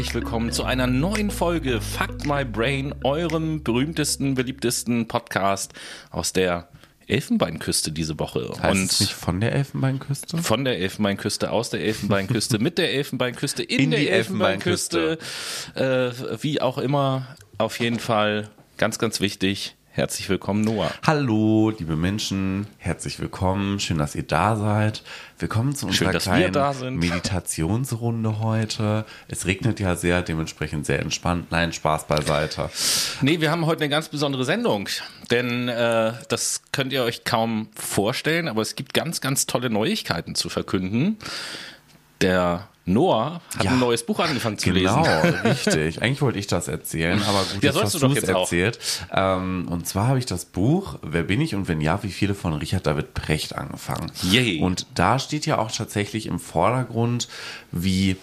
Herzlich 0.00 0.14
willkommen 0.14 0.50
zu 0.50 0.64
einer 0.64 0.86
neuen 0.86 1.30
Folge 1.30 1.82
Fuck 1.82 2.24
My 2.24 2.42
Brain, 2.42 2.94
eurem 3.04 3.62
berühmtesten, 3.62 4.34
beliebtesten 4.34 5.06
Podcast 5.08 5.74
aus 6.08 6.32
der 6.32 6.70
Elfenbeinküste 7.06 7.92
diese 7.92 8.18
Woche. 8.18 8.50
Heißt 8.62 8.62
und 8.62 8.90
es 8.90 9.00
nicht 9.00 9.12
von 9.12 9.42
der 9.42 9.52
Elfenbeinküste? 9.52 10.38
von 10.38 10.64
der 10.64 10.78
Elfenbeinküste, 10.78 11.50
aus 11.50 11.68
der 11.68 11.82
Elfenbeinküste, 11.82 12.58
mit 12.58 12.78
der 12.78 12.94
Elfenbeinküste, 12.94 13.62
in, 13.62 13.78
In 13.78 13.90
der 13.90 14.00
die 14.00 14.08
Elfenbeinküste, 14.08 15.18
äh, 15.74 15.82
wie 16.40 16.62
auch 16.62 16.78
immer. 16.78 17.36
Auf 17.58 17.78
jeden 17.78 17.98
Fall 17.98 18.48
ganz, 18.78 18.98
ganz 18.98 19.20
wichtig. 19.20 19.76
Herzlich 19.92 20.28
willkommen, 20.28 20.60
Noah. 20.60 20.92
Hallo, 21.04 21.72
liebe 21.76 21.96
Menschen, 21.96 22.68
herzlich 22.78 23.18
willkommen. 23.18 23.80
Schön, 23.80 23.98
dass 23.98 24.14
ihr 24.14 24.22
da 24.22 24.54
seid. 24.54 25.02
Willkommen 25.40 25.74
zu 25.74 25.90
Schön, 25.90 26.06
unserer 26.06 26.12
wir 26.12 26.20
kleinen 26.20 26.52
da 26.52 26.72
sind. 26.72 26.94
Meditationsrunde 26.94 28.38
heute. 28.38 29.04
Es 29.26 29.46
regnet 29.46 29.80
ja 29.80 29.96
sehr, 29.96 30.22
dementsprechend 30.22 30.86
sehr 30.86 31.00
entspannt. 31.00 31.50
Nein, 31.50 31.72
Spaß 31.72 32.06
beiseite. 32.06 32.70
Nee, 33.20 33.40
wir 33.40 33.50
haben 33.50 33.66
heute 33.66 33.82
eine 33.82 33.90
ganz 33.90 34.08
besondere 34.08 34.44
Sendung, 34.44 34.88
denn 35.32 35.68
äh, 35.68 36.12
das 36.28 36.62
könnt 36.70 36.92
ihr 36.92 37.02
euch 37.02 37.24
kaum 37.24 37.68
vorstellen, 37.74 38.46
aber 38.46 38.62
es 38.62 38.76
gibt 38.76 38.94
ganz, 38.94 39.20
ganz 39.20 39.46
tolle 39.46 39.70
Neuigkeiten 39.70 40.36
zu 40.36 40.50
verkünden. 40.50 41.18
Der 42.20 42.69
Noah 42.86 43.40
hat 43.56 43.64
Ja, 43.64 43.70
ein 43.72 43.78
neues 43.78 44.04
Buch 44.04 44.18
angefangen 44.20 44.58
zu 44.58 44.72
Genau, 44.72 45.02
lesen. 45.04 45.34
richtig. 45.44 46.02
Eigentlich 46.02 46.22
wollte 46.22 46.38
ich 46.38 46.46
das 46.46 46.66
erzählen, 46.68 47.22
aber 47.28 47.40
gut, 47.52 47.62
Ja, 47.62 47.70
jetzt 47.72 47.82
hast 47.82 48.02
du 48.02 48.06
es 48.06 48.22
erzählt. 48.24 48.78
Ähm, 49.12 49.68
und 49.70 49.86
zwar 49.86 50.08
habe 50.08 50.18
ich 50.18 50.26
das 50.26 50.44
Buch 50.44 50.98
Wer 51.02 51.22
bin 51.22 51.40
ich 51.40 51.54
und 51.54 51.68
wenn 51.68 51.80
ja, 51.80 52.02
wie 52.02 52.10
viele 52.10 52.34
von 52.34 52.54
Richard 52.54 52.86
David 52.86 53.14
Precht 53.14 53.54
angefangen. 53.56 54.10
Yay. 54.22 54.60
Und 54.60 54.86
da 54.94 55.18
steht 55.18 55.46
ja 55.46 55.58
auch 55.58 55.70
tatsächlich 55.70 56.26
im 56.26 56.38
Vordergrund, 56.38 57.28
wie 57.70 58.16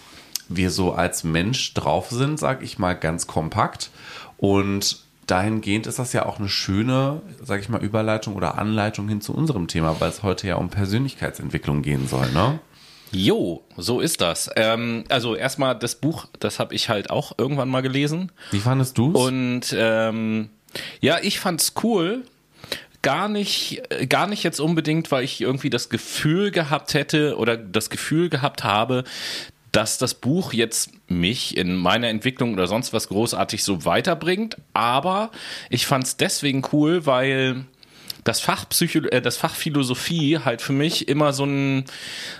wir 0.48 0.70
so 0.70 0.92
als 0.92 1.24
Mensch 1.24 1.74
drauf 1.74 2.08
sind, 2.10 2.38
sag 2.40 2.62
ich 2.62 2.78
mal 2.78 2.94
ganz 2.94 3.26
kompakt. 3.26 3.90
Und 4.38 5.00
dahingehend 5.26 5.86
ist 5.86 5.98
das 5.98 6.12
ja 6.14 6.24
auch 6.24 6.38
eine 6.38 6.48
schöne, 6.48 7.20
sag 7.42 7.60
ich 7.60 7.68
mal, 7.68 7.82
Überleitung 7.82 8.34
oder 8.34 8.56
Anleitung 8.58 9.08
hin 9.08 9.20
zu 9.20 9.34
unserem 9.34 9.68
Thema, 9.68 10.00
weil 10.00 10.08
es 10.08 10.22
heute 10.22 10.46
ja 10.48 10.56
um 10.56 10.70
Persönlichkeitsentwicklung 10.70 11.82
gehen 11.82 12.08
soll, 12.08 12.30
ne? 12.32 12.60
Jo, 13.10 13.62
so 13.76 14.00
ist 14.00 14.20
das. 14.20 14.50
Ähm, 14.56 15.04
also 15.08 15.34
erstmal 15.34 15.78
das 15.78 15.94
Buch, 15.96 16.26
das 16.40 16.58
habe 16.58 16.74
ich 16.74 16.88
halt 16.88 17.10
auch 17.10 17.32
irgendwann 17.38 17.68
mal 17.68 17.80
gelesen. 17.80 18.30
Wie 18.50 18.58
fandest 18.58 18.98
du 18.98 19.12
es? 19.12 19.16
Und 19.16 19.76
ähm, 19.76 20.50
ja, 21.00 21.18
ich 21.22 21.40
fand's 21.40 21.72
cool. 21.82 22.24
Gar 23.00 23.28
nicht, 23.28 23.82
äh, 23.90 24.06
gar 24.06 24.26
nicht 24.26 24.42
jetzt 24.42 24.60
unbedingt, 24.60 25.10
weil 25.10 25.24
ich 25.24 25.40
irgendwie 25.40 25.70
das 25.70 25.88
Gefühl 25.88 26.50
gehabt 26.50 26.94
hätte 26.94 27.36
oder 27.36 27.56
das 27.56 27.90
Gefühl 27.90 28.28
gehabt 28.28 28.64
habe, 28.64 29.04
dass 29.72 29.98
das 29.98 30.14
Buch 30.14 30.52
jetzt 30.52 30.90
mich 31.08 31.56
in 31.56 31.76
meiner 31.76 32.08
Entwicklung 32.08 32.52
oder 32.52 32.66
sonst 32.66 32.92
was 32.92 33.08
großartig 33.08 33.62
so 33.62 33.84
weiterbringt. 33.84 34.56
Aber 34.74 35.30
ich 35.70 35.86
fand's 35.86 36.16
deswegen 36.16 36.62
cool, 36.72 37.06
weil 37.06 37.64
das 38.24 38.40
Fach 38.40 38.68
Psycho 38.68 39.00
äh, 39.08 39.20
das 39.22 39.36
Fach 39.36 39.54
Philosophie 39.54 40.38
halt 40.44 40.62
für 40.62 40.72
mich 40.72 41.08
immer 41.08 41.32
so 41.32 41.44
ein 41.44 41.84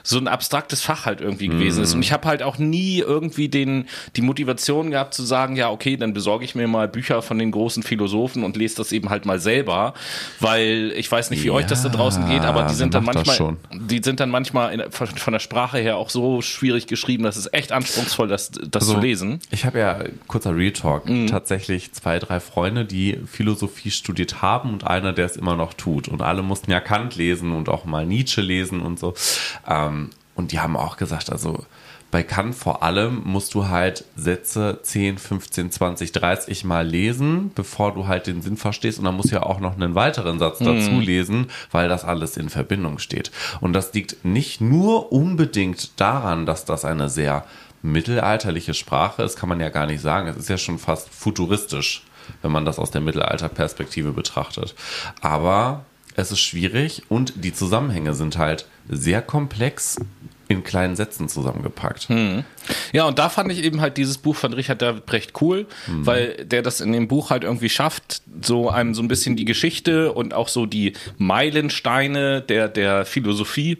so 0.02 0.18
ein 0.18 0.28
abstraktes 0.28 0.82
Fach 0.82 1.06
halt 1.06 1.20
irgendwie 1.20 1.48
gewesen 1.48 1.82
ist. 1.82 1.94
Und 1.94 2.02
ich 2.02 2.12
habe 2.12 2.26
halt 2.28 2.42
auch 2.42 2.58
nie 2.58 2.98
irgendwie 2.98 3.48
den 3.48 3.86
die 4.16 4.22
Motivation 4.22 4.90
gehabt 4.90 5.14
zu 5.14 5.22
sagen 5.22 5.56
ja 5.56 5.70
okay 5.70 5.96
dann 5.96 6.12
besorge 6.12 6.44
ich 6.44 6.54
mir 6.54 6.68
mal 6.68 6.88
Bücher 6.88 7.22
von 7.22 7.38
den 7.38 7.50
großen 7.50 7.82
Philosophen 7.82 8.44
und 8.44 8.56
lese 8.56 8.76
das 8.76 8.92
eben 8.92 9.10
halt 9.10 9.24
mal 9.26 9.38
selber 9.38 9.94
weil 10.40 10.92
ich 10.96 11.10
weiß 11.10 11.30
nicht 11.30 11.42
wie 11.44 11.50
euch 11.50 11.66
das 11.66 11.82
da 11.82 11.88
draußen 11.88 12.28
geht 12.28 12.42
aber 12.42 12.64
die 12.64 12.74
sind 12.74 12.94
dann 12.94 13.04
manchmal 13.04 13.56
die 13.72 14.00
sind 14.02 14.20
dann 14.20 14.30
manchmal 14.30 14.72
in, 14.72 14.90
von, 14.90 15.06
von 15.06 15.32
der 15.32 15.40
Sprache 15.40 15.78
her 15.78 15.96
auch 15.96 16.10
so 16.10 16.42
schwierig 16.42 16.86
geschrieben 16.86 17.24
dass 17.24 17.36
es 17.36 17.52
echt 17.52 17.72
anspruchsvoll 17.72 18.28
das 18.28 18.50
das 18.50 18.82
Also, 18.82 18.94
zu 18.94 19.00
lesen. 19.00 19.40
Ich 19.50 19.64
habe 19.64 19.78
ja, 19.78 19.98
kurzer 20.26 20.54
Real 20.56 20.72
Talk, 20.72 21.08
Mhm. 21.08 21.26
tatsächlich 21.28 21.92
zwei, 21.92 22.18
drei 22.18 22.40
Freunde, 22.40 22.84
die 22.84 23.18
Philosophie 23.26 23.90
studiert 23.90 24.42
haben 24.42 24.72
und 24.72 24.86
einer, 24.86 25.12
der 25.12 25.26
es 25.26 25.36
immer 25.36 25.56
noch 25.56 25.74
tut. 25.78 26.08
Und 26.08 26.22
alle 26.22 26.42
mussten 26.42 26.70
ja 26.70 26.80
Kant 26.80 27.16
lesen 27.16 27.52
und 27.52 27.68
auch 27.68 27.84
mal 27.84 28.04
Nietzsche 28.04 28.40
lesen 28.40 28.80
und 28.80 28.98
so. 28.98 29.14
Ähm, 29.66 30.10
und 30.34 30.52
die 30.52 30.60
haben 30.60 30.76
auch 30.76 30.96
gesagt, 30.96 31.30
also 31.30 31.64
bei 32.10 32.22
Kant 32.22 32.54
vor 32.54 32.82
allem 32.82 33.22
musst 33.24 33.54
du 33.54 33.68
halt 33.68 34.04
Sätze 34.16 34.78
10, 34.82 35.18
15, 35.18 35.70
20, 35.70 36.12
30 36.12 36.64
Mal 36.64 36.86
lesen, 36.86 37.50
bevor 37.54 37.92
du 37.92 38.06
halt 38.06 38.26
den 38.26 38.40
Sinn 38.40 38.56
verstehst. 38.56 38.98
Und 38.98 39.04
dann 39.04 39.14
musst 39.14 39.30
du 39.30 39.34
ja 39.34 39.42
auch 39.42 39.60
noch 39.60 39.74
einen 39.74 39.94
weiteren 39.94 40.38
Satz 40.38 40.58
dazu 40.58 41.00
lesen, 41.00 41.48
weil 41.70 41.88
das 41.88 42.04
alles 42.04 42.38
in 42.38 42.48
Verbindung 42.48 42.98
steht. 42.98 43.30
Und 43.60 43.74
das 43.74 43.92
liegt 43.92 44.24
nicht 44.24 44.60
nur 44.60 45.12
unbedingt 45.12 46.00
daran, 46.00 46.46
dass 46.46 46.64
das 46.64 46.86
eine 46.86 47.10
sehr 47.10 47.44
mittelalterliche 47.82 48.74
Sprache 48.74 49.22
ist, 49.22 49.36
kann 49.36 49.48
man 49.48 49.60
ja 49.60 49.68
gar 49.68 49.86
nicht 49.86 50.00
sagen. 50.00 50.28
Es 50.28 50.36
ist 50.36 50.48
ja 50.48 50.58
schon 50.58 50.78
fast 50.78 51.10
futuristisch, 51.10 52.02
wenn 52.42 52.52
man 52.52 52.64
das 52.64 52.78
aus 52.78 52.90
der 52.90 53.00
Mittelalterperspektive 53.00 54.12
betrachtet. 54.12 54.74
Aber 55.20 55.84
es 56.16 56.32
ist 56.32 56.40
schwierig 56.40 57.02
und 57.08 57.44
die 57.44 57.52
Zusammenhänge 57.52 58.14
sind 58.14 58.38
halt 58.38 58.66
sehr 58.88 59.22
komplex 59.22 59.98
in 60.48 60.64
kleinen 60.64 60.96
Sätzen 60.96 61.28
zusammengepackt. 61.28 62.08
Ja, 62.92 63.04
und 63.04 63.18
da 63.18 63.28
fand 63.28 63.52
ich 63.52 63.62
eben 63.62 63.80
halt 63.80 63.98
dieses 63.98 64.18
Buch 64.18 64.34
von 64.34 64.54
Richard 64.54 64.80
David 64.80 65.04
Brecht 65.06 65.40
cool, 65.42 65.66
weil 65.86 66.44
der 66.44 66.62
das 66.62 66.80
in 66.80 66.92
dem 66.92 67.06
Buch 67.06 67.30
halt 67.30 67.44
irgendwie 67.44 67.68
schafft, 67.68 68.22
so 68.42 68.70
einem 68.70 68.94
so 68.94 69.02
ein 69.02 69.08
bisschen 69.08 69.36
die 69.36 69.44
Geschichte 69.44 70.12
und 70.12 70.32
auch 70.32 70.48
so 70.48 70.64
die 70.64 70.94
Meilensteine 71.18 72.40
der, 72.40 72.68
der 72.68 73.04
Philosophie 73.04 73.78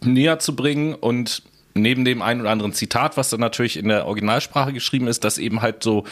näher 0.00 0.38
zu 0.38 0.56
bringen 0.56 0.94
und 0.94 1.42
neben 1.74 2.04
dem 2.04 2.22
einen 2.22 2.40
oder 2.40 2.50
anderen 2.50 2.72
Zitat, 2.72 3.16
was 3.16 3.30
dann 3.30 3.40
natürlich 3.40 3.76
in 3.76 3.88
der 3.88 4.06
Originalsprache 4.06 4.72
geschrieben 4.72 5.06
ist, 5.06 5.24
das 5.24 5.38
eben 5.38 5.62
halt 5.62 5.82
so 5.82 6.04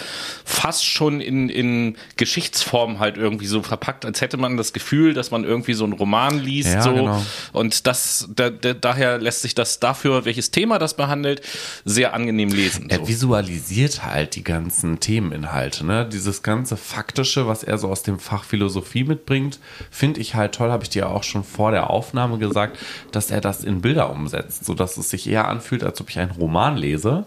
fast 0.45 0.87
schon 0.87 1.21
in, 1.21 1.49
in 1.49 1.97
Geschichtsform 2.17 2.99
halt 2.99 3.17
irgendwie 3.17 3.47
so 3.47 3.63
verpackt, 3.63 4.05
als 4.05 4.21
hätte 4.21 4.37
man 4.37 4.57
das 4.57 4.73
Gefühl, 4.73 5.15
dass 5.15 5.31
man 5.31 5.45
irgendwie 5.45 5.75
so 5.75 5.85
einen 5.85 5.93
Roman 5.93 6.39
liest. 6.39 6.73
Ja, 6.73 6.83
so. 6.83 6.95
genau. 6.95 7.23
Und 7.53 7.87
das, 7.87 8.29
da, 8.35 8.51
da, 8.51 8.73
daher 8.75 9.19
lässt 9.19 9.43
sich 9.43 9.55
das 9.55 9.81
dafür, 9.81 10.25
welches 10.25 10.51
Thema 10.51 10.79
das 10.79 10.95
behandelt, 10.95 11.43
sehr 11.85 12.15
angenehm 12.15 12.51
lesen. 12.51 12.89
Er 12.89 12.99
So. 12.99 13.09
visualisiert 13.09 14.05
halt 14.05 14.37
die 14.37 14.45
ganzen 14.45 15.01
Themeninhalte, 15.01 15.85
ne? 15.85 16.09
Dieses 16.11 16.43
ganze 16.43 16.77
Faktische, 16.77 17.47
was 17.47 17.63
er 17.63 17.79
so 17.79 17.89
aus 17.89 18.03
dem 18.03 18.19
Fach 18.19 18.45
Philosophie 18.45 19.05
mitbringt, 19.05 19.59
finde 19.91 20.21
ich 20.21 20.35
halt 20.35 20.55
toll, 20.55 20.71
habe 20.71 20.85
ich 20.85 20.91
dir 20.91 21.09
auch 21.11 21.23
schon 21.23 21.45
vor 21.45 21.71
der 21.71 21.91
Aufnahme 21.91 22.39
gesagt, 22.39 22.79
dass 23.13 23.31
er 23.31 23.41
das 23.41 23.65
in 23.65 23.81
Bilder 23.81 24.11
umsetzt, 24.11 24.65
sodass 24.65 24.97
es 24.97 25.11
sich 25.11 25.29
eher 25.29 25.50
anfühlt, 25.51 25.85
als 25.85 26.01
ob 26.01 26.11
ich 26.11 26.19
einen 26.19 26.31
Roman 26.31 26.77
lese, 26.77 27.25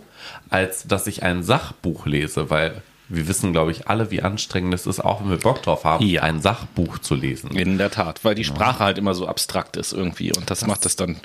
als 0.49 0.87
dass 0.87 1.07
ich 1.07 1.23
ein 1.23 1.43
Sachbuch 1.43 2.05
lese, 2.05 2.49
weil 2.49 2.81
wir 3.09 3.27
wissen, 3.27 3.51
glaube 3.51 3.71
ich, 3.71 3.87
alle, 3.87 4.11
wie 4.11 4.21
anstrengend 4.21 4.73
es 4.73 4.87
ist, 4.87 4.99
auch 4.99 5.21
wenn 5.21 5.29
wir 5.29 5.37
Bock 5.37 5.61
drauf 5.61 5.83
haben, 5.83 6.05
Ja. 6.05 6.23
ein 6.23 6.41
Sachbuch 6.41 6.97
zu 6.99 7.15
lesen. 7.15 7.51
In 7.51 7.77
der 7.77 7.91
Tat, 7.91 8.23
weil 8.23 8.33
die 8.33 8.43
Sprache 8.45 8.79
halt 8.83 8.97
immer 8.97 9.13
so 9.13 9.27
abstrakt 9.27 9.77
ist 9.77 9.91
irgendwie 9.93 10.31
und 10.35 10.49
das, 10.49 10.65
macht 10.65 10.85
das 10.85 10.95
dann, 10.95 11.17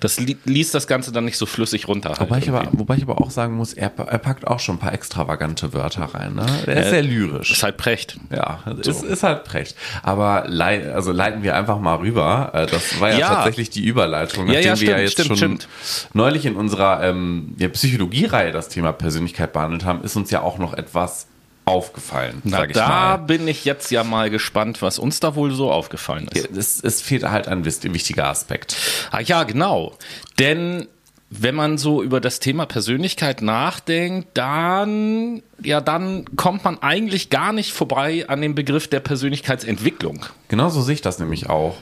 das 0.00 0.18
li 0.20 0.36
liest 0.44 0.74
das 0.74 0.86
Ganze 0.86 1.12
dann 1.12 1.24
nicht 1.24 1.36
so 1.36 1.44
flüssig 1.46 1.88
runter. 1.88 2.10
Halt 2.10 2.20
Wobei 2.20 2.38
ich, 2.38 2.48
aber, 2.48 2.68
wobei 2.72 2.96
ich 2.96 3.02
aber 3.02 3.20
auch 3.20 3.30
sagen 3.30 3.54
muss, 3.56 3.72
er, 3.72 3.92
er 3.98 4.18
packt 4.18 4.46
auch 4.46 4.60
schon 4.60 4.76
ein 4.76 4.78
paar 4.78 4.92
extravagante 4.94 5.72
Wörter 5.74 6.04
rein. 6.04 6.34
Ne? 6.34 6.46
Er 6.66 6.76
ist 6.84 6.90
sehr 6.90 7.02
lyrisch. 7.02 7.50
ist 7.50 7.62
halt 7.62 7.76
Precht. 7.76 8.18
Ja, 8.30 8.60
es 8.80 9.02
ist 9.02 9.22
halt 9.22 9.44
Precht. 9.44 9.76
Aber 10.02 10.44
lei 10.46 10.92
also 10.92 11.12
leiten 11.12 11.42
wir 11.42 11.56
einfach 11.56 11.78
mal 11.80 11.96
rüber. 11.96 12.50
Äh, 12.54 12.66
Das 12.66 13.00
war 13.00 13.10
ja, 13.10 13.18
Ja. 13.18 13.28
tatsächlich 13.34 13.70
die 13.70 13.84
Überleitung, 13.84 14.46
Ja, 14.48 14.54
nachdem 14.54 14.66
ja, 14.74 14.80
wir 14.80 14.88
ja 14.88 14.96
stimmt, 14.96 15.00
jetzt 15.00 15.12
stimmt, 15.12 15.26
schon 15.28 15.36
stimmt. 15.36 15.68
neulich 16.14 16.46
in 16.46 16.56
unserer 16.56 17.02
ähm, 17.02 17.54
ja, 17.58 17.68
Psychologie-Reihe 17.68 18.52
das 18.52 18.68
Thema 18.68 18.92
Persönlichkeit 18.92 19.52
behandelt 19.52 19.84
haben, 19.84 20.02
ist 20.02 20.16
uns 20.16 20.30
ja 20.30 20.40
auch 20.42 20.58
noch 20.58 20.72
etwas 20.74 21.25
aufgefallen, 21.66 22.40
Na, 22.44 22.58
sag 22.58 22.70
ich 22.70 22.76
da 22.76 22.88
mal. 22.88 23.16
bin 23.18 23.46
ich 23.48 23.64
jetzt 23.64 23.90
ja 23.90 24.04
mal 24.04 24.30
gespannt, 24.30 24.82
was 24.82 24.98
uns 24.98 25.20
da 25.20 25.34
wohl 25.34 25.52
so 25.52 25.70
aufgefallen 25.70 26.28
ist. 26.32 26.50
Es, 26.56 26.82
es 26.82 27.02
fehlt 27.02 27.24
halt 27.24 27.48
ein 27.48 27.64
wichtiger 27.64 28.26
Aspekt. 28.28 28.76
Ah 29.10 29.20
ja, 29.20 29.42
genau. 29.42 29.92
Denn 30.38 30.86
wenn 31.28 31.56
man 31.56 31.76
so 31.76 32.04
über 32.04 32.20
das 32.20 32.38
Thema 32.38 32.66
Persönlichkeit 32.66 33.42
nachdenkt, 33.42 34.28
dann, 34.34 35.42
ja, 35.60 35.80
dann 35.80 36.24
kommt 36.36 36.62
man 36.62 36.80
eigentlich 36.80 37.30
gar 37.30 37.52
nicht 37.52 37.72
vorbei 37.72 38.24
an 38.28 38.40
dem 38.40 38.54
Begriff 38.54 38.86
der 38.86 39.00
Persönlichkeitsentwicklung. 39.00 40.24
Genau 40.46 40.68
so 40.68 40.82
sehe 40.82 40.94
ich 40.94 41.02
das 41.02 41.18
nämlich 41.18 41.48
auch. 41.50 41.76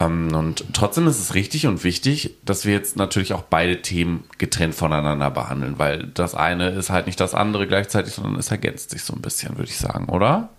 Ähm, 0.00 0.34
und 0.34 0.64
trotzdem 0.72 1.06
ist 1.06 1.20
es 1.20 1.34
richtig 1.34 1.66
und 1.66 1.84
wichtig, 1.84 2.36
dass 2.44 2.64
wir 2.64 2.74
jetzt 2.74 2.96
natürlich 2.96 3.32
auch 3.32 3.42
beide 3.42 3.82
Themen 3.82 4.24
getrennt 4.38 4.74
voneinander 4.74 5.30
behandeln, 5.30 5.78
weil 5.78 6.08
das 6.08 6.34
eine 6.34 6.70
ist 6.70 6.90
halt 6.90 7.06
nicht 7.06 7.20
das 7.20 7.34
andere 7.34 7.66
gleichzeitig, 7.66 8.14
sondern 8.14 8.36
es 8.36 8.50
ergänzt 8.50 8.90
sich 8.90 9.02
so 9.02 9.14
ein 9.14 9.22
bisschen, 9.22 9.56
würde 9.56 9.70
ich 9.70 9.78
sagen, 9.78 10.08
oder? 10.08 10.50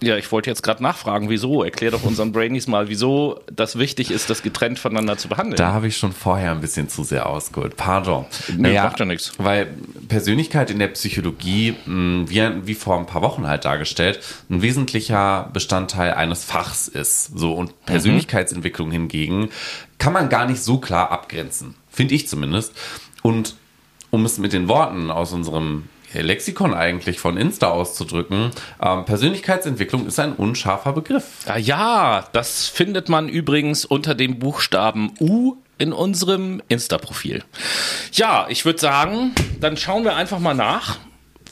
Ja, 0.00 0.16
ich 0.16 0.30
wollte 0.30 0.48
jetzt 0.48 0.62
gerade 0.62 0.82
nachfragen, 0.82 1.28
wieso? 1.28 1.64
Erklär 1.64 1.90
doch 1.90 2.04
unseren 2.04 2.30
Brainies 2.30 2.68
mal, 2.68 2.88
wieso 2.88 3.40
das 3.52 3.78
wichtig 3.78 4.12
ist, 4.12 4.30
das 4.30 4.42
getrennt 4.42 4.78
voneinander 4.78 5.18
zu 5.18 5.28
behandeln. 5.28 5.56
Da 5.56 5.72
habe 5.72 5.88
ich 5.88 5.96
schon 5.96 6.12
vorher 6.12 6.52
ein 6.52 6.60
bisschen 6.60 6.88
zu 6.88 7.02
sehr 7.02 7.26
ausgeholt. 7.26 7.76
Pardon. 7.76 8.26
Nö, 8.56 8.72
macht 8.74 9.00
ja 9.00 9.04
nichts. 9.04 9.32
Weil 9.38 9.66
Persönlichkeit 10.06 10.70
in 10.70 10.78
der 10.78 10.88
Psychologie, 10.88 11.74
mh, 11.86 12.30
wie, 12.30 12.66
wie 12.66 12.74
vor 12.74 12.96
ein 12.96 13.06
paar 13.06 13.22
Wochen 13.22 13.48
halt 13.48 13.64
dargestellt, 13.64 14.20
ein 14.48 14.62
wesentlicher 14.62 15.50
Bestandteil 15.52 16.14
eines 16.14 16.44
Fachs 16.44 16.86
ist. 16.86 17.36
So 17.36 17.54
und 17.54 17.84
Persönlichkeitsentwicklung 17.84 18.92
hingegen 18.92 19.50
kann 19.98 20.12
man 20.12 20.28
gar 20.28 20.46
nicht 20.46 20.62
so 20.62 20.78
klar 20.78 21.10
abgrenzen. 21.10 21.74
Finde 21.90 22.14
ich 22.14 22.28
zumindest. 22.28 22.72
Und 23.22 23.56
um 24.10 24.24
es 24.24 24.38
mit 24.38 24.52
den 24.52 24.68
Worten 24.68 25.10
aus 25.10 25.32
unserem 25.32 25.84
Lexikon 26.12 26.74
eigentlich 26.74 27.20
von 27.20 27.36
Insta 27.36 27.68
auszudrücken, 27.68 28.50
ähm, 28.80 29.04
Persönlichkeitsentwicklung 29.04 30.06
ist 30.06 30.18
ein 30.18 30.32
unscharfer 30.32 30.92
Begriff. 30.92 31.24
Ah 31.46 31.58
ja, 31.58 32.26
das 32.32 32.66
findet 32.66 33.08
man 33.08 33.28
übrigens 33.28 33.84
unter 33.84 34.14
dem 34.14 34.38
Buchstaben 34.38 35.12
U 35.20 35.56
in 35.78 35.92
unserem 35.92 36.60
Insta-Profil. 36.68 37.44
Ja, 38.12 38.46
ich 38.48 38.64
würde 38.64 38.80
sagen, 38.80 39.32
dann 39.60 39.76
schauen 39.76 40.04
wir 40.04 40.16
einfach 40.16 40.38
mal 40.38 40.54
nach, 40.54 40.98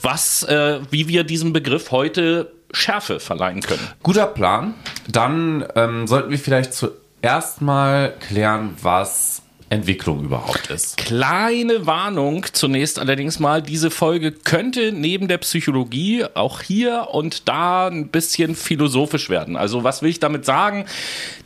was, 0.02 0.42
äh, 0.42 0.80
wie 0.90 1.08
wir 1.08 1.24
diesem 1.24 1.52
Begriff 1.52 1.90
heute 1.90 2.52
Schärfe 2.72 3.20
verleihen 3.20 3.60
können. 3.60 3.86
Guter 4.02 4.26
Plan. 4.26 4.74
Dann 5.08 5.64
ähm, 5.76 6.06
sollten 6.06 6.30
wir 6.30 6.38
vielleicht 6.38 6.74
zuerst 6.74 7.62
mal 7.62 8.14
klären, 8.20 8.76
was 8.82 9.42
Entwicklung 9.68 10.24
überhaupt 10.24 10.70
ist. 10.70 10.96
Kleine 10.96 11.86
Warnung 11.86 12.46
zunächst 12.52 12.98
allerdings 12.98 13.40
mal, 13.40 13.62
diese 13.62 13.90
Folge 13.90 14.30
könnte 14.30 14.92
neben 14.92 15.26
der 15.26 15.38
Psychologie 15.38 16.24
auch 16.34 16.62
hier 16.62 17.08
und 17.12 17.48
da 17.48 17.88
ein 17.88 18.08
bisschen 18.08 18.54
philosophisch 18.54 19.28
werden. 19.28 19.56
Also 19.56 19.82
was 19.82 20.02
will 20.02 20.10
ich 20.10 20.20
damit 20.20 20.44
sagen? 20.44 20.86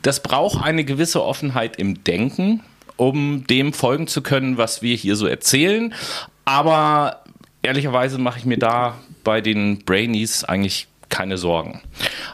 Das 0.03 0.21
braucht 0.21 0.63
eine 0.63 0.85
gewisse 0.85 1.23
Offenheit 1.23 1.77
im 1.77 2.03
Denken, 2.03 2.61
um 2.95 3.47
dem 3.47 3.73
folgen 3.73 4.05
zu 4.05 4.21
können, 4.21 4.57
was 4.57 4.83
wir 4.83 4.95
hier 4.95 5.15
so 5.15 5.25
erzählen. 5.25 5.93
Aber 6.45 7.23
ehrlicherweise 7.63 8.19
mache 8.19 8.37
ich 8.37 8.45
mir 8.45 8.59
da 8.59 8.99
bei 9.23 9.41
den 9.41 9.79
Brainies 9.79 10.43
eigentlich 10.43 10.87
keine 11.09 11.37
Sorgen. 11.37 11.81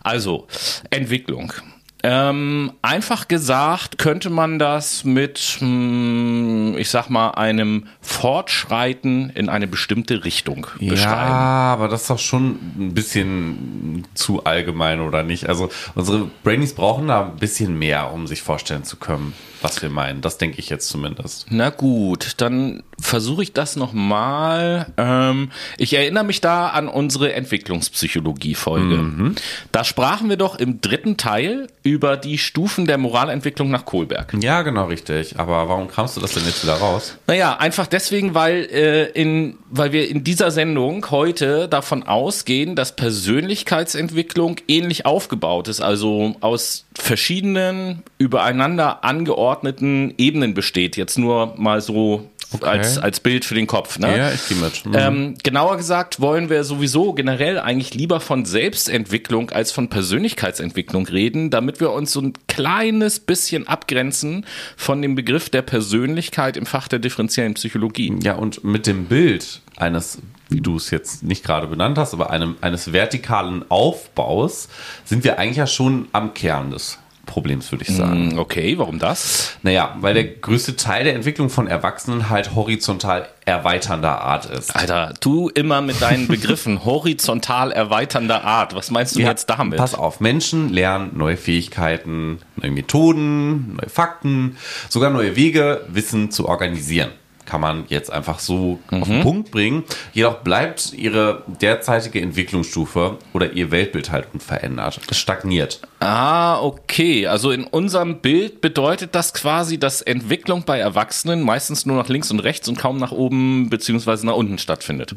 Also, 0.04 0.48
Entwicklung. 0.90 1.54
Ähm, 2.04 2.74
einfach 2.84 3.28
gesagt 3.28 3.98
könnte 3.98 4.30
man 4.30 4.60
das 4.60 5.04
mit, 5.04 5.58
hm, 5.60 6.76
ich 6.78 6.90
sag 6.90 7.10
mal, 7.10 7.32
einem 7.32 7.88
Fortschreiten 8.08 9.30
in 9.32 9.50
eine 9.50 9.68
bestimmte 9.68 10.24
Richtung 10.24 10.68
beschreiben. 10.80 10.98
Ja, 10.98 11.74
aber 11.74 11.90
das 11.90 12.04
ist 12.04 12.10
doch 12.10 12.20
schon 12.20 12.52
ein 12.80 12.94
bisschen 12.94 14.06
zu 14.14 14.46
allgemein, 14.46 15.02
oder 15.02 15.24
nicht? 15.24 15.50
Also 15.50 15.70
unsere 15.94 16.30
Brainies 16.44 16.74
brauchen 16.74 17.10
da 17.10 17.26
ein 17.26 17.36
bisschen 17.36 17.78
mehr, 17.78 18.14
um 18.14 18.26
sich 18.26 18.42
vorstellen 18.42 18.86
zu 18.86 18.96
können, 18.96 19.34
was 19.62 19.82
wir 19.82 19.90
meinen. 19.90 20.22
Das 20.22 20.38
denke 20.38 20.60
ich 20.60 20.70
jetzt 20.70 20.88
zumindest. 20.88 21.48
Na 21.50 21.70
gut, 21.70 22.36
dann 22.38 22.82
versuche 23.00 23.44
ich 23.44 23.54
das 23.54 23.76
nochmal. 23.76 24.88
Ähm, 24.98 25.52
ich 25.78 25.94
erinnere 25.94 26.24
mich 26.24 26.42
da 26.42 26.70
an 26.70 26.88
unsere 26.88 27.34
Entwicklungspsychologie-Folge. 27.34 28.96
Mhm. 28.96 29.36
Da 29.72 29.84
sprachen 29.84 30.30
wir 30.30 30.38
doch 30.38 30.56
im 30.56 30.80
dritten 30.82 31.18
Teil 31.18 31.68
über 31.84 32.18
die 32.18 32.38
Stufen 32.38 32.86
der 32.86 32.98
Moralentwicklung 32.98 33.70
nach 33.70 33.86
Kohlberg. 33.86 34.34
Ja, 34.40 34.62
genau, 34.62 34.86
richtig. 34.86 35.40
Aber 35.40 35.68
warum 35.70 35.88
kamst 35.88 36.18
du 36.18 36.22
das 36.22 36.34
denn 36.34 36.46
jetzt 36.46 36.64
wieder 36.64 36.76
raus? 36.76 37.18
Naja, 37.28 37.58
einfach 37.58 37.88
deswegen, 37.98 38.36
weil, 38.36 38.68
äh, 38.72 39.10
in, 39.12 39.58
weil 39.72 39.92
wir 39.92 40.08
in 40.08 40.24
dieser 40.24 40.52
Sendung 40.52 41.10
heute 41.10 41.68
davon 41.68 42.04
ausgehen, 42.04 42.76
dass 42.76 42.96
Persönlichkeitsentwicklung 42.96 44.58
ähnlich 44.68 45.08
aufgebaut 45.08 45.68
ist, 45.68 45.82
also 45.82 46.36
aus 46.42 46.86
verschiedenen 46.96 48.04
übereinander 48.20 49.04
angeordneten 49.04 50.14
Ebenen 50.18 50.54
besteht. 50.54 50.96
Jetzt 50.96 51.18
nur 51.18 51.56
mal 51.58 51.82
so 51.82 52.30
Okay. 52.52 52.66
als, 52.66 52.98
als 52.98 53.20
Bild 53.20 53.44
für 53.44 53.56
den 53.56 53.68
Kopf. 53.68 54.00
Ne? 54.00 54.18
Ja, 54.18 54.32
ich 54.32 54.48
gehe 54.48 54.58
mit. 54.58 54.86
Mhm. 54.86 54.94
Ähm, 54.96 55.36
genauer 55.44 55.78
gesagt 55.78 56.22
wollen 56.22 56.50
wir 56.50 56.64
sowieso 56.64 57.14
generell 57.14 57.60
eigentlich 57.60 57.94
lieber 57.94 58.22
von 58.22 58.46
Selbstentwicklung 58.46 59.50
als 59.50 59.72
von 59.72 59.90
Persönlichkeitsentwicklung 59.90 61.08
reden, 61.08 61.50
damit 61.50 61.80
wir 61.80 61.92
uns 61.92 62.14
so 62.14 62.22
ein 62.22 62.34
kleines 62.48 63.20
bisschen 63.20 63.68
abgrenzen 63.68 64.46
von 64.78 65.02
dem 65.02 65.16
Begriff 65.16 65.50
der 65.50 65.62
Persönlichkeit 65.62 66.56
im 66.56 66.66
Fach 66.66 66.88
der 66.88 67.00
differenziellen 67.00 67.56
Psychologie. 67.56 68.14
Ja, 68.24 68.36
und 68.36 68.64
mit 68.64 68.88
dem 68.88 69.06
Bild 69.06 69.62
eines 69.76 70.20
wie 70.50 70.62
du 70.62 70.78
es 70.78 70.92
jetzt 70.92 71.24
nicht 71.24 71.44
gerade 71.44 71.68
benannt 71.68 71.98
hast, 71.98 72.14
aber 72.14 72.30
einem, 72.30 72.56
eines 72.62 72.94
vertikalen 72.94 73.66
Aufbaus 73.70 74.70
sind 75.04 75.26
wir 75.26 75.40
eigentlich 75.40 75.58
ja 75.58 75.68
schon 75.68 76.08
am 76.14 76.34
Kern 76.34 76.72
des 76.72 77.00
Problems, 77.28 77.72
würde 77.72 77.86
ich 77.88 77.96
sagen. 77.96 78.34
Mm, 78.34 78.40
okay, 78.40 78.80
warum 78.80 78.98
das? 78.98 79.58
Naja, 79.62 79.96
weil 80.00 80.16
der 80.16 80.24
größte 80.24 80.76
Teil 80.76 81.04
der 81.04 81.14
Entwicklung 81.14 81.52
von 81.52 81.68
Erwachsenen 81.68 82.30
halt 82.30 82.56
horizontal 82.56 83.28
erweiternder 83.46 84.22
Art 84.22 84.48
ist. 84.48 84.76
Alter, 84.76 85.14
du 85.20 85.50
immer 85.50 85.82
mit 85.82 86.02
deinen 86.02 86.28
Begriffen 86.28 86.84
horizontal 86.84 87.72
erweiternder 87.72 88.44
Art. 88.44 88.74
Was 88.74 88.90
meinst 88.90 89.16
du 89.16 89.20
ja, 89.20 89.30
jetzt 89.30 89.46
damit? 89.46 89.78
Pass 89.78 89.94
auf, 89.94 90.20
Menschen 90.20 90.70
lernen 90.74 91.12
neue 91.16 91.38
Fähigkeiten, 91.38 92.40
neue 92.56 92.72
Methoden, 92.72 93.76
neue 93.76 93.90
Fakten, 93.90 94.58
sogar 94.90 95.12
neue 95.12 95.36
Wege, 95.36 95.86
Wissen 95.88 96.32
zu 96.32 96.48
organisieren 96.48 97.12
kann 97.48 97.62
man 97.62 97.86
jetzt 97.88 98.12
einfach 98.12 98.40
so 98.40 98.80
mhm. 98.92 99.02
auf 99.02 99.08
den 99.08 99.22
Punkt 99.22 99.52
bringen. 99.52 99.84
Jedoch 100.14 100.40
bleibt 100.40 100.94
ihre 100.94 101.44
derzeitige 101.62 102.22
Entwicklungsstufe 102.22 103.18
oder 103.34 103.54
ihr 103.54 103.72
Weltbild 103.72 104.12
halt 104.12 104.28
unverändert. 104.34 105.00
Es 105.10 105.18
stagniert. 105.18 105.82
Ah, 106.00 106.60
okay. 106.60 107.26
Also 107.26 107.52
in 107.52 107.64
unserem 107.64 108.20
Bild 108.20 108.62
bedeutet 108.62 109.16
das 109.16 109.34
quasi, 109.34 109.80
dass 109.80 110.02
Entwicklung 110.02 110.64
bei 110.66 110.78
Erwachsenen 110.78 111.42
meistens 111.42 111.86
nur 111.86 111.98
nach 111.98 112.10
links 112.10 112.30
und 112.30 112.40
rechts 112.42 112.68
und 112.68 112.78
kaum 112.78 112.98
nach 112.98 113.12
oben 113.12 113.70
beziehungsweise 113.70 114.26
nach 114.26 114.36
unten 114.36 114.60
stattfindet. 114.60 115.16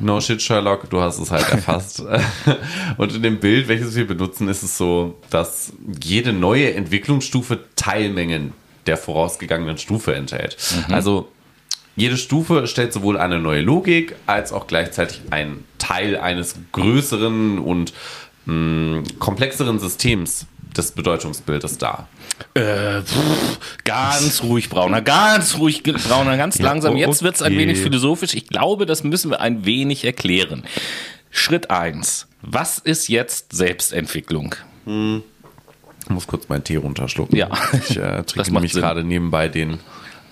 No 0.00 0.20
shit, 0.20 0.42
Sherlock, 0.42 0.90
du 0.90 1.00
hast 1.00 1.18
es 1.20 1.30
halt 1.30 1.48
erfasst. 1.50 2.02
und 2.96 3.14
in 3.14 3.22
dem 3.22 3.38
Bild, 3.38 3.68
welches 3.68 3.94
wir 3.94 4.06
benutzen, 4.06 4.48
ist 4.48 4.64
es 4.64 4.76
so, 4.76 5.18
dass 5.30 5.72
jede 6.02 6.32
neue 6.32 6.74
Entwicklungsstufe 6.74 7.60
Teilmengen 7.76 8.52
der 8.86 8.96
vorausgegangenen 8.96 9.78
Stufe 9.78 10.14
enthält. 10.14 10.56
Mhm. 10.88 10.94
Also 10.94 11.28
jede 11.96 12.16
Stufe 12.16 12.66
stellt 12.66 12.92
sowohl 12.92 13.18
eine 13.18 13.38
neue 13.38 13.60
Logik 13.60 14.16
als 14.26 14.52
auch 14.52 14.66
gleichzeitig 14.66 15.20
einen 15.30 15.64
Teil 15.78 16.16
eines 16.16 16.54
größeren 16.72 17.58
und 17.58 17.92
mh, 18.46 18.54
mm, 18.54 19.04
komplexeren 19.18 19.78
Systems 19.78 20.46
des 20.76 20.92
Bedeutungsbildes 20.92 21.78
dar. 21.78 22.08
Äh, 22.54 23.02
pff, 23.02 23.58
ganz 23.84 24.42
ruhig, 24.42 24.70
Brauner, 24.70 25.02
ganz 25.02 25.58
ruhig, 25.58 25.82
Brauner, 25.82 26.36
ganz 26.36 26.58
ja, 26.58 26.64
langsam. 26.64 26.96
Jetzt 26.96 27.22
wird 27.22 27.34
es 27.34 27.42
ein 27.42 27.56
wenig 27.56 27.78
philosophisch. 27.78 28.34
Ich 28.34 28.48
glaube, 28.48 28.86
das 28.86 29.04
müssen 29.04 29.30
wir 29.30 29.40
ein 29.40 29.66
wenig 29.66 30.04
erklären. 30.04 30.64
Schritt 31.30 31.70
1. 31.70 32.28
Was 32.40 32.78
ist 32.78 33.08
jetzt 33.08 33.52
Selbstentwicklung? 33.52 34.54
Hm. 34.84 35.22
Ich 36.04 36.10
muss 36.10 36.26
kurz 36.26 36.48
meinen 36.48 36.64
Tee 36.64 36.76
runterschlucken. 36.76 37.36
Ja. 37.36 37.48
Ich 37.72 37.96
äh, 37.96 38.22
trinke 38.26 38.52
nämlich 38.52 38.72
gerade 38.72 39.04
nebenbei 39.04 39.48
den 39.48 39.78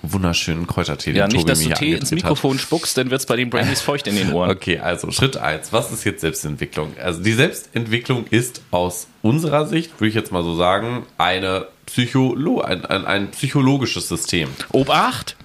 wunderschönen 0.02 0.66
Kräutertee. 0.66 1.12
Ja, 1.12 1.28
nicht, 1.28 1.48
dass 1.48 1.62
du 1.62 1.70
Tee 1.70 1.94
ins 1.94 2.10
Mikrofon 2.10 2.54
hat. 2.54 2.60
spuckst, 2.60 2.96
dann 2.96 3.10
wird 3.10 3.20
es 3.20 3.26
bei 3.26 3.36
den 3.36 3.50
Brandies 3.50 3.80
feucht 3.80 4.06
in 4.06 4.16
den 4.16 4.32
Ohren. 4.32 4.50
Okay, 4.60 4.78
also 4.78 5.10
Schritt 5.10 5.36
eins. 5.36 5.72
Was 5.72 5.92
ist 5.92 6.04
jetzt 6.04 6.20
Selbstentwicklung? 6.20 6.92
Also 7.02 7.22
die 7.22 7.32
Selbstentwicklung 7.32 8.26
ist 8.30 8.62
aus 8.70 9.06
unserer 9.22 9.66
Sicht, 9.66 9.92
würde 10.00 10.08
ich 10.08 10.14
jetzt 10.14 10.32
mal 10.32 10.42
so 10.42 10.56
sagen, 10.56 11.06
eine 11.18 11.66
Psycholo 11.86 12.60
ein, 12.60 12.84
ein, 12.84 13.04
ein 13.04 13.30
psychologisches 13.30 14.08
System. 14.08 14.48
Obacht, 14.72 15.36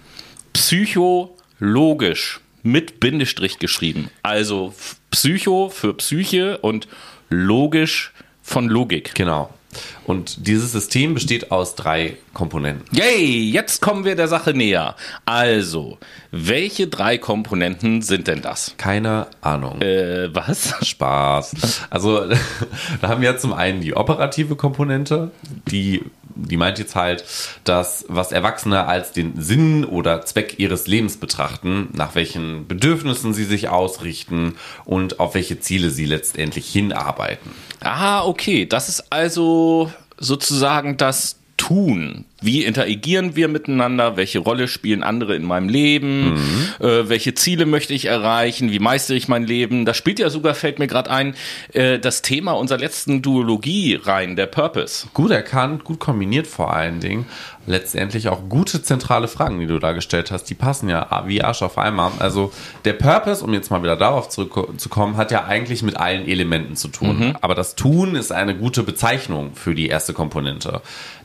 psychologisch 0.53 2.39
mit 2.63 2.99
Bindestrich 2.99 3.59
geschrieben. 3.59 4.09
Also 4.23 4.73
Psycho 5.11 5.69
für 5.69 5.93
Psyche 5.93 6.57
und 6.59 6.87
logisch 7.29 8.11
von 8.41 8.67
Logik. 8.67 9.13
Genau. 9.15 9.53
Und 10.05 10.47
dieses 10.47 10.71
System 10.71 11.13
besteht 11.13 11.51
aus 11.51 11.75
drei 11.75 12.17
Komponenten. 12.33 12.85
Yay, 12.95 13.49
jetzt 13.49 13.81
kommen 13.81 14.05
wir 14.05 14.15
der 14.15 14.27
Sache 14.27 14.53
näher. 14.53 14.95
Also, 15.25 15.97
welche 16.31 16.87
drei 16.87 17.17
Komponenten 17.17 18.01
sind 18.01 18.27
denn 18.27 18.41
das? 18.41 18.75
Keine 18.77 19.27
Ahnung. 19.41 19.81
Äh, 19.81 20.33
was? 20.33 20.75
Spaß. 20.85 21.81
Also, 21.89 22.25
da 23.01 23.07
haben 23.07 23.21
wir 23.21 23.37
zum 23.37 23.53
einen 23.53 23.81
die 23.81 23.95
operative 23.95 24.55
Komponente, 24.55 25.31
die 25.71 26.03
die 26.35 26.57
meint 26.57 26.79
jetzt 26.79 26.95
halt, 26.95 27.23
dass 27.63 28.05
was 28.07 28.31
Erwachsene 28.31 28.85
als 28.85 29.11
den 29.11 29.41
Sinn 29.41 29.85
oder 29.85 30.25
Zweck 30.25 30.55
ihres 30.59 30.87
Lebens 30.87 31.17
betrachten, 31.17 31.89
nach 31.93 32.15
welchen 32.15 32.67
Bedürfnissen 32.67 33.33
sie 33.33 33.45
sich 33.45 33.69
ausrichten 33.69 34.55
und 34.83 35.19
auf 35.19 35.35
welche 35.35 35.59
Ziele 35.59 35.89
sie 35.89 36.05
letztendlich 36.05 36.67
hinarbeiten. 36.71 37.51
Ah, 37.81 38.25
okay. 38.25 38.65
Das 38.65 38.89
ist 38.89 39.11
also 39.11 39.91
sozusagen 40.17 40.97
das 40.97 41.37
Tun. 41.57 42.25
Wie 42.41 42.63
interagieren 42.63 43.35
wir 43.35 43.47
miteinander? 43.47 44.17
Welche 44.17 44.39
Rolle 44.39 44.67
spielen 44.67 45.03
andere 45.03 45.35
in 45.35 45.43
meinem 45.43 45.69
Leben? 45.69 46.33
Mhm. 46.33 46.67
Äh, 46.79 47.09
welche 47.09 47.33
Ziele 47.33 47.65
möchte 47.65 47.93
ich 47.93 48.05
erreichen? 48.05 48.71
Wie 48.71 48.79
meistere 48.79 49.17
ich 49.17 49.27
mein 49.27 49.47
Leben? 49.47 49.85
Da 49.85 49.93
spielt 49.93 50.19
ja 50.19 50.29
sogar, 50.29 50.53
fällt 50.53 50.77
mir 50.77 50.87
gerade 50.87 51.09
ein, 51.09 51.33
äh, 51.73 51.97
das 51.97 52.21
Thema 52.21 52.51
unserer 52.51 52.77
letzten 52.77 53.21
Duologie 53.21 53.95
rein, 53.95 54.35
der 54.35 54.45
Purpose. 54.45 55.07
Gut 55.13 55.31
erkannt, 55.31 55.85
gut 55.85 55.99
kombiniert 55.99 56.45
vor 56.45 56.73
allen 56.73 56.99
Dingen. 56.99 57.25
Letztendlich 57.67 58.29
auch 58.29 58.47
gute 58.47 58.83
zentrale 58.83 59.27
Fragen, 59.27 59.59
die 59.59 59.65
du 59.65 59.79
da 59.79 59.93
gestellt 59.93 60.29
hast, 60.29 60.43
die 60.43 60.53
passen 60.53 60.87
ja 60.87 61.23
wie 61.25 61.41
Arsch 61.41 61.63
auf 61.63 61.79
einmal. 61.79 62.11
Also 62.19 62.51
der 62.83 62.93
Purpose, 62.93 63.43
um 63.43 63.53
jetzt 63.53 63.71
mal 63.71 63.81
wieder 63.81 63.95
darauf 63.95 64.29
zurückzukommen, 64.29 65.17
hat 65.17 65.31
ja 65.31 65.45
eigentlich 65.45 65.81
mit 65.81 65.97
allen 65.97 66.27
Elementen 66.27 66.75
zu 66.75 66.89
tun. 66.89 67.19
Mhm. 67.19 67.37
Aber 67.41 67.55
das 67.55 67.75
Tun 67.75 68.15
ist 68.15 68.31
eine 68.31 68.55
gute 68.55 68.83
Bezeichnung 68.83 69.55
für 69.55 69.73
die 69.73 69.87
erste 69.87 70.13
Komponente. 70.13 70.81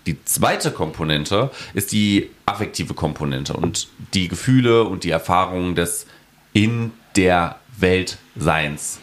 Die 0.06 0.22
zweite 0.24 0.70
Komponente 0.70 1.50
ist 1.74 1.92
die 1.92 2.30
affektive 2.46 2.94
Komponente 2.94 3.52
und 3.52 3.88
die 4.14 4.28
Gefühle 4.28 4.84
und 4.84 5.04
die 5.04 5.10
Erfahrungen 5.10 5.74
des 5.74 6.06
in 6.52 6.92
der 7.16 7.56
Welt 7.78 8.18
Seins. 8.36 8.98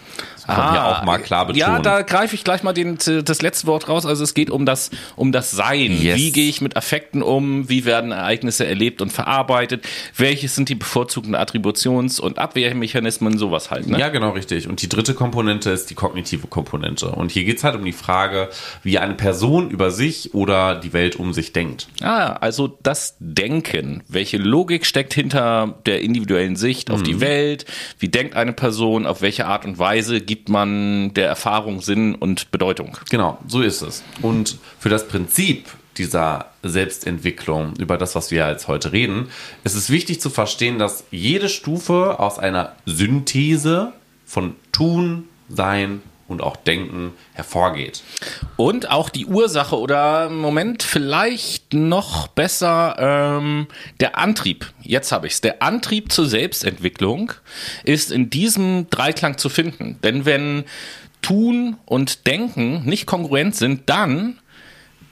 Kann 0.48 0.58
man 0.58 0.72
hier 0.72 0.86
auch 0.86 1.04
mal 1.04 1.18
klar 1.20 1.46
betonen. 1.46 1.63
Ah, 1.66 1.75
Ja, 1.75 1.82
da 1.82 2.01
greife 2.01 2.34
ich 2.36 2.44
gleich 2.44 2.63
mal 2.63 2.74
den, 2.74 2.98
das 3.25 3.42
letzte 3.42 3.68
Wort 3.68 3.88
raus. 3.89 4.06
Also 4.06 4.24
es 4.24 4.34
geht 4.34 4.50
um 4.50 4.66
das, 4.66 4.89
um 5.16 5.32
das 5.32 5.51
Sein. 5.51 5.92
Yes. 6.01 6.18
Wie 6.18 6.32
gehe 6.32 6.50
ich 6.50 6.62
mit 6.62 6.75
Affekten 6.77 7.22
um? 7.22 7.70
Wie 7.70 7.86
werden 7.86 8.12
Ereignisse 8.12 8.66
erlebt 8.66 9.01
und 9.01 9.12
verarbeitet? 9.12 9.86
Welches 10.16 10.56
sind 10.56 10.70
die 10.70 10.75
bevorzugten 10.75 11.36
Attributions- 11.36 12.20
und 12.20 12.39
Abwehrmechanismen? 12.39 13.38
Sowas 13.38 13.72
halt. 13.72 13.88
Ne? 13.88 14.00
Ja, 14.00 14.10
genau 14.10 14.32
richtig. 14.32 14.68
Und 14.68 14.82
die 14.82 14.89
dritte 14.89 15.13
Komponente 15.13 15.70
ist 15.72 15.89
die 15.89 15.96
kognitive 15.96 16.48
Komponente. 16.48 17.10
Und 17.10 17.32
hier 17.32 17.44
geht 17.44 17.58
es 17.58 17.63
halt 17.63 17.75
um 17.75 17.84
die 17.86 17.92
Frage, 17.92 18.50
wie 18.84 18.98
eine 19.00 19.13
Person 19.16 19.70
über 19.70 19.92
sich 19.92 20.34
oder 20.34 20.75
die 20.75 20.94
Welt 20.94 21.16
um 21.18 21.34
sich 21.34 21.54
denkt. 21.54 21.88
Ah, 22.01 22.34
also 22.34 22.68
das 22.84 23.16
Denken. 23.20 24.04
Welche 24.08 24.38
Logik 24.38 24.86
steckt 24.86 25.13
hinter 25.13 25.75
der 25.86 26.01
individuellen 26.01 26.56
Sicht 26.56 26.89
auf 26.92 27.04
die 27.04 27.20
Welt? 27.20 27.66
Wie 28.00 28.10
denkt 28.10 28.36
eine 28.36 28.54
Person? 28.54 29.06
Auf 29.06 29.22
welche 29.22 29.46
Art 29.48 29.66
und 29.66 29.77
Weise 29.80 30.22
gibt 30.22 30.37
man 30.48 31.13
der 31.13 31.27
Erfahrung 31.27 31.82
Sinn 31.82 32.15
und 32.15 32.51
Bedeutung? 32.51 32.98
Genau, 33.10 33.38
so 33.48 33.62
ist 33.62 33.82
es. 33.82 34.03
Und 34.22 34.58
für 34.79 34.89
das 34.89 35.08
Prinzip 35.08 35.67
dieser 35.98 36.48
Selbstentwicklung, 36.63 37.74
über 37.77 37.98
das, 37.98 38.15
was 38.15 38.32
wir 38.32 38.48
jetzt 38.50 38.67
heute 38.67 38.91
reden, 38.91 39.29
ist 39.63 39.75
es 39.75 39.89
wichtig 39.89 40.22
zu 40.22 40.29
verstehen, 40.29 40.79
dass 40.79 41.06
jede 41.12 41.50
Stufe 41.50 42.20
aus 42.20 42.39
einer 42.39 42.75
Synthese 42.86 43.94
von 44.25 44.56
Tun, 44.72 45.27
Sein 45.50 46.01
und 46.28 46.42
auch 46.42 46.56
Denken 46.58 47.14
hervorgeht. 47.34 48.04
Und 48.56 48.90
auch 48.90 49.10
die 49.10 49.26
Ursache 49.26 49.78
oder 49.78 50.30
Moment 50.30 50.84
vielleicht 50.84 51.74
noch 51.74 52.28
besser 52.28 52.96
ähm, 53.00 53.68
der 54.00 54.18
Antrieb. 54.18 54.72
Jetzt 54.82 55.12
habe 55.12 55.28
ich's. 55.28 55.42
Der 55.42 55.62
Antrieb 55.62 56.12
zur 56.12 56.28
Selbstentwicklung 56.28 57.34
ist 57.84 58.12
in 58.12 58.30
diesem 58.30 58.90
Dreiklang 58.90 59.38
zu 59.38 59.50
finden. 59.50 60.00
Denn 60.04 60.26
wenn 60.26 60.66
Tun 61.22 61.78
und 61.86 62.28
Denken 62.28 62.84
nicht 62.86 63.06
kongruent 63.06 63.56
sind, 63.56 63.90
dann, 63.90 64.40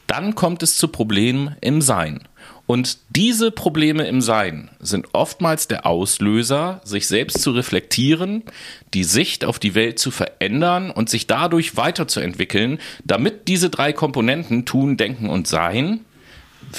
dann 0.07 0.35
kommt 0.35 0.63
es 0.63 0.77
zu 0.77 0.87
Problemen 0.87 1.55
im 1.61 1.81
Sein. 1.81 2.27
Und 2.67 2.97
diese 3.15 3.51
Probleme 3.51 4.07
im 4.07 4.21
Sein 4.21 4.71
sind 4.79 5.07
oftmals 5.13 5.67
der 5.67 5.85
Auslöser, 5.85 6.81
sich 6.83 7.05
selbst 7.07 7.41
zu 7.41 7.51
reflektieren, 7.51 8.43
die 8.95 9.03
Sicht 9.03 9.45
auf 9.45 9.59
die 9.59 9.75
Welt 9.75 9.99
zu 9.99 10.09
verändern 10.09 10.89
und 10.89 11.07
sich 11.09 11.27
dadurch 11.27 11.77
weiterzuentwickeln, 11.77 12.79
damit 13.03 13.47
diese 13.47 13.69
drei 13.69 13.93
Komponenten 13.93 14.65
Tun, 14.65 14.97
Denken 14.97 15.29
und 15.29 15.47
Sein 15.47 15.99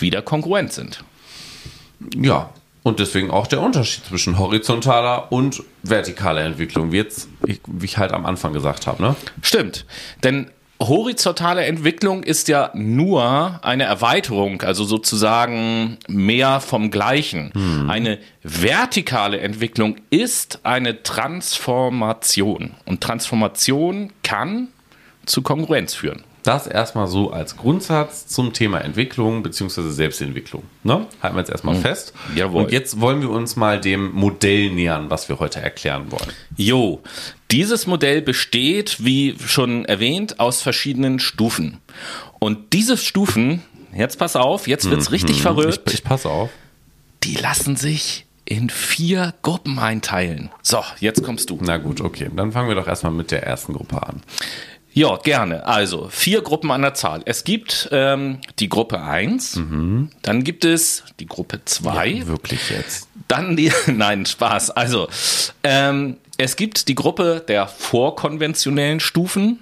wieder 0.00 0.22
kongruent 0.22 0.72
sind. 0.72 1.04
Ja, 2.16 2.50
und 2.82 2.98
deswegen 2.98 3.30
auch 3.30 3.46
der 3.46 3.60
Unterschied 3.60 4.04
zwischen 4.06 4.38
horizontaler 4.38 5.30
und 5.32 5.62
vertikaler 5.84 6.42
Entwicklung, 6.42 6.90
wie, 6.92 6.96
jetzt, 6.96 7.28
ich- 7.46 7.60
wie 7.66 7.84
ich 7.84 7.98
halt 7.98 8.12
am 8.12 8.26
Anfang 8.26 8.52
gesagt 8.52 8.86
habe. 8.88 9.02
Ne? 9.02 9.16
Stimmt, 9.42 9.86
denn 10.24 10.50
horizontale 10.80 11.64
Entwicklung 11.64 12.22
ist 12.22 12.48
ja 12.48 12.70
nur 12.74 13.60
eine 13.64 13.84
Erweiterung, 13.84 14.62
also 14.62 14.84
sozusagen 14.84 15.98
mehr 16.08 16.60
vom 16.60 16.90
Gleichen. 16.90 17.52
Eine 17.88 18.18
vertikale 18.42 19.40
Entwicklung 19.40 19.96
ist 20.10 20.60
eine 20.64 21.02
Transformation 21.02 22.72
und 22.84 23.00
Transformation 23.00 24.12
kann 24.22 24.68
zu 25.24 25.42
Kongruenz 25.42 25.94
führen. 25.94 26.24
Das 26.42 26.68
erstmal 26.68 27.08
so 27.08 27.32
als 27.32 27.56
Grundsatz 27.56 28.28
zum 28.28 28.52
Thema 28.52 28.78
Entwicklung 28.78 29.42
bzw. 29.42 29.90
Selbstentwicklung. 29.90 30.62
Ne? 30.84 31.04
Halten 31.20 31.34
wir 31.34 31.40
jetzt 31.40 31.50
erstmal 31.50 31.74
fest. 31.74 32.12
Jawohl. 32.36 32.62
Und 32.62 32.70
jetzt 32.70 33.00
wollen 33.00 33.20
wir 33.20 33.30
uns 33.30 33.56
mal 33.56 33.80
dem 33.80 34.12
Modell 34.12 34.70
nähern, 34.70 35.10
was 35.10 35.28
wir 35.28 35.40
heute 35.40 35.60
erklären 35.60 36.12
wollen. 36.12 36.30
Jo, 36.56 37.02
dieses 37.50 37.86
Modell 37.86 38.22
besteht, 38.22 39.04
wie 39.04 39.36
schon 39.46 39.84
erwähnt, 39.84 40.40
aus 40.40 40.62
verschiedenen 40.62 41.18
Stufen. 41.18 41.78
Und 42.38 42.72
diese 42.72 42.96
Stufen, 42.96 43.62
jetzt 43.94 44.18
pass 44.18 44.36
auf, 44.36 44.66
jetzt 44.68 44.90
wird's 44.90 45.12
richtig 45.12 45.42
verrückt. 45.42 45.82
Ich, 45.86 45.94
ich 45.94 46.04
passe 46.04 46.28
auf. 46.28 46.50
die 47.22 47.34
lassen 47.36 47.76
sich 47.76 48.26
in 48.44 48.70
vier 48.70 49.34
Gruppen 49.42 49.78
einteilen. 49.78 50.50
So, 50.62 50.82
jetzt 51.00 51.22
kommst 51.24 51.50
du. 51.50 51.58
Na 51.62 51.78
gut, 51.78 52.00
okay. 52.00 52.30
Dann 52.34 52.52
fangen 52.52 52.68
wir 52.68 52.76
doch 52.76 52.86
erstmal 52.86 53.12
mit 53.12 53.30
der 53.32 53.42
ersten 53.42 53.72
Gruppe 53.72 54.02
an. 54.06 54.22
Ja, 54.92 55.16
gerne. 55.16 55.66
Also, 55.66 56.08
vier 56.10 56.40
Gruppen 56.40 56.70
an 56.70 56.80
der 56.80 56.94
Zahl. 56.94 57.20
Es 57.26 57.44
gibt 57.44 57.88
ähm, 57.92 58.38
die 58.60 58.70
Gruppe 58.70 59.02
1, 59.02 59.60
dann 60.22 60.42
gibt 60.44 60.64
es 60.64 61.02
die 61.20 61.26
Gruppe 61.26 61.60
2, 61.64 62.26
Wirklich 62.26 62.70
jetzt. 62.70 63.08
dann 63.28 63.56
die, 63.56 63.70
nein, 63.88 64.24
Spaß. 64.24 64.70
Also, 64.70 65.08
ähm, 65.64 66.16
es 66.38 66.56
gibt 66.56 66.88
die 66.88 66.94
Gruppe 66.94 67.42
der 67.46 67.66
vorkonventionellen 67.66 69.00
Stufen, 69.00 69.58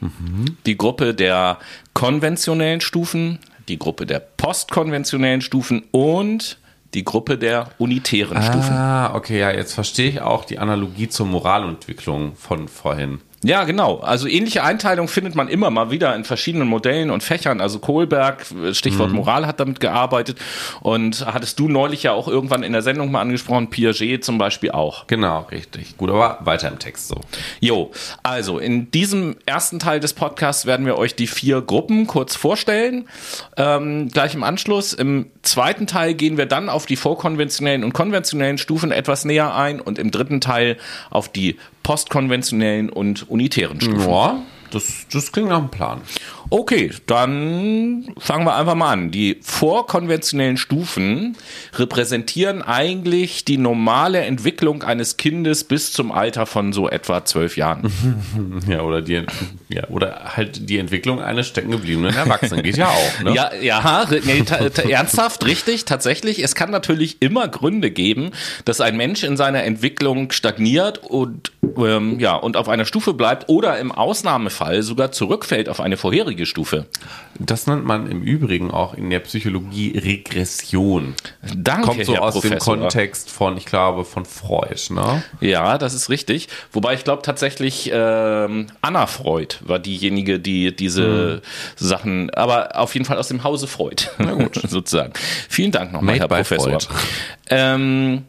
die 0.66 0.76
Gruppe 0.76 1.14
der 1.14 1.58
konventionellen 1.92 2.80
Stufen, 2.80 3.38
die 3.68 3.78
Gruppe 3.78 4.06
der 4.06 4.20
postkonventionellen 4.20 5.40
Stufen 5.40 5.84
und 5.90 6.58
die 6.94 7.04
Gruppe 7.04 7.38
der 7.38 7.70
unitären 7.78 8.42
Stufen. 8.42 8.72
Ah, 8.72 9.14
okay, 9.14 9.40
ja, 9.40 9.50
jetzt 9.50 9.74
verstehe 9.74 10.08
ich 10.08 10.20
auch 10.20 10.44
die 10.44 10.58
Analogie 10.58 11.08
zur 11.08 11.26
Moralentwicklung 11.26 12.36
von 12.36 12.68
vorhin. 12.68 13.20
Ja, 13.44 13.64
genau. 13.64 13.98
Also 13.98 14.26
ähnliche 14.26 14.64
Einteilung 14.64 15.06
findet 15.06 15.34
man 15.34 15.48
immer 15.48 15.68
mal 15.68 15.90
wieder 15.90 16.16
in 16.16 16.24
verschiedenen 16.24 16.66
Modellen 16.66 17.10
und 17.10 17.22
Fächern. 17.22 17.60
Also 17.60 17.78
Kohlberg, 17.78 18.46
Stichwort 18.72 19.12
Moral, 19.12 19.46
hat 19.46 19.60
damit 19.60 19.80
gearbeitet. 19.80 20.38
Und 20.80 21.26
hattest 21.26 21.58
du 21.58 21.68
neulich 21.68 22.04
ja 22.04 22.12
auch 22.12 22.26
irgendwann 22.26 22.62
in 22.62 22.72
der 22.72 22.80
Sendung 22.80 23.12
mal 23.12 23.20
angesprochen, 23.20 23.68
Piaget 23.68 24.24
zum 24.24 24.38
Beispiel 24.38 24.70
auch. 24.70 25.06
Genau, 25.08 25.42
richtig. 25.50 25.98
Gut, 25.98 26.08
aber 26.08 26.38
weiter 26.40 26.68
im 26.68 26.78
Text 26.78 27.08
so. 27.08 27.20
Jo, 27.60 27.90
also 28.22 28.58
in 28.58 28.90
diesem 28.90 29.36
ersten 29.44 29.78
Teil 29.78 30.00
des 30.00 30.14
Podcasts 30.14 30.64
werden 30.64 30.86
wir 30.86 30.96
euch 30.96 31.14
die 31.14 31.26
vier 31.26 31.60
Gruppen 31.60 32.06
kurz 32.06 32.34
vorstellen. 32.36 33.08
Ähm, 33.58 34.08
gleich 34.08 34.34
im 34.34 34.42
Anschluss. 34.42 34.94
Im 34.94 35.26
zweiten 35.42 35.86
Teil 35.86 36.14
gehen 36.14 36.38
wir 36.38 36.46
dann 36.46 36.70
auf 36.70 36.86
die 36.86 36.96
vorkonventionellen 36.96 37.84
und 37.84 37.92
konventionellen 37.92 38.56
Stufen 38.56 38.90
etwas 38.90 39.26
näher 39.26 39.54
ein 39.54 39.82
und 39.82 39.98
im 39.98 40.10
dritten 40.10 40.40
Teil 40.40 40.78
auf 41.10 41.28
die 41.28 41.58
postkonventionellen 41.84 42.90
und 42.90 43.30
unitären 43.30 43.80
Stufen. 43.80 44.10
Ja, 44.10 44.42
das, 44.74 45.06
das 45.12 45.30
klingt 45.30 45.50
nach 45.50 45.58
einem 45.58 45.70
Plan. 45.70 46.00
Okay, 46.50 46.90
dann 47.06 48.12
fangen 48.18 48.44
wir 48.44 48.54
einfach 48.56 48.74
mal 48.74 48.92
an. 48.92 49.10
Die 49.10 49.38
vorkonventionellen 49.40 50.56
Stufen 50.56 51.36
repräsentieren 51.74 52.60
eigentlich 52.62 53.44
die 53.44 53.56
normale 53.56 54.20
Entwicklung 54.20 54.82
eines 54.82 55.16
Kindes 55.16 55.64
bis 55.64 55.92
zum 55.92 56.12
Alter 56.12 56.46
von 56.46 56.72
so 56.72 56.88
etwa 56.88 57.24
zwölf 57.24 57.56
Jahren. 57.56 57.92
Ja, 58.68 58.82
oder 58.82 59.02
die, 59.02 59.22
ja, 59.68 59.88
oder 59.88 60.36
halt 60.36 60.68
die 60.68 60.78
Entwicklung 60.78 61.20
eines 61.20 61.48
steckengebliebenen 61.48 62.14
Erwachsenen 62.14 62.62
geht 62.62 62.76
ja 62.76 62.88
auch. 62.88 63.22
Ne? 63.22 63.34
Ja, 63.34 63.50
ja, 63.60 64.06
nee, 64.24 64.42
ernsthaft, 64.90 65.44
richtig, 65.44 65.84
tatsächlich. 65.84 66.42
Es 66.42 66.54
kann 66.54 66.70
natürlich 66.70 67.20
immer 67.20 67.46
Gründe 67.48 67.90
geben, 67.90 68.30
dass 68.64 68.80
ein 68.80 68.96
Mensch 68.96 69.22
in 69.22 69.36
seiner 69.36 69.64
Entwicklung 69.64 70.32
stagniert 70.32 70.98
und 70.98 71.52
ähm, 71.78 72.18
ja 72.18 72.34
und 72.34 72.56
auf 72.56 72.68
einer 72.68 72.84
Stufe 72.84 73.14
bleibt 73.14 73.48
oder 73.48 73.78
im 73.78 73.92
Ausnahmefall 73.92 74.82
sogar 74.82 75.12
zurückfällt 75.12 75.68
auf 75.68 75.80
eine 75.80 75.96
vorherige 75.96 76.46
Stufe. 76.46 76.86
Das 77.38 77.66
nennt 77.66 77.84
man 77.84 78.10
im 78.10 78.22
Übrigen 78.22 78.70
auch 78.70 78.94
in 78.94 79.10
der 79.10 79.20
Psychologie 79.20 79.98
Regression. 79.98 81.14
Danke, 81.56 81.88
Kommt 81.88 82.04
so 82.04 82.14
Herr 82.14 82.22
aus 82.22 82.34
dem 82.40 82.50
Professor. 82.50 82.76
Kontext 82.76 83.30
von, 83.30 83.56
ich 83.56 83.66
glaube, 83.66 84.04
von 84.04 84.24
Freud. 84.24 84.80
Ne? 84.90 85.22
Ja, 85.40 85.78
das 85.78 85.94
ist 85.94 86.10
richtig. 86.10 86.48
Wobei 86.72 86.94
ich 86.94 87.04
glaube 87.04 87.22
tatsächlich 87.22 87.90
ähm, 87.92 88.66
Anna 88.80 89.06
Freud 89.06 89.56
war 89.64 89.78
diejenige, 89.78 90.38
die 90.38 90.74
diese 90.74 91.42
Sachen, 91.76 92.30
aber 92.30 92.78
auf 92.78 92.94
jeden 92.94 93.06
Fall 93.06 93.18
aus 93.18 93.28
dem 93.28 93.44
Hause 93.44 93.66
Freud, 93.66 94.08
sozusagen. 94.66 95.12
Vielen 95.48 95.72
Dank 95.72 95.92
nochmal, 95.92 96.18
Herr 96.18 96.28
Professor. 96.28 96.78
Ähm, 97.50 98.24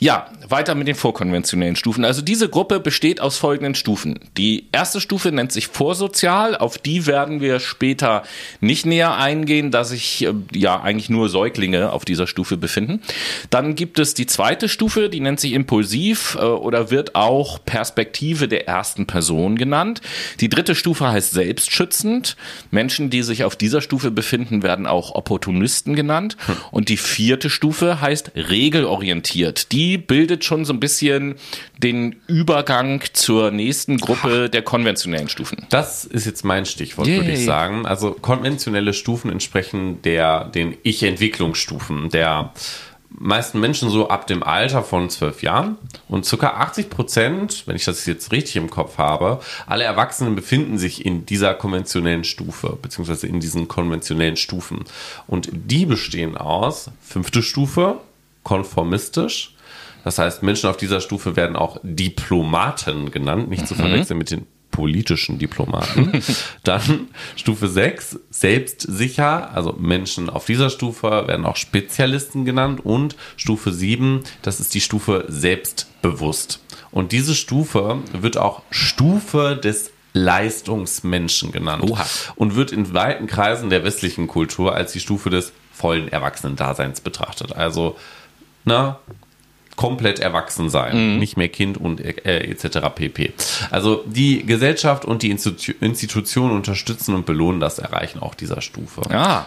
ja, 0.00 0.28
weiter 0.48 0.74
mit 0.74 0.88
den 0.88 0.94
vorkonventionellen 0.94 1.76
Stufen. 1.76 2.06
Also 2.06 2.22
diese 2.22 2.48
Gruppe 2.48 2.80
besteht 2.80 3.20
aus 3.20 3.36
folgenden 3.36 3.74
Stufen. 3.74 4.18
Die 4.38 4.66
erste 4.72 4.98
Stufe 4.98 5.30
nennt 5.30 5.52
sich 5.52 5.66
vorsozial. 5.66 6.56
Auf 6.56 6.78
die 6.78 7.06
werden 7.06 7.42
wir 7.42 7.60
später 7.60 8.22
nicht 8.60 8.86
näher 8.86 9.16
eingehen, 9.16 9.70
da 9.70 9.84
sich 9.84 10.24
äh, 10.24 10.32
ja 10.54 10.80
eigentlich 10.80 11.10
nur 11.10 11.28
Säuglinge 11.28 11.92
auf 11.92 12.06
dieser 12.06 12.26
Stufe 12.26 12.56
befinden. 12.56 13.02
Dann 13.50 13.74
gibt 13.74 13.98
es 13.98 14.14
die 14.14 14.24
zweite 14.24 14.70
Stufe, 14.70 15.10
die 15.10 15.20
nennt 15.20 15.38
sich 15.38 15.52
impulsiv 15.52 16.36
äh, 16.40 16.44
oder 16.44 16.90
wird 16.90 17.14
auch 17.14 17.62
Perspektive 17.62 18.48
der 18.48 18.66
ersten 18.66 19.06
Person 19.06 19.56
genannt. 19.56 20.00
Die 20.40 20.48
dritte 20.48 20.74
Stufe 20.74 21.08
heißt 21.08 21.32
selbstschützend. 21.32 22.36
Menschen, 22.70 23.10
die 23.10 23.22
sich 23.22 23.44
auf 23.44 23.54
dieser 23.54 23.82
Stufe 23.82 24.10
befinden, 24.10 24.62
werden 24.62 24.86
auch 24.86 25.14
Opportunisten 25.14 25.94
genannt. 25.94 26.38
Und 26.70 26.88
die 26.88 26.96
vierte 26.96 27.50
Stufe 27.50 28.00
heißt 28.00 28.32
regelorientiert. 28.34 29.72
Die 29.72 29.89
die 29.90 29.98
bildet 29.98 30.44
schon 30.44 30.64
so 30.64 30.72
ein 30.72 30.78
bisschen 30.78 31.34
den 31.78 32.20
Übergang 32.28 33.02
zur 33.12 33.50
nächsten 33.50 33.98
Gruppe 33.98 34.48
der 34.48 34.62
konventionellen 34.62 35.28
Stufen. 35.28 35.66
Das 35.70 36.04
ist 36.04 36.26
jetzt 36.26 36.44
mein 36.44 36.64
Stichwort, 36.64 37.08
Yay. 37.08 37.16
würde 37.16 37.32
ich 37.32 37.44
sagen. 37.44 37.86
Also 37.86 38.12
konventionelle 38.12 38.94
Stufen 38.94 39.32
entsprechen 39.32 40.00
der 40.02 40.44
den 40.44 40.76
Ich-Entwicklungsstufen 40.84 42.08
der 42.10 42.52
meisten 43.10 43.58
Menschen 43.58 43.90
so 43.90 44.08
ab 44.08 44.28
dem 44.28 44.44
Alter 44.44 44.84
von 44.84 45.10
zwölf 45.10 45.42
Jahren 45.42 45.76
und 46.08 46.24
circa 46.24 46.50
80 46.50 46.88
Prozent, 46.88 47.64
wenn 47.66 47.74
ich 47.74 47.84
das 47.84 48.06
jetzt 48.06 48.30
richtig 48.30 48.54
im 48.54 48.70
Kopf 48.70 48.96
habe, 48.98 49.40
alle 49.66 49.82
Erwachsenen 49.82 50.36
befinden 50.36 50.78
sich 50.78 51.04
in 51.04 51.26
dieser 51.26 51.54
konventionellen 51.54 52.22
Stufe, 52.22 52.78
beziehungsweise 52.80 53.26
in 53.26 53.40
diesen 53.40 53.66
konventionellen 53.66 54.36
Stufen. 54.36 54.84
Und 55.26 55.50
die 55.52 55.84
bestehen 55.84 56.36
aus 56.36 56.90
fünfte 57.02 57.42
Stufe, 57.42 57.96
konformistisch. 58.44 59.54
Das 60.04 60.18
heißt, 60.18 60.42
Menschen 60.42 60.68
auf 60.70 60.76
dieser 60.76 61.00
Stufe 61.00 61.36
werden 61.36 61.56
auch 61.56 61.78
Diplomaten 61.82 63.10
genannt, 63.10 63.48
nicht 63.48 63.66
zu 63.66 63.74
verwechseln 63.74 64.18
mit 64.18 64.30
den 64.30 64.46
politischen 64.70 65.38
Diplomaten. 65.38 66.22
Dann 66.64 67.08
Stufe 67.36 67.68
6, 67.68 68.20
selbstsicher, 68.30 69.54
also 69.54 69.74
Menschen 69.78 70.30
auf 70.30 70.46
dieser 70.46 70.70
Stufe 70.70 71.24
werden 71.26 71.44
auch 71.44 71.56
Spezialisten 71.56 72.44
genannt. 72.44 72.80
Und 72.84 73.16
Stufe 73.36 73.72
7, 73.72 74.20
das 74.42 74.60
ist 74.60 74.74
die 74.74 74.80
Stufe 74.80 75.24
selbstbewusst. 75.28 76.60
Und 76.90 77.12
diese 77.12 77.34
Stufe 77.34 77.98
wird 78.12 78.36
auch 78.36 78.62
Stufe 78.70 79.58
des 79.62 79.92
Leistungsmenschen 80.12 81.52
genannt 81.52 81.84
Oha. 81.88 82.04
und 82.34 82.56
wird 82.56 82.72
in 82.72 82.92
weiten 82.94 83.28
Kreisen 83.28 83.70
der 83.70 83.84
westlichen 83.84 84.26
Kultur 84.26 84.74
als 84.74 84.92
die 84.92 85.00
Stufe 85.00 85.30
des 85.30 85.52
vollen 85.72 86.08
Erwachsenen-Daseins 86.08 87.00
betrachtet. 87.00 87.54
Also, 87.54 87.96
na, 88.64 88.98
komplett 89.80 90.18
erwachsen 90.18 90.68
sein, 90.68 91.18
nicht 91.18 91.38
mehr 91.38 91.48
Kind 91.48 91.78
und 91.78 92.02
äh, 92.02 92.40
etc. 92.50 92.80
pp. 92.94 93.32
Also 93.70 94.04
die 94.06 94.44
Gesellschaft 94.44 95.06
und 95.06 95.22
die 95.22 95.30
Institu 95.30 95.72
Institutionen 95.80 96.54
unterstützen 96.54 97.14
und 97.14 97.24
belohnen 97.24 97.60
das 97.60 97.78
Erreichen 97.78 98.18
auch 98.18 98.34
dieser 98.34 98.60
Stufe. 98.60 99.00
Ah, 99.10 99.46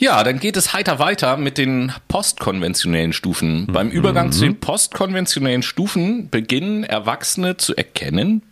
ja, 0.00 0.24
dann 0.24 0.40
geht 0.40 0.56
es 0.56 0.72
heiter 0.72 0.98
weiter 0.98 1.36
mit 1.36 1.58
den 1.58 1.92
postkonventionellen 2.08 3.12
Stufen. 3.12 3.68
Beim 3.68 3.88
Übergang 3.88 4.32
zu 4.32 4.40
den 4.40 4.58
postkonventionellen 4.58 5.62
Stufen 5.62 6.28
beginnen 6.28 6.82
Erwachsene 6.82 7.56
zu 7.56 7.76
erkennen, 7.76 8.42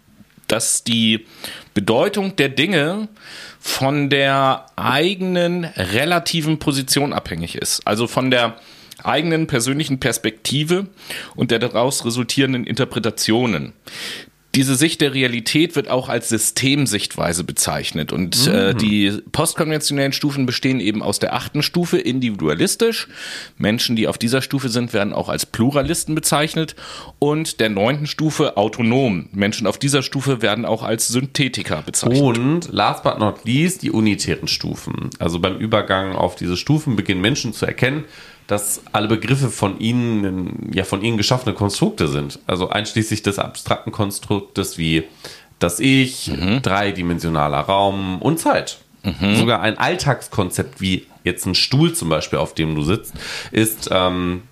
dass 0.47 0.85
die 0.85 1.27
Bedeutung 1.75 2.37
der 2.37 2.51
Dinge 2.51 3.09
von 3.59 4.11
der 4.11 4.67
eigenen 4.77 5.65
relativen 5.65 6.61
Position 6.61 7.13
abhängig 7.13 7.57
ist. 7.57 7.85
Also 7.85 8.07
von 8.07 8.31
der 8.31 8.59
eigenen 9.07 9.47
persönlichen 9.47 10.01
Perspektive 10.01 10.87
und 11.35 11.51
der 11.51 11.59
daraus 11.59 12.05
resultierenden 12.05 12.65
Interpretationen. 12.65 13.73
Diese 14.57 14.75
Sicht 14.75 15.03
der 15.03 15.13
Realität 15.13 15.77
wird 15.77 15.91
auch 15.91 16.09
als 16.09 16.31
Systemsichtweise 16.31 17.45
bezeichnet. 17.45 18.11
Und 18.11 18.47
äh, 18.47 18.75
die 18.75 19.13
postkonventionellen 19.31 20.15
Stufen 20.15 20.47
bestehen 20.47 20.81
eben 20.81 21.03
aus 21.03 21.19
der 21.19 21.35
achten 21.35 21.63
Stufe 21.63 21.99
individualistisch. 21.99 23.07
Menschen, 23.59 23.97
die 23.97 24.09
auf 24.09 24.17
dieser 24.17 24.41
Stufe 24.41 24.71
sind, 24.71 24.95
werden 24.95 25.13
auch 25.13 25.29
als 25.29 25.45
Pluralisten 25.45 26.15
bezeichnet. 26.15 26.75
Und 27.19 27.61
der 27.61 27.69
neunten 27.69 28.07
Stufe 28.07 28.57
autonom. 28.57 29.29
Menschen 29.33 29.67
auf 29.67 29.77
dieser 29.79 30.03
Stufe 30.03 30.41
werden 30.41 30.65
auch 30.65 30.83
als 30.83 31.09
Synthetiker 31.09 31.83
bezeichnet. 31.83 32.23
Und 32.23 32.73
last 32.73 33.03
but 33.03 33.19
not 33.19 33.45
least 33.45 33.83
die 33.83 33.91
unitären 33.91 34.49
Stufen. 34.49 35.11
Also 35.19 35.39
beim 35.39 35.59
Übergang 35.59 36.15
auf 36.15 36.35
diese 36.35 36.57
Stufen 36.57 36.97
beginnen 36.97 37.21
Menschen 37.21 37.53
zu 37.53 37.67
erkennen, 37.67 38.05
dass 38.47 38.83
alle 38.93 39.09
Begriffe 39.09 39.51
von 39.51 39.79
ihnen, 39.81 40.71
ja, 40.73 40.85
von 40.85 41.03
ihnen 41.03 41.17
geschaffene 41.17 41.55
Konstrukte 41.55 42.09
sind. 42.09 42.39
Also 42.47 42.69
einschließlich 42.69 43.23
des 43.23 43.39
abstrakten 43.39 43.93
Konstruktes 43.93 44.79
wie 44.79 45.05
das 45.59 45.81
Ich, 45.81 46.31
dreidimensionaler 46.63 47.61
Raum 47.61 48.21
und 48.21 48.39
Zeit. 48.39 48.79
Sogar 49.37 49.61
ein 49.61 49.79
Alltagskonzept 49.79 50.81
wie 50.81 51.07
jetzt 51.23 51.47
ein 51.47 51.55
Stuhl 51.55 51.93
zum 51.93 52.09
Beispiel, 52.09 52.39
auf 52.39 52.55
dem 52.55 52.75
du 52.75 52.83
sitzt, 52.83 53.15
ist 53.53 53.89
ähm, 53.93 54.43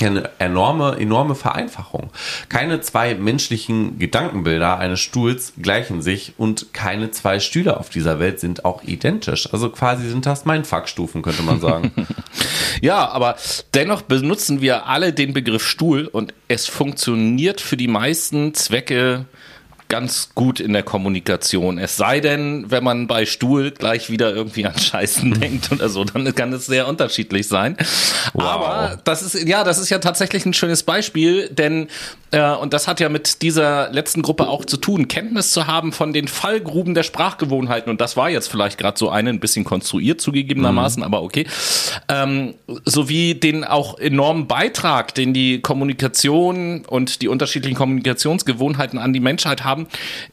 eine 0.00 0.30
enorme, 0.38 0.96
enorme 0.98 1.34
Vereinfachung. 1.34 2.10
Keine 2.48 2.80
zwei 2.80 3.14
menschlichen 3.14 3.98
Gedankenbilder 3.98 4.78
eines 4.78 5.00
Stuhls 5.00 5.52
gleichen 5.60 6.02
sich 6.02 6.34
und 6.38 6.72
keine 6.72 7.10
zwei 7.10 7.40
Stühle 7.40 7.78
auf 7.78 7.90
dieser 7.90 8.20
Welt 8.20 8.38
sind 8.40 8.64
auch 8.64 8.82
identisch. 8.84 9.52
Also 9.52 9.70
quasi 9.70 10.08
sind 10.08 10.24
das 10.26 10.44
Mindfuck-Stufen, 10.44 11.22
könnte 11.22 11.42
man 11.42 11.60
sagen. 11.60 11.92
Ja, 12.80 13.08
aber 13.08 13.36
dennoch 13.74 14.02
benutzen 14.02 14.60
wir 14.60 14.86
alle 14.86 15.12
den 15.12 15.32
Begriff 15.32 15.66
Stuhl 15.66 16.06
und 16.06 16.32
es 16.46 16.66
funktioniert 16.66 17.60
für 17.60 17.76
die 17.76 17.88
meisten 17.88 18.54
Zwecke 18.54 19.24
ganz 19.88 20.30
gut 20.34 20.60
in 20.60 20.72
der 20.72 20.82
Kommunikation. 20.82 21.78
Es 21.78 21.96
sei 21.96 22.20
denn, 22.20 22.70
wenn 22.70 22.84
man 22.84 23.06
bei 23.06 23.24
Stuhl 23.24 23.70
gleich 23.70 24.10
wieder 24.10 24.34
irgendwie 24.34 24.66
an 24.66 24.78
Scheißen 24.78 25.32
denkt 25.40 25.72
oder 25.72 25.88
so, 25.88 26.04
dann 26.04 26.34
kann 26.34 26.52
es 26.52 26.66
sehr 26.66 26.86
unterschiedlich 26.86 27.48
sein. 27.48 27.76
Aber 28.34 28.98
das 29.04 29.22
ist 29.22 29.48
ja, 29.48 29.64
das 29.64 29.78
ist 29.78 29.88
ja 29.90 29.98
tatsächlich 29.98 30.44
ein 30.44 30.52
schönes 30.52 30.82
Beispiel, 30.82 31.48
denn 31.48 31.88
äh, 32.30 32.52
und 32.52 32.72
das 32.72 32.88
hat 32.88 33.00
ja 33.00 33.08
mit 33.08 33.42
dieser 33.42 33.90
letzten 33.90 34.22
Gruppe 34.22 34.48
auch 34.48 34.64
zu 34.64 34.76
tun, 34.76 35.08
Kenntnis 35.08 35.52
zu 35.52 35.66
haben 35.66 35.92
von 35.92 36.12
den 36.12 36.28
Fallgruben 36.28 36.94
der 36.94 37.02
Sprachgewohnheiten. 37.02 37.90
Und 37.90 38.00
das 38.00 38.16
war 38.16 38.28
jetzt 38.28 38.48
vielleicht 38.48 38.78
gerade 38.78 38.98
so 38.98 39.08
eine, 39.08 39.30
ein 39.30 39.40
bisschen 39.40 39.64
konstruiert 39.64 40.20
zugegebenermaßen, 40.20 41.02
aber 41.02 41.22
okay. 41.22 41.46
Ähm, 42.08 42.54
sowie 42.84 43.34
den 43.34 43.64
auch 43.64 43.98
enormen 43.98 44.46
Beitrag, 44.46 45.14
den 45.14 45.32
die 45.32 45.60
Kommunikation 45.60 46.84
und 46.86 47.22
die 47.22 47.28
unterschiedlichen 47.28 47.76
Kommunikationsgewohnheiten 47.76 48.98
an 48.98 49.12
die 49.12 49.20
Menschheit 49.20 49.64
haben, 49.64 49.77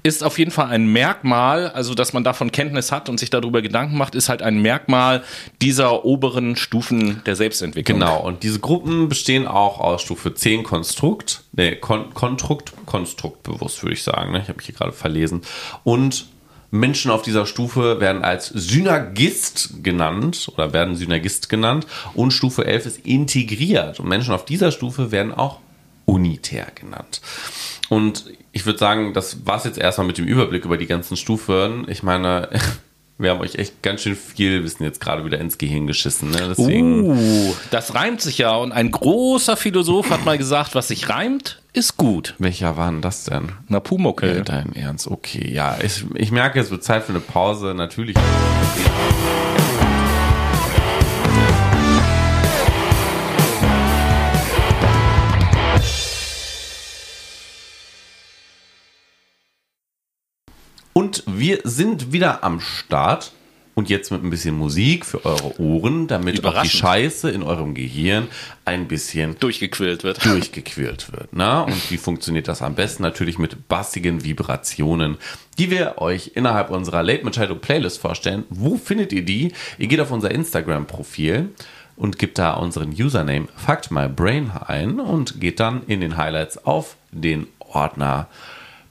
ist 0.04 0.24
auf 0.24 0.40
jeden 0.40 0.52
Fall 0.52 0.68
ein 0.68 0.88
Merkmal, 0.88 1.70
also 1.70 1.94
dass 1.94 2.14
man 2.14 2.24
davon 2.24 2.52
Kenntnis 2.52 2.92
hat 2.92 3.10
und 3.10 3.20
sich 3.20 3.30
darüber 3.30 3.62
Gedanken 3.62 3.98
macht, 3.98 4.16
ist 4.16 4.30
halt 4.30 4.42
ein 4.42 4.62
Merkmal 4.62 5.24
dieser 5.62 6.06
oberen 6.06 6.56
Stufen 6.56 7.22
der 7.26 7.36
Selbstentwicklung. 7.36 8.00
Genau, 8.00 8.22
und 8.22 8.44
diese 8.44 8.60
Gruppen 8.60 9.10
bestehen 9.10 9.48
auch 9.48 9.80
aus 9.80 10.02
Stufe 10.02 10.34
10 10.34 10.64
Konstrukt, 10.64 11.44
nee, 11.54 11.76
Kon 11.76 12.14
Kontrukt, 12.14 12.74
Konstrukt 12.86 13.44
bewusst, 13.44 13.84
würde 13.84 13.94
ich 13.94 14.04
sagen. 14.04 14.32
Ne? 14.32 14.40
Ich 14.42 14.48
habe 14.48 14.58
mich 14.58 14.66
hier 14.66 14.76
gerade 14.76 14.92
verlesen. 14.92 15.42
Und 15.84 16.28
Menschen 16.72 17.12
auf 17.12 17.22
dieser 17.22 17.46
Stufe 17.46 18.00
werden 18.00 18.24
als 18.24 18.48
Synergist 18.48 19.84
genannt 19.84 20.52
oder 20.54 20.74
werden 20.74 20.96
Synergist 20.96 21.50
genannt. 21.50 21.88
Und 22.14 22.32
Stufe 22.32 22.66
11 22.66 22.86
ist 22.86 23.06
integriert. 23.06 24.00
Und 24.00 24.10
Menschen 24.10 24.34
auf 24.34 24.46
dieser 24.46 24.72
Stufe 24.72 25.12
werden 25.12 25.34
auch 25.34 25.60
unitär 26.06 26.68
genannt. 26.76 27.22
Und 27.90 28.26
ich 28.56 28.66
würde 28.66 28.80
sagen, 28.80 29.14
das 29.14 29.46
war 29.46 29.58
es 29.58 29.66
jetzt 29.66 29.78
erstmal 29.78 30.08
mit 30.08 30.18
dem 30.18 30.26
Überblick 30.26 30.64
über 30.64 30.78
die 30.78 30.88
ganzen 30.88 31.18
Stufen. 31.18 31.86
Ich 31.90 32.04
meine, 32.04 32.50
wir 33.18 33.32
haben 33.32 33.42
euch 33.42 33.56
echt 33.56 33.84
ganz 33.84 34.02
schön 34.02 34.16
viel 34.16 34.64
Wissen 34.64 34.86
jetzt 34.86 35.02
gerade 35.02 35.26
wieder 35.26 35.40
ins 35.40 35.58
Gehirn 35.58 35.88
geschissen. 35.88 36.32
Ne? 36.32 36.56
Deswegen. 36.58 37.04
Uh, 37.04 37.54
das 37.72 37.96
reimt 37.96 38.22
sich 38.22 38.38
ja. 38.38 38.56
Und 38.56 38.72
ein 38.72 38.92
großer 38.92 39.58
Philosoph 39.58 40.10
hat 40.10 40.24
mal 40.24 40.38
gesagt, 40.38 40.74
was 40.74 40.88
sich 40.88 41.10
reimt, 41.10 41.62
ist 41.74 41.98
gut. 41.98 42.34
Welcher 42.40 42.78
war 42.78 42.90
denn 42.90 43.02
das 43.02 43.26
denn? 43.26 43.52
Na, 43.68 43.82
Pumuckel. 43.82 44.44
Dein 44.44 44.74
Ernst, 44.74 45.12
okay. 45.12 45.52
Ja, 45.54 45.78
ich, 45.84 46.06
ich 46.14 46.32
merke, 46.32 46.58
es 46.62 46.72
wird 46.72 46.82
Zeit 46.82 47.04
für 47.04 47.12
eine 47.12 47.20
Pause. 47.20 47.74
Natürlich. 47.76 48.16
Und 60.98 61.24
wir 61.28 61.60
sind 61.66 62.14
wieder 62.14 62.44
am 62.46 62.62
Start. 62.62 63.34
Und 63.74 63.90
jetzt 63.90 64.10
mit 64.10 64.24
ein 64.24 64.30
bisschen 64.30 64.58
Musik 64.58 65.06
für 65.06 65.26
eure 65.26 65.60
Ohren, 65.60 66.08
damit 66.08 66.46
auch 66.46 66.62
die. 66.62 66.70
Scheiße 66.70 67.30
in 67.30 67.44
eurem 67.44 67.74
Gehirn 67.74 68.30
ein 68.64 68.88
bisschen 68.88 69.38
Durchgequillt 69.38 70.06
wird. 70.06 70.24
durchgequält 70.26 71.12
wird. 71.12 71.28
Na? 71.34 71.64
Und 71.64 71.92
wie 71.92 71.98
funktioniert 71.98 72.48
das 72.48 72.62
am 72.62 72.76
besten? 72.76 73.04
Natürlich 73.04 73.38
mit 73.38 73.68
bassigen 73.68 74.24
Vibrationen, 74.24 75.18
die 75.58 75.70
wir 75.70 75.98
euch 75.98 76.32
innerhalb 76.36 76.70
unserer 76.70 77.04
Late 77.04 77.26
Machado 77.26 77.56
Playlist 77.56 78.00
vorstellen. 78.00 78.46
Wo 78.50 78.78
findet 78.78 79.12
ihr 79.12 79.26
die? 79.26 79.52
Ihr 79.78 79.88
geht 79.88 80.00
auf 80.00 80.12
unser 80.12 80.32
Instagram-Profil 80.32 81.50
und 81.98 82.18
gebt 82.18 82.38
da 82.38 82.54
unseren 82.54 82.92
Username 82.92 83.50
Fact 83.58 83.92
My 83.92 84.08
Brain 84.08 84.52
ein 84.66 85.02
und 85.02 85.42
geht 85.42 85.60
dann 85.60 85.84
in 85.88 86.00
den 86.00 86.16
Highlights 86.16 86.66
auf 86.66 86.96
den 87.12 87.48
Ordner 87.60 88.30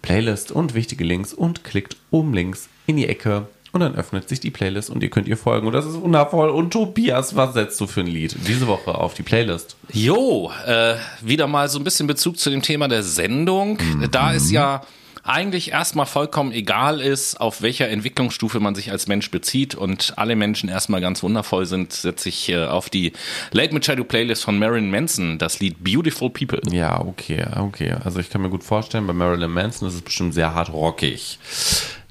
Playlist 0.04 0.52
und 0.52 0.74
wichtige 0.74 1.02
Links 1.02 1.32
und 1.32 1.64
klickt 1.64 1.96
oben 2.10 2.34
links 2.34 2.68
in 2.86 2.98
die 2.98 3.08
Ecke 3.08 3.48
und 3.72 3.80
dann 3.80 3.94
öffnet 3.94 4.28
sich 4.28 4.38
die 4.38 4.50
Playlist 4.50 4.90
und 4.90 5.02
ihr 5.02 5.08
könnt 5.08 5.26
ihr 5.26 5.38
folgen. 5.38 5.66
Und 5.66 5.72
das 5.72 5.86
ist 5.86 5.98
wundervoll. 5.98 6.50
Und 6.50 6.72
Tobias, 6.72 7.36
was 7.36 7.54
setzt 7.54 7.80
du 7.80 7.86
für 7.86 8.00
ein 8.00 8.06
Lied 8.06 8.36
diese 8.46 8.66
Woche 8.66 8.94
auf 8.94 9.14
die 9.14 9.22
Playlist? 9.22 9.76
Jo, 9.90 10.52
äh, 10.66 10.96
wieder 11.22 11.46
mal 11.46 11.70
so 11.70 11.78
ein 11.78 11.84
bisschen 11.84 12.06
Bezug 12.06 12.38
zu 12.38 12.50
dem 12.50 12.60
Thema 12.60 12.86
der 12.86 13.02
Sendung. 13.02 13.78
Da 14.10 14.34
es 14.34 14.50
ja 14.50 14.82
eigentlich 15.24 15.72
erstmal 15.72 16.06
vollkommen 16.06 16.52
egal 16.52 17.00
ist, 17.00 17.40
auf 17.40 17.62
welcher 17.62 17.88
Entwicklungsstufe 17.88 18.60
man 18.60 18.74
sich 18.74 18.90
als 18.90 19.08
Mensch 19.08 19.30
bezieht 19.30 19.74
und 19.74 20.14
alle 20.16 20.36
Menschen 20.36 20.68
erstmal 20.68 21.00
ganz 21.00 21.22
wundervoll 21.22 21.66
sind, 21.66 21.92
setze 21.92 22.28
ich 22.28 22.54
auf 22.56 22.90
die 22.90 23.12
Late 23.52 23.74
Machado 23.74 24.04
Playlist 24.04 24.44
von 24.44 24.58
Marilyn 24.58 24.90
Manson 24.90 25.38
das 25.38 25.60
Lied 25.60 25.82
Beautiful 25.82 26.30
People. 26.30 26.60
Ja, 26.70 27.00
okay, 27.00 27.44
okay. 27.56 27.96
Also 28.04 28.20
ich 28.20 28.28
kann 28.28 28.42
mir 28.42 28.50
gut 28.50 28.64
vorstellen, 28.64 29.06
bei 29.06 29.12
Marilyn 29.14 29.50
Manson 29.50 29.88
ist 29.88 29.94
es 29.94 30.02
bestimmt 30.02 30.34
sehr 30.34 30.54
hart 30.54 30.72
rockig. 30.72 31.38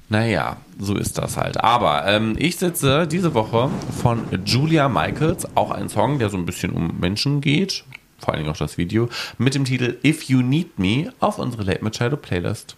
Naja, 0.08 0.58
so 0.78 0.96
ist 0.96 1.16
das 1.16 1.36
halt. 1.36 1.62
Aber 1.62 2.06
ähm, 2.06 2.34
ich 2.38 2.56
sitze 2.56 3.06
diese 3.06 3.32
Woche 3.34 3.70
von 4.02 4.24
Julia 4.44 4.88
Michaels, 4.88 5.46
auch 5.56 5.70
ein 5.70 5.88
Song, 5.88 6.18
der 6.18 6.28
so 6.28 6.36
ein 6.36 6.46
bisschen 6.46 6.72
um 6.72 6.98
Menschen 7.00 7.40
geht, 7.40 7.84
vor 8.18 8.34
allen 8.34 8.42
Dingen 8.42 8.52
auch 8.52 8.58
das 8.58 8.76
Video, 8.76 9.08
mit 9.38 9.54
dem 9.54 9.64
Titel 9.64 9.98
If 10.04 10.24
You 10.24 10.42
Need 10.42 10.78
Me 10.78 11.12
auf 11.20 11.38
unsere 11.38 11.62
Late 11.62 11.82
Machado 11.82 12.16
Playlist. 12.16 12.76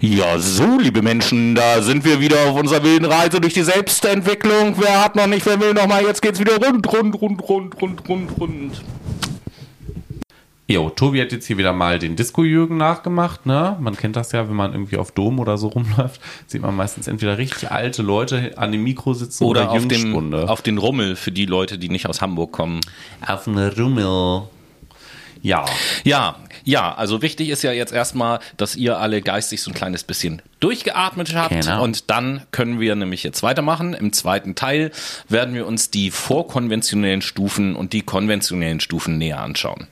Ja, 0.00 0.38
so, 0.38 0.78
liebe 0.78 1.02
Menschen, 1.02 1.54
da 1.54 1.80
sind 1.82 2.04
wir 2.04 2.20
wieder 2.20 2.36
auf 2.48 2.58
unserer 2.60 2.82
wilden 2.82 3.06
Reise 3.06 3.40
durch 3.40 3.54
die 3.54 3.62
Selbstentwicklung. 3.62 4.74
Wer 4.78 5.02
hat 5.02 5.16
noch 5.16 5.26
nicht, 5.26 5.46
wer 5.46 5.60
will 5.60 5.72
noch 5.72 5.86
mal, 5.86 6.02
jetzt 6.02 6.20
geht's 6.22 6.38
wieder 6.38 6.56
rund, 6.56 6.86
rund, 6.92 7.20
rund, 7.20 7.48
rund, 7.48 7.82
rund, 7.82 8.08
rund, 8.08 8.30
rund. 8.38 8.82
Jo, 10.68 10.90
Tobi 10.90 11.20
hat 11.20 11.30
jetzt 11.30 11.46
hier 11.46 11.58
wieder 11.58 11.72
mal 11.72 12.00
den 12.00 12.16
Disco-Jürgen 12.16 12.76
nachgemacht, 12.76 13.46
ne? 13.46 13.76
Man 13.78 13.96
kennt 13.96 14.16
das 14.16 14.32
ja, 14.32 14.48
wenn 14.48 14.56
man 14.56 14.72
irgendwie 14.72 14.96
auf 14.96 15.12
Dom 15.12 15.38
oder 15.38 15.58
so 15.58 15.68
rumläuft, 15.68 16.20
sieht 16.48 16.60
man 16.60 16.74
meistens 16.74 17.06
entweder 17.06 17.38
richtig 17.38 17.70
alte 17.70 18.02
Leute 18.02 18.52
an 18.56 18.72
dem 18.72 18.82
Mikro 18.82 19.14
sitzen 19.14 19.44
Oder, 19.44 19.70
oder, 19.70 19.70
auf, 19.70 19.86
dem, 19.86 20.34
auf 20.34 20.62
den 20.62 20.78
Rummel 20.78 21.14
für 21.14 21.30
die 21.30 21.46
Leute, 21.46 21.78
die 21.78 21.88
nicht 21.88 22.08
aus 22.08 22.20
Hamburg 22.20 22.50
kommen. 22.50 22.80
auf 23.24 23.46
eine 23.46 23.76
Rummel. 23.76 24.48
Ja. 25.42 25.64
Ja, 26.04 26.36
ja, 26.64 26.94
also 26.94 27.22
wichtig 27.22 27.48
ist 27.50 27.62
ja 27.62 27.72
jetzt 27.72 27.92
erstmal, 27.92 28.40
dass 28.56 28.74
ihr 28.76 28.98
alle 28.98 29.22
geistig 29.22 29.62
so 29.62 29.70
ein 29.70 29.74
kleines 29.74 30.02
bisschen 30.02 30.42
durchgeatmet 30.60 31.34
habt 31.34 31.50
Genau. 31.50 31.82
und 31.82 32.10
dann 32.10 32.42
können 32.50 32.80
wir 32.80 32.94
nämlich 32.96 33.22
jetzt 33.22 33.42
weitermachen. 33.42 33.94
Im 33.94 34.12
zweiten 34.12 34.54
Teil 34.54 34.90
werden 35.28 35.54
wir 35.54 35.66
uns 35.66 35.90
die 35.90 36.10
vorkonventionellen 36.10 37.22
Stufen 37.22 37.76
und 37.76 37.92
die 37.92 38.02
konventionellen 38.02 38.80
Stufen 38.80 39.18
näher 39.18 39.40
anschauen. 39.40 39.86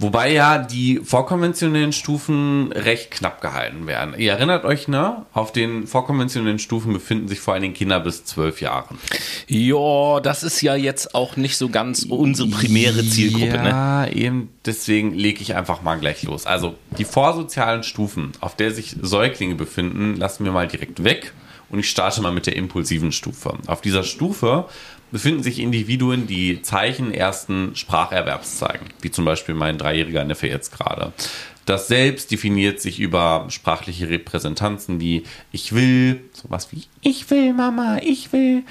Wobei 0.00 0.32
ja 0.32 0.56
die 0.56 0.98
vorkonventionellen 1.04 1.92
Stufen 1.92 2.72
recht 2.72 3.10
knapp 3.10 3.42
gehalten 3.42 3.86
werden. 3.86 4.14
Ihr 4.16 4.32
erinnert 4.32 4.64
euch, 4.64 4.88
ne? 4.88 5.26
Auf 5.34 5.52
den 5.52 5.86
vorkonventionellen 5.86 6.58
Stufen 6.58 6.94
befinden 6.94 7.28
sich 7.28 7.40
vor 7.40 7.52
allen 7.52 7.62
Dingen 7.62 7.74
Kinder 7.74 8.00
bis 8.00 8.24
zwölf 8.24 8.62
Jahren. 8.62 8.98
Ja, 9.46 10.20
das 10.20 10.42
ist 10.42 10.62
ja 10.62 10.74
jetzt 10.74 11.14
auch 11.14 11.36
nicht 11.36 11.58
so 11.58 11.68
ganz 11.68 12.04
unsere 12.04 12.48
primäre 12.48 13.04
Zielgruppe, 13.04 13.58
ne? 13.58 13.68
Ja, 13.68 14.06
eben 14.06 14.48
deswegen 14.64 15.12
lege 15.12 15.42
ich 15.42 15.54
einfach 15.54 15.82
mal 15.82 15.98
gleich 15.98 16.22
los. 16.22 16.46
Also 16.46 16.76
die 16.96 17.04
vorsozialen 17.04 17.82
Stufen, 17.82 18.32
auf 18.40 18.56
der 18.56 18.72
sich 18.72 18.96
Säuglinge 19.02 19.54
befinden, 19.54 20.16
lassen 20.16 20.46
wir 20.46 20.52
mal 20.52 20.66
direkt 20.66 21.04
weg. 21.04 21.34
Und 21.68 21.78
ich 21.78 21.90
starte 21.90 22.20
mal 22.20 22.32
mit 22.32 22.46
der 22.46 22.56
impulsiven 22.56 23.12
Stufe. 23.12 23.52
Auf 23.66 23.80
dieser 23.80 24.02
Stufe 24.02 24.64
befinden 25.10 25.42
sich 25.42 25.58
Individuen, 25.58 26.26
die 26.26 26.62
Zeichen 26.62 27.12
ersten 27.12 27.74
Spracherwerbs 27.74 28.58
zeigen, 28.58 28.86
wie 29.00 29.10
zum 29.10 29.24
Beispiel 29.24 29.54
mein 29.54 29.78
dreijähriger 29.78 30.24
Neffe 30.24 30.48
jetzt 30.48 30.76
gerade. 30.76 31.12
Das 31.66 31.88
Selbst 31.88 32.30
definiert 32.30 32.80
sich 32.80 32.98
über 32.98 33.46
sprachliche 33.48 34.08
Repräsentanzen 34.08 35.00
wie 35.00 35.24
ich 35.52 35.74
will, 35.74 36.20
sowas 36.32 36.72
wie 36.72 36.82
ich 37.02 37.30
will, 37.30 37.52
Mama, 37.52 37.98
ich 38.02 38.32
will 38.32 38.64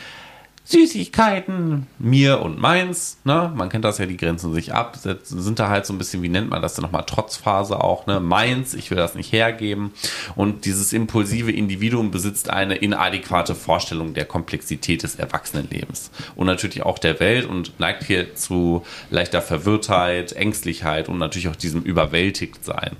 Süßigkeiten, 0.69 1.87
mir 1.97 2.41
und 2.41 2.59
meins, 2.59 3.17
ne? 3.23 3.51
Man 3.55 3.69
kennt 3.69 3.85
das 3.85 3.97
ja, 3.97 4.05
die 4.05 4.17
grenzen 4.17 4.53
sich 4.53 4.71
ab, 4.71 4.99
sind 5.23 5.57
da 5.57 5.67
halt 5.67 5.87
so 5.87 5.93
ein 5.93 5.97
bisschen, 5.97 6.21
wie 6.21 6.29
nennt 6.29 6.51
man 6.51 6.61
das 6.61 6.75
denn 6.75 6.83
nochmal, 6.83 7.05
Trotzphase 7.05 7.83
auch, 7.83 8.05
ne? 8.05 8.19
Meins, 8.19 8.75
ich 8.75 8.91
will 8.91 8.97
das 8.97 9.15
nicht 9.15 9.33
hergeben. 9.33 9.91
Und 10.35 10.65
dieses 10.65 10.93
impulsive 10.93 11.51
Individuum 11.51 12.11
besitzt 12.11 12.51
eine 12.51 12.75
inadäquate 12.75 13.55
Vorstellung 13.55 14.13
der 14.13 14.25
Komplexität 14.25 15.01
des 15.01 15.15
Erwachsenenlebens 15.15 16.11
und 16.35 16.45
natürlich 16.45 16.83
auch 16.83 16.99
der 16.99 17.19
Welt 17.19 17.47
und 17.47 17.79
neigt 17.79 18.03
hier 18.03 18.35
zu 18.35 18.85
leichter 19.09 19.41
Verwirrtheit, 19.41 20.33
Ängstlichkeit 20.33 21.09
und 21.09 21.17
natürlich 21.17 21.47
auch 21.47 21.55
diesem 21.55 21.81
Überwältigtsein. 21.81 22.95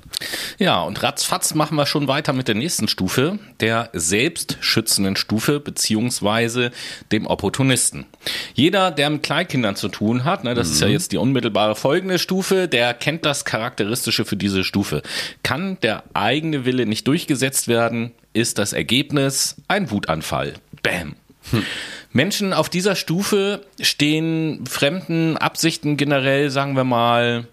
Ja, 0.58 0.82
und 0.82 1.04
ratzfatz 1.04 1.54
machen 1.54 1.76
wir 1.76 1.86
schon 1.86 2.08
weiter 2.08 2.34
mit 2.34 2.48
der 2.48 2.56
nächsten 2.56 2.88
Stufe, 2.88 3.38
der 3.60 3.92
selbstschützenden 3.94 5.16
Stufe, 5.18 5.60
beziehungsweise 5.60 6.72
dem 7.12 7.28
Opportunisten. 7.60 8.06
Jeder, 8.54 8.90
der 8.90 9.10
mit 9.10 9.24
Kleinkindern 9.24 9.76
zu 9.76 9.90
tun 9.90 10.24
hat, 10.24 10.46
ne, 10.46 10.54
das 10.54 10.70
ist 10.70 10.80
ja 10.80 10.88
jetzt 10.88 11.12
die 11.12 11.18
unmittelbare 11.18 11.76
folgende 11.76 12.18
Stufe, 12.18 12.70
der 12.70 12.94
kennt 12.94 13.26
das 13.26 13.44
Charakteristische 13.44 14.24
für 14.24 14.38
diese 14.38 14.64
Stufe. 14.64 15.02
Kann 15.44 15.78
der 15.82 16.04
eigene 16.14 16.64
Wille 16.64 16.86
nicht 16.86 17.06
durchgesetzt 17.06 17.68
werden, 17.68 18.12
ist 18.32 18.60
das 18.60 18.72
Ergebnis 18.72 19.58
ein 19.68 19.92
Wutanfall. 19.92 20.54
Bam. 20.84 21.16
Menschen 22.14 22.54
auf 22.54 22.70
dieser 22.70 22.96
Stufe 22.96 23.62
stehen 23.82 24.66
fremden 24.66 25.36
Absichten 25.36 25.98
generell, 25.98 26.52
sagen 26.52 26.78
wir 26.78 26.86
mal, 26.86 27.46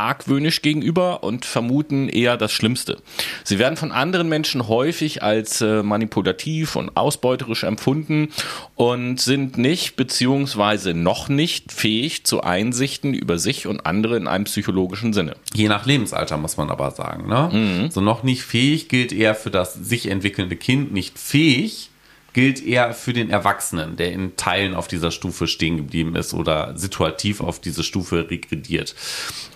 argwöhnisch 0.00 0.62
gegenüber 0.62 1.22
und 1.22 1.44
vermuten 1.44 2.08
eher 2.08 2.36
das 2.36 2.52
Schlimmste. 2.52 2.98
Sie 3.44 3.58
werden 3.58 3.76
von 3.76 3.92
anderen 3.92 4.28
Menschen 4.28 4.66
häufig 4.66 5.22
als 5.22 5.60
äh, 5.60 5.82
manipulativ 5.82 6.76
und 6.76 6.96
ausbeuterisch 6.96 7.64
empfunden 7.64 8.28
und 8.76 9.20
sind 9.20 9.58
nicht 9.58 9.96
beziehungsweise 9.96 10.94
noch 10.94 11.28
nicht 11.28 11.70
fähig 11.72 12.24
zu 12.24 12.42
Einsichten 12.42 13.12
über 13.12 13.38
sich 13.38 13.66
und 13.66 13.84
andere 13.84 14.16
in 14.16 14.26
einem 14.26 14.44
psychologischen 14.44 15.12
Sinne. 15.12 15.36
Je 15.52 15.68
nach 15.68 15.84
Lebensalter 15.84 16.38
muss 16.38 16.56
man 16.56 16.70
aber 16.70 16.90
sagen. 16.92 17.28
Ne? 17.28 17.90
So 17.90 18.00
noch 18.00 18.22
nicht 18.22 18.42
fähig 18.42 18.88
gilt 18.88 19.12
eher 19.12 19.34
für 19.34 19.50
das 19.50 19.74
sich 19.74 20.08
entwickelnde 20.08 20.56
Kind. 20.56 20.92
Nicht 20.92 21.18
fähig 21.18 21.90
gilt 22.32 22.64
eher 22.64 22.94
für 22.94 23.12
den 23.12 23.30
Erwachsenen, 23.30 23.96
der 23.96 24.12
in 24.12 24.36
Teilen 24.36 24.74
auf 24.74 24.88
dieser 24.88 25.10
Stufe 25.10 25.46
stehen 25.46 25.76
geblieben 25.76 26.16
ist 26.16 26.34
oder 26.34 26.76
situativ 26.76 27.40
auf 27.40 27.60
diese 27.60 27.82
Stufe 27.82 28.30
regrediert. 28.30 28.94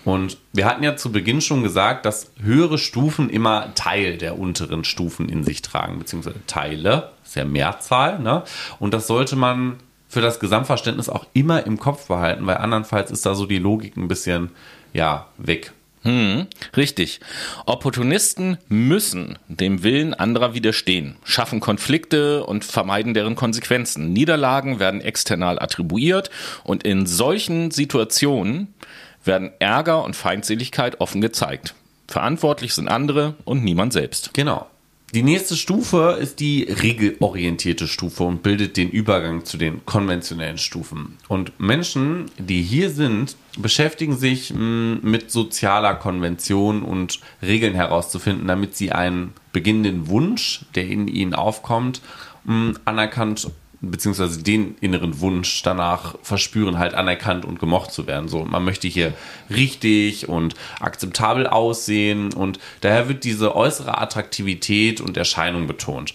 Und 0.03 0.37
wir 0.53 0.65
hatten 0.65 0.83
ja 0.83 0.95
zu 0.95 1.11
Beginn 1.11 1.41
schon 1.41 1.63
gesagt, 1.63 2.05
dass 2.05 2.31
höhere 2.41 2.77
Stufen 2.77 3.29
immer 3.29 3.73
Teil 3.75 4.17
der 4.17 4.37
unteren 4.37 4.83
Stufen 4.83 5.29
in 5.29 5.43
sich 5.43 5.61
tragen, 5.61 5.99
beziehungsweise 5.99 6.45
Teile, 6.47 7.11
ist 7.23 7.35
ja 7.35 7.45
Mehrzahl, 7.45 8.19
ne? 8.19 8.43
Und 8.79 8.93
das 8.93 9.07
sollte 9.07 9.35
man 9.35 9.77
für 10.07 10.21
das 10.21 10.39
Gesamtverständnis 10.39 11.09
auch 11.09 11.25
immer 11.33 11.65
im 11.65 11.79
Kopf 11.79 12.07
behalten, 12.07 12.45
weil 12.47 12.57
andernfalls 12.57 13.11
ist 13.11 13.25
da 13.25 13.35
so 13.35 13.45
die 13.45 13.57
Logik 13.57 13.97
ein 13.97 14.07
bisschen, 14.07 14.51
ja, 14.93 15.27
weg. 15.37 15.73
Hm, 16.05 16.45
richtig. 16.77 17.19
Opportunisten 17.65 18.59
müssen 18.69 19.39
dem 19.47 19.81
Willen 19.81 20.13
anderer 20.13 20.53
widerstehen, 20.53 21.15
schaffen 21.23 21.59
Konflikte 21.59 22.45
und 22.45 22.63
vermeiden 22.63 23.15
deren 23.15 23.35
Konsequenzen. 23.35 24.13
Niederlagen 24.13 24.79
werden 24.79 25.01
external 25.01 25.57
attribuiert 25.57 26.29
und 26.63 26.83
in 26.83 27.07
solchen 27.07 27.71
Situationen 27.71 28.75
werden 29.23 29.51
Ärger 29.57 30.03
und 30.03 30.15
Feindseligkeit 30.15 31.01
offen 31.01 31.21
gezeigt. 31.21 31.73
Verantwortlich 32.07 32.75
sind 32.75 32.87
andere 32.87 33.33
und 33.43 33.63
niemand 33.63 33.91
selbst. 33.91 34.31
Genau. 34.35 34.67
Die 35.13 35.23
nächste 35.23 35.55
Stufe 35.55 36.17
ist 36.19 36.39
die 36.39 36.63
regelorientierte 36.63 37.87
Stufe 37.87 38.23
und 38.23 38.43
bildet 38.43 38.75
den 38.75 38.89
Übergang 38.89 39.45
zu 39.45 39.57
den 39.57 39.85
konventionellen 39.85 40.57
Stufen. 40.57 41.17
Und 41.27 41.57
Menschen, 41.59 42.25
die 42.37 42.61
hier 42.61 42.89
sind, 42.89 43.37
beschäftigen 43.57 44.17
sich 44.17 44.53
mh, 44.53 44.99
mit 45.03 45.31
sozialer 45.31 45.95
Konvention 45.95 46.81
und 46.81 47.21
Regeln 47.41 47.75
herauszufinden, 47.75 48.47
damit 48.47 48.75
sie 48.75 48.91
einen 48.91 49.33
beginnenden 49.53 50.07
Wunsch, 50.07 50.65
der 50.73 50.87
in 50.87 51.07
ihnen 51.07 51.35
aufkommt, 51.35 52.01
mh, 52.43 52.73
anerkannt 52.83 53.49
beziehungsweise 53.91 54.41
den 54.41 54.75
inneren 54.81 55.19
Wunsch 55.19 55.61
danach 55.63 56.15
verspüren, 56.21 56.77
halt 56.77 56.93
anerkannt 56.93 57.45
und 57.45 57.59
gemocht 57.59 57.91
zu 57.91 58.07
werden. 58.07 58.27
So, 58.27 58.45
man 58.45 58.63
möchte 58.63 58.87
hier 58.87 59.13
richtig 59.49 60.27
und 60.29 60.55
akzeptabel 60.79 61.47
aussehen 61.47 62.33
und 62.33 62.59
daher 62.81 63.07
wird 63.07 63.23
diese 63.23 63.55
äußere 63.55 63.97
Attraktivität 63.97 65.01
und 65.01 65.17
Erscheinung 65.17 65.67
betont. 65.67 66.13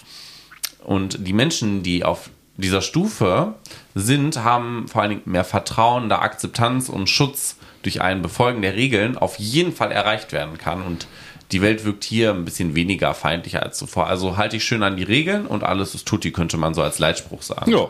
Und 0.85 1.27
die 1.27 1.33
Menschen, 1.33 1.83
die 1.83 2.05
auf 2.05 2.31
dieser 2.57 2.83
Stufe 2.83 3.55
sind, 3.95 4.45
haben 4.45 4.87
vor 4.89 5.03
allen 5.03 5.11
Dingen 5.11 5.23
mehr 5.25 5.45
Vertrauen, 5.45 6.09
da 6.09 6.21
Akzeptanz 6.21 6.89
und 6.89 7.09
Schutz 7.09 7.57
durch 7.83 8.01
ein 8.03 8.23
Befolgen 8.23 8.63
der 8.63 8.75
Regeln 8.75 9.17
auf 9.17 9.39
jeden 9.39 9.73
Fall 9.73 9.91
erreicht 9.91 10.33
werden 10.33 10.59
kann 10.59 10.83
und 10.83 11.07
die 11.53 11.63
Welt 11.63 11.85
wirkt 11.85 12.05
hier 12.05 12.31
ein 12.31 12.45
bisschen 12.45 12.75
weniger 12.75 13.15
feindlicher 13.15 13.63
als 13.63 13.79
zuvor. 13.79 14.07
Also 14.07 14.37
halte 14.37 14.57
ich 14.57 14.65
schön 14.65 14.83
an 14.83 14.97
die 14.97 15.03
Regeln 15.03 15.47
und 15.47 15.65
alles 15.65 15.95
ist 15.95 16.07
tutti, 16.07 16.33
könnte 16.33 16.57
man 16.57 16.75
so 16.75 16.83
als 16.83 16.99
Leitspruch 16.99 17.43
sagen. 17.43 17.71
Ja. 17.71 17.89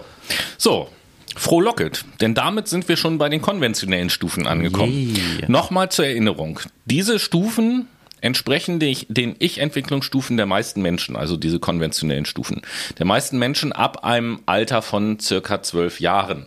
So. 0.59 0.89
Frohlocket, 1.37 2.05
denn 2.21 2.35
damit 2.35 2.67
sind 2.67 2.89
wir 2.89 2.97
schon 2.97 3.17
bei 3.17 3.29
den 3.29 3.41
konventionellen 3.41 4.11
Stufen 4.11 4.49
angekommen. 4.49 5.15
Yeah. 5.39 5.49
Nochmal 5.49 5.89
zur 5.89 6.05
Erinnerung. 6.07 6.59
Diese 6.87 7.21
Stufen 7.21 7.87
entsprechen 8.21 8.81
den 8.81 9.37
Ich-Entwicklungsstufen 9.39 10.37
der 10.37 10.47
meisten 10.47 10.83
Menschen, 10.83 11.17
also 11.17 11.37
diese 11.37 11.61
konventionellen 11.61 12.27
Stufen. 12.27 12.63
Der 12.99 13.07
meisten 13.07 13.39
Menschen 13.39 13.73
ab 13.73 14.05
einem 14.05 14.41
Alter 14.47 14.83
von 14.83 15.21
circa 15.21 15.63
zwölf 15.63 16.01
Jahren. 16.01 16.47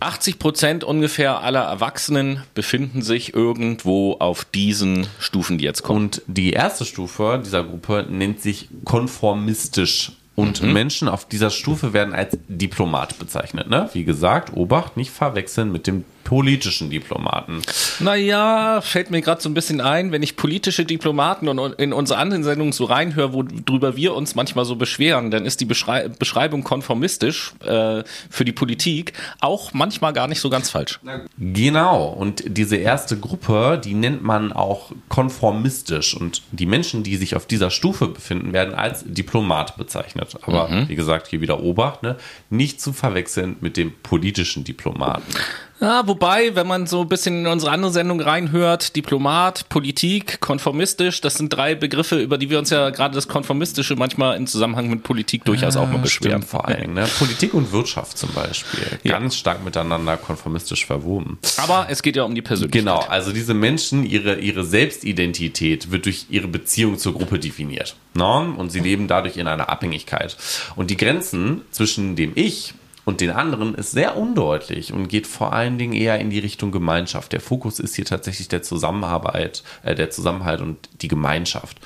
80 0.00 0.38
Prozent 0.38 0.84
ungefähr 0.84 1.40
aller 1.40 1.62
Erwachsenen 1.62 2.42
befinden 2.54 3.02
sich 3.02 3.34
irgendwo 3.34 4.14
auf 4.14 4.44
diesen 4.44 5.06
Stufen, 5.18 5.58
die 5.58 5.64
jetzt 5.64 5.82
kommen. 5.82 6.06
Und 6.06 6.22
die 6.26 6.50
erste 6.50 6.84
Stufe 6.84 7.40
dieser 7.44 7.64
Gruppe 7.64 8.06
nennt 8.08 8.40
sich 8.42 8.68
konformistisch. 8.84 10.12
Und 10.34 10.62
mhm. 10.62 10.74
Menschen 10.74 11.08
auf 11.08 11.26
dieser 11.26 11.48
Stufe 11.48 11.94
werden 11.94 12.14
als 12.14 12.36
Diplomat 12.48 13.18
bezeichnet. 13.18 13.70
Ne? 13.70 13.88
Wie 13.94 14.04
gesagt, 14.04 14.54
Obacht, 14.54 14.98
nicht 14.98 15.10
verwechseln 15.10 15.72
mit 15.72 15.86
dem 15.86 16.04
politischen 16.26 16.90
Diplomaten. 16.90 17.62
Naja, 18.00 18.80
fällt 18.80 19.12
mir 19.12 19.22
gerade 19.22 19.40
so 19.40 19.48
ein 19.48 19.54
bisschen 19.54 19.80
ein, 19.80 20.10
wenn 20.10 20.24
ich 20.24 20.34
politische 20.34 20.84
Diplomaten 20.84 21.48
und 21.48 21.74
in 21.74 21.92
unsere 21.92 22.18
anderen 22.18 22.42
Sendungen 22.42 22.72
so 22.72 22.84
reinhöre, 22.84 23.32
worüber 23.32 23.96
wir 23.96 24.12
uns 24.12 24.34
manchmal 24.34 24.64
so 24.64 24.74
beschweren, 24.74 25.30
dann 25.30 25.46
ist 25.46 25.60
die 25.60 25.64
Beschrei 25.64 26.08
Beschreibung 26.08 26.64
konformistisch 26.64 27.52
äh, 27.64 28.02
für 28.28 28.44
die 28.44 28.50
Politik 28.50 29.12
auch 29.40 29.72
manchmal 29.72 30.12
gar 30.12 30.26
nicht 30.26 30.40
so 30.40 30.50
ganz 30.50 30.68
falsch. 30.68 30.98
Genau, 31.38 32.08
und 32.08 32.42
diese 32.44 32.76
erste 32.76 33.16
Gruppe, 33.16 33.80
die 33.82 33.94
nennt 33.94 34.24
man 34.24 34.52
auch 34.52 34.90
konformistisch 35.08 36.16
und 36.16 36.42
die 36.50 36.66
Menschen, 36.66 37.04
die 37.04 37.16
sich 37.16 37.36
auf 37.36 37.46
dieser 37.46 37.70
Stufe 37.70 38.08
befinden, 38.08 38.52
werden 38.52 38.74
als 38.74 39.04
Diplomat 39.06 39.76
bezeichnet. 39.76 40.36
Aber 40.42 40.66
mhm. 40.66 40.88
wie 40.88 40.96
gesagt, 40.96 41.28
hier 41.28 41.40
wieder 41.40 41.62
Obacht, 41.62 42.02
ne? 42.02 42.16
nicht 42.50 42.80
zu 42.80 42.92
verwechseln 42.92 43.56
mit 43.60 43.76
dem 43.76 43.92
politischen 44.02 44.64
Diplomaten. 44.64 45.32
Ja, 45.80 46.06
wobei, 46.06 46.54
wenn 46.54 46.66
man 46.66 46.86
so 46.86 47.02
ein 47.02 47.08
bisschen 47.08 47.40
in 47.40 47.46
unsere 47.46 47.70
andere 47.70 47.92
Sendung 47.92 48.20
reinhört, 48.20 48.96
Diplomat, 48.96 49.68
Politik, 49.68 50.40
konformistisch, 50.40 51.20
das 51.20 51.34
sind 51.34 51.50
drei 51.50 51.74
Begriffe, 51.74 52.18
über 52.18 52.38
die 52.38 52.48
wir 52.48 52.58
uns 52.58 52.70
ja 52.70 52.90
gerade 52.90 53.14
das 53.14 53.28
Konformistische 53.28 53.94
manchmal 53.94 54.36
im 54.36 54.46
Zusammenhang 54.46 54.88
mit 54.88 55.02
Politik 55.02 55.44
durchaus 55.44 55.76
auch 55.76 55.88
mal 55.88 55.98
beschweren. 55.98 56.42
Stimmt, 56.42 56.50
vor 56.50 56.66
allen 56.66 56.80
Dingen, 56.80 56.94
ne? 56.94 57.06
Politik 57.18 57.52
und 57.52 57.72
Wirtschaft 57.72 58.16
zum 58.16 58.32
Beispiel. 58.32 58.98
Ja. 59.02 59.12
Ganz 59.12 59.36
stark 59.36 59.64
miteinander 59.64 60.16
konformistisch 60.16 60.86
verwoben. 60.86 61.38
Aber 61.58 61.86
es 61.90 62.02
geht 62.02 62.16
ja 62.16 62.22
um 62.22 62.34
die 62.34 62.42
Persönlichkeit. 62.42 62.80
Genau, 62.80 63.00
also 63.00 63.32
diese 63.32 63.52
Menschen, 63.52 64.06
ihre, 64.06 64.36
ihre 64.36 64.64
Selbstidentität 64.64 65.90
wird 65.90 66.06
durch 66.06 66.26
ihre 66.30 66.48
Beziehung 66.48 66.96
zur 66.96 67.12
Gruppe 67.12 67.38
definiert. 67.38 67.96
Ne? 68.14 68.54
Und 68.56 68.70
sie 68.70 68.80
leben 68.80 69.08
dadurch 69.08 69.36
in 69.36 69.46
einer 69.46 69.68
Abhängigkeit. 69.68 70.36
Und 70.74 70.90
die 70.90 70.96
Grenzen 70.96 71.62
zwischen 71.70 72.16
dem 72.16 72.32
Ich 72.34 72.74
und 73.06 73.20
den 73.20 73.30
anderen 73.30 73.76
ist 73.76 73.92
sehr 73.92 74.16
undeutlich 74.16 74.92
und 74.92 75.06
geht 75.06 75.28
vor 75.28 75.52
allen 75.52 75.78
Dingen 75.78 75.92
eher 75.92 76.18
in 76.18 76.28
die 76.28 76.40
Richtung 76.40 76.72
Gemeinschaft. 76.72 77.32
Der 77.32 77.40
Fokus 77.40 77.78
ist 77.78 77.94
hier 77.94 78.04
tatsächlich 78.04 78.48
der 78.48 78.62
Zusammenarbeit, 78.62 79.62
äh, 79.84 79.94
der 79.94 80.10
Zusammenhalt 80.10 80.60
und 80.60 80.88
die 81.02 81.08
Gemeinschaft. 81.08 81.78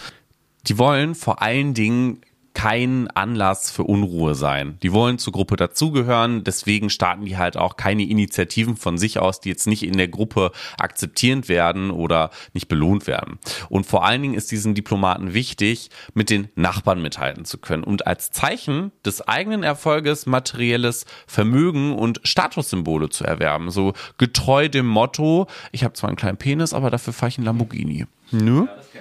Die 0.66 0.78
wollen 0.78 1.14
vor 1.14 1.42
allen 1.42 1.74
Dingen 1.74 2.22
kein 2.54 3.08
Anlass 3.08 3.70
für 3.70 3.84
Unruhe 3.84 4.34
sein. 4.34 4.78
Die 4.82 4.92
wollen 4.92 5.18
zur 5.18 5.32
Gruppe 5.32 5.56
dazugehören, 5.56 6.44
deswegen 6.44 6.90
starten 6.90 7.24
die 7.24 7.36
halt 7.36 7.56
auch 7.56 7.76
keine 7.76 8.02
Initiativen 8.02 8.76
von 8.76 8.98
sich 8.98 9.18
aus, 9.18 9.40
die 9.40 9.48
jetzt 9.48 9.66
nicht 9.66 9.82
in 9.82 9.96
der 9.96 10.08
Gruppe 10.08 10.50
akzeptierend 10.78 11.48
werden 11.48 11.90
oder 11.90 12.30
nicht 12.52 12.68
belohnt 12.68 13.06
werden. 13.06 13.38
Und 13.68 13.86
vor 13.86 14.04
allen 14.04 14.22
Dingen 14.22 14.34
ist 14.34 14.50
diesen 14.50 14.74
Diplomaten 14.74 15.32
wichtig, 15.32 15.90
mit 16.14 16.30
den 16.30 16.48
Nachbarn 16.54 17.00
mithalten 17.00 17.44
zu 17.44 17.58
können 17.58 17.84
und 17.84 18.06
als 18.06 18.30
Zeichen 18.30 18.92
des 19.04 19.26
eigenen 19.26 19.62
Erfolges 19.62 20.26
materielles 20.26 21.06
Vermögen 21.26 21.94
und 21.94 22.20
Statussymbole 22.24 23.10
zu 23.10 23.24
erwerben. 23.24 23.70
So 23.70 23.94
getreu 24.18 24.68
dem 24.68 24.86
Motto, 24.86 25.46
ich 25.72 25.84
habe 25.84 25.94
zwar 25.94 26.08
einen 26.08 26.16
kleinen 26.16 26.36
Penis, 26.36 26.72
aber 26.72 26.90
dafür 26.90 27.12
fahre 27.12 27.28
ich 27.28 27.38
einen 27.38 27.46
Lamborghini. 27.46 28.06
Nö? 28.32 28.66
Ja, 28.66 29.00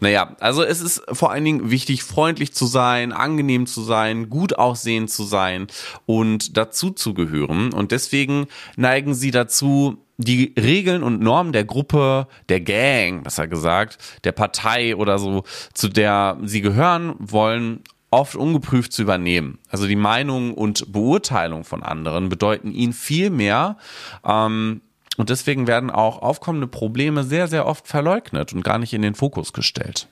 naja, 0.00 0.36
also 0.40 0.62
es 0.62 0.80
ist 0.80 1.02
vor 1.12 1.30
allen 1.30 1.44
Dingen 1.44 1.70
wichtig, 1.70 2.02
freundlich 2.02 2.52
zu 2.52 2.66
sein, 2.66 3.12
angenehm 3.12 3.66
zu 3.66 3.82
sein, 3.82 4.30
gut 4.30 4.58
aussehend 4.58 5.10
zu 5.10 5.24
sein 5.24 5.66
und 6.06 6.56
dazu 6.56 6.90
zu 6.90 7.14
gehören. 7.14 7.72
Und 7.72 7.92
deswegen 7.92 8.46
neigen 8.76 9.14
sie 9.14 9.30
dazu, 9.30 9.98
die 10.16 10.54
Regeln 10.56 11.02
und 11.02 11.20
Normen 11.20 11.52
der 11.52 11.64
Gruppe, 11.64 12.28
der 12.48 12.60
Gang, 12.60 13.24
besser 13.24 13.48
gesagt, 13.48 13.98
der 14.24 14.32
Partei 14.32 14.94
oder 14.96 15.18
so, 15.18 15.42
zu 15.72 15.88
der 15.88 16.38
sie 16.44 16.60
gehören 16.60 17.14
wollen, 17.18 17.80
oft 18.10 18.36
ungeprüft 18.36 18.92
zu 18.92 19.02
übernehmen. 19.02 19.58
Also 19.68 19.88
die 19.88 19.96
Meinung 19.96 20.54
und 20.54 20.92
Beurteilung 20.92 21.64
von 21.64 21.82
anderen 21.82 22.28
bedeuten 22.28 22.70
ihnen 22.70 22.92
viel 22.92 23.30
mehr 23.30 23.76
ähm, 24.24 24.82
und 25.16 25.30
deswegen 25.30 25.66
werden 25.66 25.90
auch 25.90 26.22
aufkommende 26.22 26.66
Probleme 26.66 27.24
sehr, 27.24 27.48
sehr 27.48 27.66
oft 27.66 27.86
verleugnet 27.86 28.52
und 28.52 28.62
gar 28.62 28.78
nicht 28.78 28.92
in 28.92 29.02
den 29.02 29.14
Fokus 29.14 29.52
gestellt. 29.52 30.08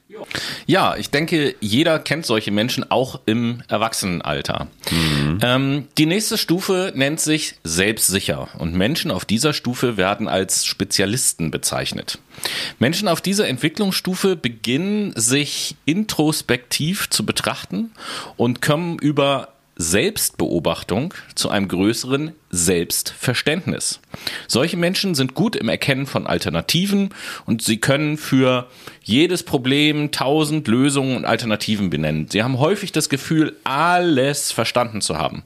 Ja, 0.66 0.96
ich 0.96 1.10
denke, 1.10 1.54
jeder 1.60 1.98
kennt 1.98 2.26
solche 2.26 2.50
Menschen 2.50 2.90
auch 2.90 3.20
im 3.26 3.62
Erwachsenenalter. 3.68 4.68
Mhm. 4.90 5.38
Ähm, 5.42 5.88
die 5.98 6.06
nächste 6.06 6.38
Stufe 6.38 6.92
nennt 6.94 7.20
sich 7.20 7.56
selbstsicher 7.64 8.48
und 8.58 8.74
Menschen 8.74 9.10
auf 9.10 9.24
dieser 9.24 9.52
Stufe 9.52 9.96
werden 9.96 10.28
als 10.28 10.66
Spezialisten 10.66 11.50
bezeichnet. 11.50 12.18
Menschen 12.78 13.08
auf 13.08 13.20
dieser 13.20 13.48
Entwicklungsstufe 13.48 14.36
beginnen 14.36 15.12
sich 15.16 15.76
introspektiv 15.84 17.08
zu 17.10 17.24
betrachten 17.26 17.92
und 18.36 18.62
kommen 18.62 18.98
über 18.98 19.51
Selbstbeobachtung 19.76 21.14
zu 21.34 21.48
einem 21.48 21.66
größeren 21.66 22.32
Selbstverständnis. 22.50 24.00
Solche 24.46 24.76
Menschen 24.76 25.14
sind 25.14 25.34
gut 25.34 25.56
im 25.56 25.70
Erkennen 25.70 26.06
von 26.06 26.26
Alternativen 26.26 27.10
und 27.46 27.62
sie 27.62 27.78
können 27.78 28.18
für 28.18 28.68
jedes 29.02 29.42
Problem 29.42 30.12
tausend 30.12 30.68
Lösungen 30.68 31.16
und 31.16 31.24
Alternativen 31.24 31.88
benennen. 31.88 32.28
Sie 32.30 32.42
haben 32.42 32.58
häufig 32.58 32.92
das 32.92 33.08
Gefühl, 33.08 33.56
alles 33.64 34.52
verstanden 34.52 35.00
zu 35.00 35.16
haben. 35.16 35.42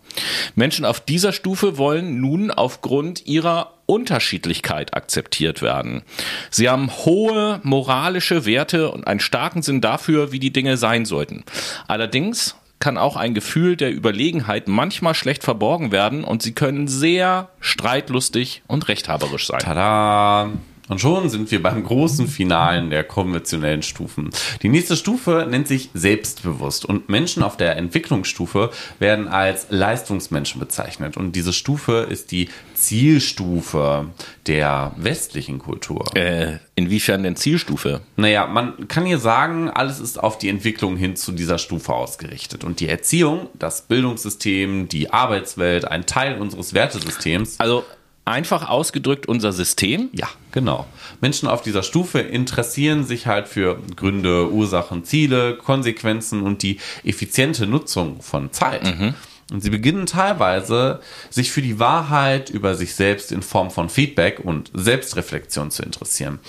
Menschen 0.57 0.85
auf 0.85 1.01
dieser 1.01 1.33
Stufe 1.33 1.79
wollen 1.79 2.21
nun 2.21 2.51
aufgrund 2.51 3.27
ihrer 3.27 3.75
Unterschiedlichkeit 3.87 4.95
akzeptiert 4.95 5.63
werden. 5.63 6.03
Sie 6.51 6.69
haben 6.69 6.91
hohe 6.91 7.61
moralische 7.63 8.45
Werte 8.45 8.91
und 8.91 9.07
einen 9.07 9.21
starken 9.21 9.63
Sinn 9.63 9.81
dafür, 9.81 10.33
wie 10.33 10.41
die 10.41 10.53
Dinge 10.53 10.77
sein 10.77 11.05
sollten. 11.05 11.45
Allerdings 11.87 12.57
kann 12.79 12.99
auch 12.99 13.17
ein 13.17 13.35
Gefühl 13.35 13.77
der 13.77 13.93
Überlegenheit 13.93 14.69
manchmal 14.69 15.15
schlecht 15.15 15.43
verborgen 15.43 15.93
werden 15.93 16.25
und 16.25 16.43
sie 16.43 16.53
können 16.53 16.89
sehr 16.89 17.49
streitlustig 17.61 18.63
und 18.67 18.89
rechthaberisch 18.89 19.47
sein. 19.47 19.61
Tada! 19.61 20.51
Und 20.89 21.01
schon 21.01 21.29
sind 21.29 21.51
wir 21.51 21.63
beim 21.63 21.83
großen 21.83 22.29
Finalen 22.29 22.91
der 22.91 23.05
konventionellen 23.05 23.83
Stufen. 23.83 24.31
Die 24.63 24.69
nächste 24.69 24.97
Stufe 24.97 25.47
nennt 25.49 25.67
sich 25.67 25.91
selbstbewusst 25.95 26.85
und 26.85 27.09
Menschen 27.09 27.43
auf 27.43 27.57
der 27.57 27.77
Entwicklungsstufe 27.77 28.71
werden 28.99 29.29
als 29.29 29.67
Leistungsmenschen 29.71 30.61
bezeichnet. 30.61 31.17
Und 31.17 31.35
diese 31.35 31.53
Stufe 31.53 32.07
ist 32.09 32.31
die 32.31 32.49
Zielstufe 32.75 34.11
der 34.47 34.93
westlichen 34.97 35.59
Kultur. 35.59 36.05
Äh, 36.15 36.59
inwiefern 36.77 37.23
denn 37.23 37.37
Zielstufe? 37.37 38.01
Naja, 38.17 38.47
man 38.47 38.87
kann 38.87 39.07
hier 39.07 39.19
sagen, 39.19 39.69
alles 39.71 39.99
ist 39.99 40.23
auf 40.23 40.39
die 40.39 40.49
Entwicklung 40.49 40.97
hin 40.97 41.17
zu 41.17 41.33
dieser 41.33 41.59
Stufe 41.59 41.93
ausgerichtet. 41.93 42.63
Und 42.63 42.81
die 42.81 42.89
Erziehung, 42.89 43.49
das 43.55 43.83
Bildungssystem, 43.83 44.89
die 44.89 45.13
Arbeitswelt, 45.13 45.87
ein 45.87 46.07
Teil 46.07 46.39
unseres 46.39 46.75
Wertesystems. 46.75 47.59
Also 47.59 47.85
einfach 48.27 48.69
ausgedrückt 48.69 49.27
unser 49.27 49.53
System? 49.53 50.11
Ja, 50.13 50.29
genau. 50.53 50.87
Menschen 51.21 51.49
auf 51.49 51.63
dieser 51.63 51.83
Stufe 51.83 52.19
interessieren 52.21 53.05
sich 53.05 53.27
halt 53.27 53.49
für 53.49 53.79
Gründe, 53.95 54.51
Ursachen, 54.51 55.05
Ziele, 55.05 55.57
Konsequenzen 55.57 56.43
und 56.43 56.63
die 56.63 56.79
effiziente 57.05 57.67
Nutzung 57.67 58.21
von 58.21 58.53
Zeit. 58.53 58.85
Mhm. 58.85 59.15
Und 59.53 59.61
sie 59.61 59.71
beginnen 59.71 60.07
teilweise, 60.07 61.01
sich 61.31 61.53
für 61.53 61.63
die 61.63 61.79
Wahrheit 61.79 62.51
über 62.51 62.75
sich 62.75 62.97
selbst 62.97 63.31
in 63.31 63.43
Form 63.43 63.71
von 63.71 63.89
Feedback 63.89 64.41
und 64.43 64.73
Selbstreflexion 64.75 65.71
zu 65.71 65.85
interessieren. 65.85 66.41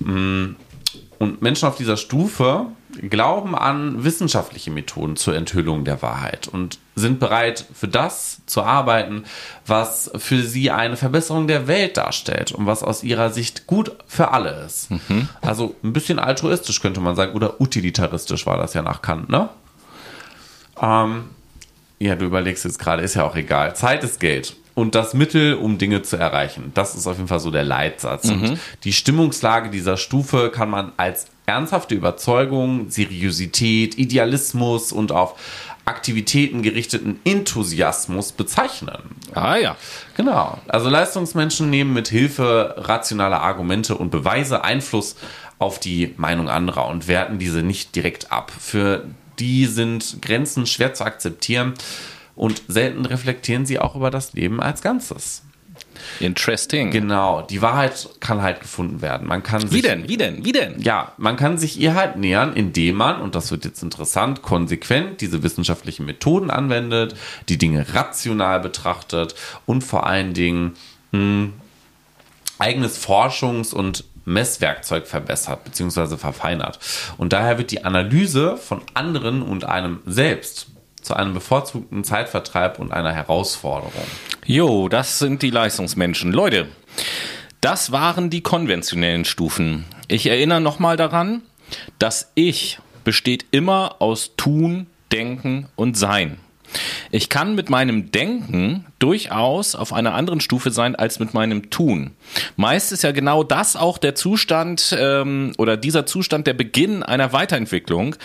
Mm, 0.00 0.56
und 1.20 1.42
Menschen 1.42 1.68
auf 1.68 1.76
dieser 1.76 1.98
Stufe 1.98 2.64
glauben 3.10 3.54
an 3.54 4.04
wissenschaftliche 4.04 4.70
Methoden 4.70 5.16
zur 5.16 5.36
Enthüllung 5.36 5.84
der 5.84 6.00
Wahrheit 6.00 6.48
und 6.48 6.78
sind 6.96 7.20
bereit, 7.20 7.66
für 7.74 7.88
das 7.88 8.40
zu 8.46 8.62
arbeiten, 8.62 9.24
was 9.66 10.10
für 10.16 10.42
sie 10.42 10.70
eine 10.70 10.96
Verbesserung 10.96 11.46
der 11.46 11.68
Welt 11.68 11.98
darstellt 11.98 12.52
und 12.52 12.64
was 12.64 12.82
aus 12.82 13.04
ihrer 13.04 13.28
Sicht 13.28 13.66
gut 13.66 13.92
für 14.06 14.30
alle 14.30 14.64
ist. 14.64 14.90
Mhm. 14.90 15.28
Also 15.42 15.76
ein 15.84 15.92
bisschen 15.92 16.18
altruistisch 16.18 16.80
könnte 16.80 17.00
man 17.00 17.16
sagen, 17.16 17.34
oder 17.34 17.60
utilitaristisch 17.60 18.46
war 18.46 18.56
das 18.56 18.72
ja 18.72 18.80
nach 18.80 19.02
Kant, 19.02 19.28
ne? 19.28 19.50
Ähm, 20.80 21.24
ja, 21.98 22.16
du 22.16 22.24
überlegst 22.24 22.64
jetzt 22.64 22.78
gerade, 22.78 23.02
ist 23.02 23.12
ja 23.12 23.24
auch 23.24 23.36
egal. 23.36 23.76
Zeit 23.76 24.02
ist 24.04 24.20
Geld 24.20 24.56
und 24.80 24.94
das 24.94 25.12
Mittel, 25.12 25.54
um 25.54 25.76
Dinge 25.76 26.00
zu 26.00 26.16
erreichen. 26.16 26.72
Das 26.74 26.94
ist 26.94 27.06
auf 27.06 27.16
jeden 27.16 27.28
Fall 27.28 27.38
so 27.38 27.50
der 27.50 27.64
Leitsatz. 27.64 28.24
Mhm. 28.24 28.42
Und 28.42 28.58
die 28.84 28.94
Stimmungslage 28.94 29.68
dieser 29.68 29.98
Stufe 29.98 30.50
kann 30.50 30.70
man 30.70 30.92
als 30.96 31.26
ernsthafte 31.44 31.94
Überzeugung, 31.94 32.88
Seriosität, 32.88 33.98
Idealismus 33.98 34.90
und 34.90 35.12
auf 35.12 35.38
Aktivitäten 35.84 36.62
gerichteten 36.62 37.20
Enthusiasmus 37.24 38.32
bezeichnen. 38.32 39.16
Ah 39.34 39.56
ja. 39.56 39.76
Genau. 40.16 40.58
Also 40.68 40.88
Leistungsmenschen 40.88 41.68
nehmen 41.68 41.92
mit 41.92 42.08
Hilfe 42.08 42.76
rationaler 42.78 43.42
Argumente 43.42 43.96
und 43.96 44.10
Beweise 44.10 44.64
Einfluss 44.64 45.16
auf 45.58 45.78
die 45.78 46.14
Meinung 46.16 46.48
anderer 46.48 46.86
und 46.86 47.06
werten 47.06 47.38
diese 47.38 47.62
nicht 47.62 47.94
direkt 47.94 48.32
ab. 48.32 48.50
Für 48.58 49.04
die 49.38 49.66
sind 49.66 50.22
Grenzen 50.22 50.66
schwer 50.66 50.94
zu 50.94 51.04
akzeptieren 51.04 51.74
und 52.34 52.62
selten 52.68 53.06
reflektieren 53.06 53.66
sie 53.66 53.78
auch 53.78 53.96
über 53.96 54.10
das 54.10 54.32
Leben 54.32 54.60
als 54.60 54.82
Ganzes. 54.82 55.42
Interesting. 56.18 56.90
Genau, 56.90 57.42
die 57.42 57.62
Wahrheit 57.62 58.08
kann 58.20 58.42
halt 58.42 58.60
gefunden 58.60 59.00
werden. 59.02 59.26
Man 59.26 59.42
kann 59.42 59.60
sich, 59.60 59.72
Wie 59.72 59.82
denn? 59.82 60.08
Wie 60.08 60.16
denn? 60.16 60.44
Wie 60.44 60.52
denn? 60.52 60.80
Ja, 60.80 61.12
man 61.16 61.36
kann 61.36 61.58
sich 61.58 61.78
ihr 61.78 61.94
halt 61.94 62.16
nähern, 62.16 62.54
indem 62.54 62.96
man, 62.96 63.20
und 63.20 63.34
das 63.34 63.50
wird 63.50 63.64
jetzt 63.64 63.82
interessant, 63.82 64.42
konsequent 64.42 65.20
diese 65.20 65.42
wissenschaftlichen 65.42 66.06
Methoden 66.06 66.50
anwendet, 66.50 67.16
die 67.48 67.58
Dinge 67.58 67.94
rational 67.94 68.60
betrachtet 68.60 69.34
und 69.66 69.82
vor 69.82 70.06
allen 70.06 70.34
Dingen 70.34 70.74
mh, 71.12 71.50
eigenes 72.58 73.04
Forschungs- 73.04 73.74
und 73.74 74.04
Messwerkzeug 74.26 75.06
verbessert 75.06 75.64
bzw. 75.64 76.16
verfeinert. 76.16 76.78
Und 77.16 77.32
daher 77.32 77.58
wird 77.58 77.70
die 77.70 77.84
Analyse 77.84 78.56
von 78.56 78.82
anderen 78.94 79.42
und 79.42 79.64
einem 79.64 80.00
selbst 80.06 80.68
zu 81.02 81.14
einem 81.14 81.34
bevorzugten 81.34 82.04
Zeitvertreib 82.04 82.78
und 82.78 82.92
einer 82.92 83.12
Herausforderung. 83.12 83.92
Jo, 84.44 84.88
das 84.88 85.18
sind 85.18 85.42
die 85.42 85.50
Leistungsmenschen. 85.50 86.32
Leute, 86.32 86.68
das 87.60 87.92
waren 87.92 88.30
die 88.30 88.40
konventionellen 88.40 89.24
Stufen. 89.24 89.84
Ich 90.08 90.26
erinnere 90.26 90.60
nochmal 90.60 90.96
daran, 90.96 91.42
das 91.98 92.32
Ich 92.34 92.78
besteht 93.04 93.46
immer 93.50 93.96
aus 94.00 94.32
Tun, 94.36 94.86
Denken 95.12 95.68
und 95.76 95.96
Sein. 95.96 96.38
Ich 97.10 97.28
kann 97.28 97.54
mit 97.54 97.70
meinem 97.70 98.10
Denken 98.12 98.84
durchaus 98.98 99.74
auf 99.74 99.92
einer 99.92 100.14
anderen 100.14 100.40
Stufe 100.40 100.70
sein 100.70 100.94
als 100.94 101.18
mit 101.18 101.34
meinem 101.34 101.70
Tun. 101.70 102.12
Meist 102.56 102.92
ist 102.92 103.02
ja 103.02 103.12
genau 103.12 103.42
das 103.42 103.76
auch 103.76 103.98
der 103.98 104.14
Zustand 104.14 104.96
ähm, 104.98 105.52
oder 105.58 105.76
dieser 105.76 106.06
Zustand 106.06 106.46
der 106.46 106.54
Beginn 106.54 107.02
einer 107.02 107.32
Weiterentwicklung, 107.32 108.16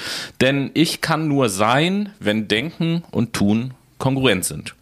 denn 0.42 0.72
ich 0.74 1.02
kann 1.02 1.28
nur 1.28 1.50
sein, 1.50 2.14
wenn 2.20 2.48
Denken 2.48 3.04
und 3.12 3.34
Tun 3.34 3.74
kongruent 3.98 4.46
sind. 4.46 4.76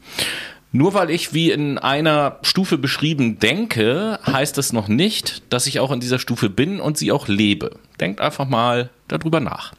Nur 0.76 0.96
weil 0.96 1.12
ich 1.12 1.34
wie 1.34 1.52
in 1.52 1.78
einer 1.78 2.40
Stufe 2.42 2.80
beschrieben 2.80 3.38
denke, 3.38 4.20
heißt 4.26 4.58
es 4.58 4.74
noch 4.74 4.88
nicht, 4.88 5.44
dass 5.54 5.68
ich 5.68 5.80
auch 5.80 5.92
in 5.92 6.00
dieser 6.00 6.18
Stufe 6.18 6.50
bin 6.50 6.80
und 6.80 6.98
sie 6.98 7.12
auch 7.12 7.28
lebe. 7.28 7.78
Denkt 8.00 8.22
einfach 8.22 8.48
mal 8.48 8.90
darüber 9.08 9.40
nach. 9.40 9.74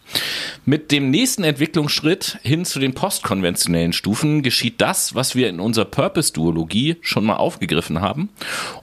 Mit 0.65 0.93
dem 0.93 1.11
nächsten 1.11 1.45
Entwicklungsschritt 1.45 2.39
hin 2.43 2.65
zu 2.65 2.79
den 2.79 2.95
postkonventionellen 2.95 3.93
Stufen 3.93 4.43
geschieht 4.43 4.81
das, 4.81 5.15
was 5.15 5.35
wir 5.35 5.49
in 5.49 5.61
unserer 5.61 5.85
Purpose-Duologie 5.87 6.97
schon 7.01 7.25
mal 7.25 7.37
aufgegriffen 7.37 8.01
haben 8.01 8.31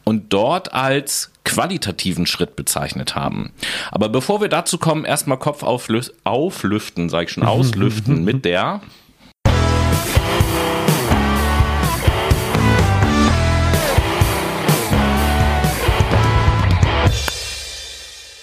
und 0.03 0.33
dort 0.33 0.73
als 0.73 1.31
qualitativen 1.43 2.27
Schritt 2.27 2.55
bezeichnet 2.55 3.15
haben. 3.15 3.51
Aber 3.91 4.09
bevor 4.09 4.41
wir 4.41 4.49
dazu 4.49 4.77
kommen, 4.77 5.05
erstmal 5.05 5.39
Kopf 5.39 5.63
auflüften, 5.63 7.09
sage 7.09 7.25
ich 7.25 7.31
schon, 7.31 7.43
auslüften 7.47 8.23
mit 8.23 8.45
der 8.45 8.81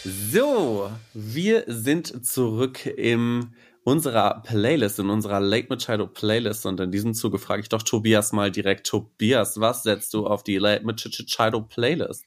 So, 0.09 0.91
wir 1.13 1.65
sind 1.67 2.25
zurück 2.25 2.87
in 2.87 3.51
unserer 3.85 4.43
Playlist, 4.43 4.99
in 4.99 5.11
unserer 5.11 5.39
Late 5.39 5.67
Machado 5.69 6.07
Playlist. 6.07 6.65
Und 6.65 6.81
in 6.81 6.91
diesem 6.91 7.13
Zuge 7.13 7.39
frage 7.39 7.61
ich 7.61 7.69
doch 7.69 7.83
Tobias 7.83 8.33
mal 8.33 8.51
direkt. 8.51 8.87
Tobias, 8.87 9.61
was 9.61 9.83
setzt 9.83 10.15
du 10.15 10.27
auf 10.27 10.45
die 10.45 10.57
Late 10.57 10.87
Machado 10.87 11.61
Playlist? 11.61 12.25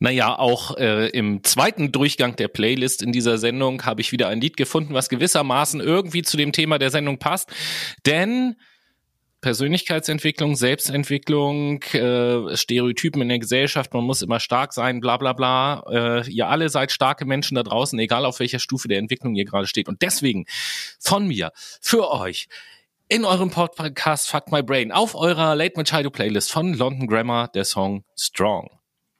Naja, 0.00 0.36
auch 0.36 0.76
äh, 0.76 1.08
im 1.10 1.44
zweiten 1.44 1.92
Durchgang 1.92 2.34
der 2.34 2.48
Playlist 2.48 3.00
in 3.00 3.12
dieser 3.12 3.38
Sendung 3.38 3.84
habe 3.84 4.00
ich 4.00 4.10
wieder 4.10 4.28
ein 4.28 4.40
Lied 4.40 4.56
gefunden, 4.56 4.92
was 4.92 5.08
gewissermaßen 5.08 5.80
irgendwie 5.80 6.22
zu 6.22 6.36
dem 6.36 6.50
Thema 6.50 6.78
der 6.78 6.90
Sendung 6.90 7.18
passt. 7.18 7.48
Denn 8.06 8.56
Persönlichkeitsentwicklung, 9.44 10.56
Selbstentwicklung, 10.56 11.82
äh, 11.92 12.56
Stereotypen 12.56 13.20
in 13.20 13.28
der 13.28 13.38
Gesellschaft, 13.38 13.92
man 13.92 14.02
muss 14.02 14.22
immer 14.22 14.40
stark 14.40 14.72
sein, 14.72 15.00
bla 15.00 15.18
bla 15.18 15.34
bla. 15.34 15.84
Äh, 15.90 16.30
ihr 16.30 16.48
alle 16.48 16.70
seid 16.70 16.90
starke 16.92 17.26
Menschen 17.26 17.54
da 17.54 17.62
draußen, 17.62 17.98
egal 17.98 18.24
auf 18.24 18.40
welcher 18.40 18.58
Stufe 18.58 18.88
der 18.88 18.98
Entwicklung 18.98 19.34
ihr 19.34 19.44
gerade 19.44 19.66
steht. 19.66 19.86
Und 19.86 20.00
deswegen 20.00 20.46
von 20.98 21.26
mir, 21.26 21.52
für 21.82 22.10
euch, 22.10 22.48
in 23.08 23.26
eurem 23.26 23.50
Podcast 23.50 24.30
Fuck 24.30 24.50
My 24.50 24.62
Brain, 24.62 24.92
auf 24.92 25.14
eurer 25.14 25.54
Late 25.54 25.74
Machado 25.76 26.08
Playlist 26.08 26.50
von 26.50 26.72
London 26.72 27.06
Grammar, 27.06 27.48
der 27.48 27.66
Song 27.66 28.02
Strong. 28.16 28.70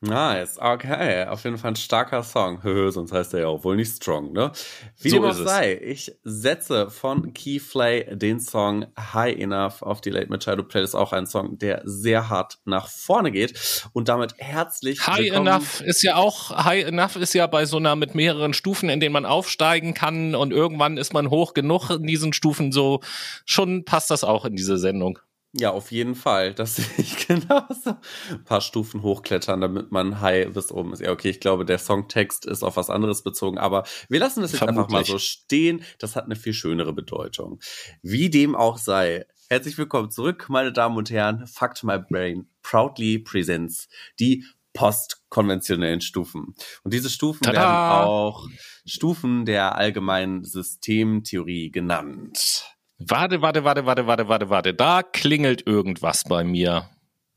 Nice, 0.06 0.58
okay. 0.58 1.24
Auf 1.26 1.44
jeden 1.44 1.56
Fall 1.56 1.72
ein 1.72 1.76
starker 1.76 2.22
Song. 2.22 2.60
Sonst 2.90 3.12
heißt 3.12 3.32
er 3.34 3.40
ja 3.40 3.46
auch 3.46 3.64
wohl 3.64 3.76
nicht 3.76 3.96
strong, 3.96 4.32
ne? 4.32 4.52
Wie 5.00 5.08
so 5.08 5.16
dem 5.16 5.24
auch 5.24 5.32
sei, 5.32 5.80
ich 5.82 6.12
setze 6.22 6.90
von 6.90 7.32
Keyflay 7.32 8.14
den 8.14 8.38
Song 8.38 8.86
High 8.98 9.38
Enough 9.38 9.82
auf 9.82 10.00
die 10.00 10.10
Late 10.10 10.28
Machado 10.28 10.62
Playlist. 10.62 10.94
Auch 10.94 11.12
ein 11.12 11.26
Song, 11.26 11.58
der 11.58 11.80
sehr 11.84 12.28
hart 12.28 12.58
nach 12.64 12.88
vorne 12.88 13.32
geht. 13.32 13.88
Und 13.92 14.08
damit 14.08 14.34
herzlich 14.36 15.06
High 15.06 15.20
willkommen. 15.20 15.46
Enough 15.46 15.80
ist 15.80 16.02
ja 16.02 16.16
auch, 16.16 16.50
High 16.50 16.86
Enough 16.86 17.16
ist 17.16 17.32
ja 17.32 17.46
bei 17.46 17.64
so 17.64 17.78
einer 17.78 17.96
mit 17.96 18.14
mehreren 18.14 18.52
Stufen, 18.52 18.90
in 18.90 19.00
denen 19.00 19.14
man 19.14 19.24
aufsteigen 19.24 19.94
kann 19.94 20.34
und 20.34 20.52
irgendwann 20.52 20.98
ist 20.98 21.14
man 21.14 21.30
hoch 21.30 21.54
genug 21.54 21.90
in 21.90 22.06
diesen 22.06 22.32
Stufen 22.32 22.72
so. 22.72 23.00
Schon 23.46 23.84
passt 23.84 24.10
das 24.10 24.22
auch 24.22 24.44
in 24.44 24.54
diese 24.54 24.76
Sendung. 24.76 25.18
Ja, 25.56 25.70
auf 25.70 25.92
jeden 25.92 26.16
Fall. 26.16 26.52
Das 26.52 26.76
sehe 26.76 26.86
ich 26.98 27.28
genauso. 27.28 27.96
Ein 28.30 28.44
paar 28.44 28.60
Stufen 28.60 29.02
hochklettern, 29.02 29.60
damit 29.60 29.92
man 29.92 30.20
high 30.20 30.52
bis 30.52 30.72
oben 30.72 30.92
ist. 30.92 31.00
Ja, 31.00 31.12
okay, 31.12 31.30
ich 31.30 31.38
glaube, 31.38 31.64
der 31.64 31.78
Songtext 31.78 32.44
ist 32.44 32.64
auf 32.64 32.76
was 32.76 32.90
anderes 32.90 33.22
bezogen, 33.22 33.58
aber 33.58 33.84
wir 34.08 34.18
lassen 34.18 34.42
das 34.42 34.50
jetzt 34.52 34.58
Vermutlich. 34.58 34.84
einfach 34.84 34.92
mal 34.92 35.04
so 35.04 35.18
stehen. 35.18 35.82
Das 35.98 36.16
hat 36.16 36.24
eine 36.24 36.34
viel 36.34 36.54
schönere 36.54 36.92
Bedeutung. 36.92 37.60
Wie 38.02 38.30
dem 38.30 38.56
auch 38.56 38.78
sei. 38.78 39.26
Herzlich 39.48 39.78
willkommen 39.78 40.10
zurück, 40.10 40.46
meine 40.48 40.72
Damen 40.72 40.96
und 40.96 41.10
Herren. 41.10 41.46
Fact 41.46 41.84
My 41.84 41.98
Brain 41.98 42.48
proudly 42.62 43.20
presents 43.20 43.88
die 44.18 44.44
postkonventionellen 44.72 46.00
Stufen. 46.00 46.56
Und 46.82 46.92
diese 46.92 47.08
Stufen 47.08 47.44
Tada! 47.44 47.60
werden 47.60 48.08
auch 48.08 48.48
Stufen 48.84 49.44
der 49.44 49.76
allgemeinen 49.76 50.42
Systemtheorie 50.42 51.70
genannt. 51.70 52.73
Warte, 52.98 53.42
warte, 53.42 53.64
warte, 53.64 53.86
warte, 53.86 54.06
warte, 54.06 54.28
warte, 54.28 54.50
warte. 54.50 54.74
Da 54.74 55.02
klingelt 55.02 55.66
irgendwas 55.66 56.24
bei 56.24 56.44
mir. 56.44 56.88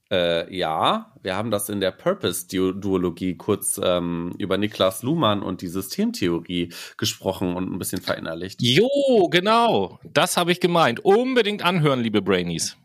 Äh, 0.09 0.55
ja, 0.55 1.13
wir 1.21 1.35
haben 1.35 1.51
das 1.51 1.67
in 1.67 1.81
der 1.81 1.91
Purpose-Duologie 1.91 3.35
kurz 3.35 3.79
ähm, 3.83 4.33
über 4.37 4.57
Niklas 4.57 5.03
Luhmann 5.03 5.41
und 5.41 5.61
die 5.61 5.67
Systemtheorie 5.67 6.71
gesprochen 6.97 7.55
und 7.55 7.69
ein 7.69 7.77
bisschen 7.77 8.01
verinnerlicht. 8.01 8.61
Jo, 8.61 9.27
genau. 9.29 9.99
Das 10.03 10.37
habe 10.37 10.51
ich 10.51 10.61
gemeint. 10.61 11.01
Unbedingt 11.03 11.61
anhören, 11.61 11.99
liebe 11.99 12.21
Brainies. 12.21 12.77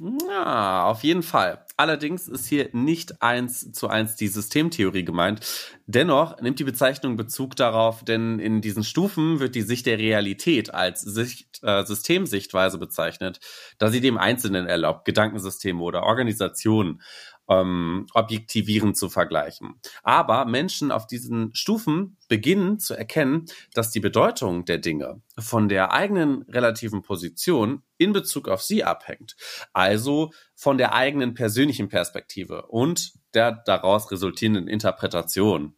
Ja, 0.00 0.86
auf 0.86 1.04
jeden 1.04 1.22
Fall. 1.22 1.64
Allerdings 1.76 2.26
ist 2.26 2.46
hier 2.46 2.68
nicht 2.72 3.22
eins 3.22 3.70
zu 3.70 3.86
eins 3.88 4.16
die 4.16 4.26
Systemtheorie 4.26 5.04
gemeint. 5.04 5.40
Dennoch 5.86 6.40
nimmt 6.40 6.58
die 6.58 6.64
Bezeichnung 6.64 7.16
Bezug 7.16 7.54
darauf, 7.54 8.04
denn 8.04 8.40
in 8.40 8.60
diesen 8.60 8.82
Stufen 8.82 9.38
wird 9.38 9.54
die 9.54 9.62
Sicht 9.62 9.86
der 9.86 9.98
Realität 9.98 10.74
als 10.74 11.00
Sicht, 11.00 11.62
äh, 11.62 11.84
Systemsichtweise 11.84 12.78
bezeichnet, 12.78 13.38
da 13.78 13.88
sie 13.88 14.00
dem 14.00 14.18
Einzelnen 14.18 14.66
erlaubt, 14.66 15.04
Gedankensysteme 15.04 15.80
oder 15.80 16.02
Organisationen 16.02 17.00
ähm, 17.48 18.06
objektivierend 18.14 18.96
zu 18.96 19.08
vergleichen. 19.08 19.80
Aber 20.02 20.44
Menschen 20.44 20.90
auf 20.90 21.06
diesen 21.06 21.54
Stufen 21.54 22.16
beginnen 22.28 22.78
zu 22.78 22.94
erkennen, 22.94 23.46
dass 23.74 23.90
die 23.90 24.00
Bedeutung 24.00 24.64
der 24.64 24.78
Dinge 24.78 25.20
von 25.38 25.68
der 25.68 25.92
eigenen 25.92 26.42
relativen 26.42 27.02
Position 27.02 27.82
in 27.98 28.12
Bezug 28.12 28.48
auf 28.48 28.62
sie 28.62 28.84
abhängt. 28.84 29.36
Also 29.72 30.30
von 30.54 30.78
der 30.78 30.94
eigenen 30.94 31.34
persönlichen 31.34 31.88
Perspektive 31.88 32.66
und 32.66 33.12
der 33.34 33.62
daraus 33.66 34.10
resultierenden 34.10 34.68
Interpretation. 34.68 35.74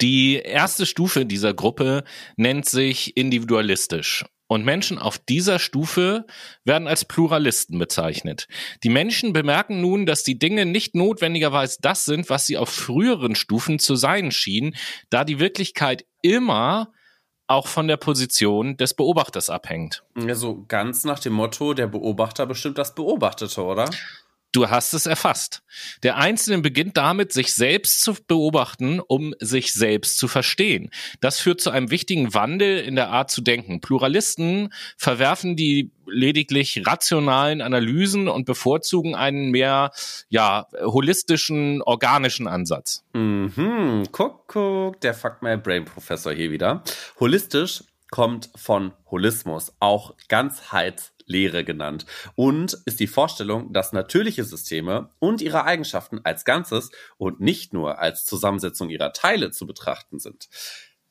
Die 0.00 0.36
erste 0.36 0.86
Stufe 0.86 1.26
dieser 1.26 1.54
Gruppe 1.54 2.04
nennt 2.36 2.66
sich 2.66 3.16
individualistisch. 3.16 4.24
Und 4.46 4.64
Menschen 4.64 4.98
auf 4.98 5.18
dieser 5.18 5.58
Stufe 5.58 6.26
werden 6.64 6.86
als 6.86 7.04
Pluralisten 7.04 7.78
bezeichnet. 7.78 8.46
Die 8.82 8.90
Menschen 8.90 9.32
bemerken 9.32 9.80
nun, 9.80 10.04
dass 10.04 10.22
die 10.22 10.38
Dinge 10.38 10.66
nicht 10.66 10.94
notwendigerweise 10.94 11.78
das 11.80 12.04
sind, 12.04 12.28
was 12.28 12.46
sie 12.46 12.58
auf 12.58 12.68
früheren 12.68 13.34
Stufen 13.34 13.78
zu 13.78 13.96
sein 13.96 14.30
schienen, 14.30 14.76
da 15.08 15.24
die 15.24 15.38
Wirklichkeit 15.38 16.04
immer 16.22 16.92
auch 17.46 17.68
von 17.68 17.88
der 17.88 17.96
Position 17.96 18.76
des 18.76 18.94
Beobachters 18.94 19.50
abhängt. 19.50 20.02
Also 20.16 20.64
ganz 20.66 21.04
nach 21.04 21.18
dem 21.18 21.34
Motto, 21.34 21.74
der 21.74 21.86
Beobachter 21.86 22.46
bestimmt 22.46 22.78
das 22.78 22.94
Beobachtete, 22.94 23.62
oder? 23.62 23.90
Du 24.54 24.70
hast 24.70 24.94
es 24.94 25.06
erfasst. 25.06 25.64
Der 26.04 26.16
Einzelne 26.16 26.62
beginnt 26.62 26.96
damit, 26.96 27.32
sich 27.32 27.52
selbst 27.52 28.02
zu 28.02 28.14
beobachten, 28.14 29.00
um 29.00 29.34
sich 29.40 29.72
selbst 29.72 30.16
zu 30.16 30.28
verstehen. 30.28 30.90
Das 31.20 31.40
führt 31.40 31.60
zu 31.60 31.70
einem 31.70 31.90
wichtigen 31.90 32.34
Wandel 32.34 32.78
in 32.78 32.94
der 32.94 33.10
Art 33.10 33.32
zu 33.32 33.40
denken. 33.40 33.80
Pluralisten 33.80 34.72
verwerfen 34.96 35.56
die 35.56 35.90
lediglich 36.06 36.86
rationalen 36.86 37.62
Analysen 37.62 38.28
und 38.28 38.44
bevorzugen 38.44 39.16
einen 39.16 39.50
mehr, 39.50 39.90
ja, 40.28 40.68
holistischen, 40.80 41.82
organischen 41.82 42.46
Ansatz. 42.46 43.02
Mhm, 43.12 44.04
guck, 44.12 44.46
guck, 44.46 45.00
der 45.00 45.14
Fuck 45.14 45.42
My 45.42 45.56
Brain 45.56 45.84
Professor 45.84 46.32
hier 46.32 46.52
wieder. 46.52 46.84
Holistisch 47.18 47.82
kommt 48.12 48.50
von 48.54 48.92
Holismus, 49.10 49.72
auch 49.80 50.14
Ganzheits 50.28 51.13
Lehre 51.26 51.64
genannt 51.64 52.06
und 52.34 52.78
ist 52.84 53.00
die 53.00 53.06
Vorstellung, 53.06 53.72
dass 53.72 53.92
natürliche 53.92 54.44
Systeme 54.44 55.10
und 55.18 55.40
ihre 55.40 55.64
Eigenschaften 55.64 56.20
als 56.24 56.44
Ganzes 56.44 56.90
und 57.16 57.40
nicht 57.40 57.72
nur 57.72 57.98
als 57.98 58.24
Zusammensetzung 58.24 58.90
ihrer 58.90 59.12
Teile 59.12 59.50
zu 59.50 59.66
betrachten 59.66 60.18
sind. 60.18 60.48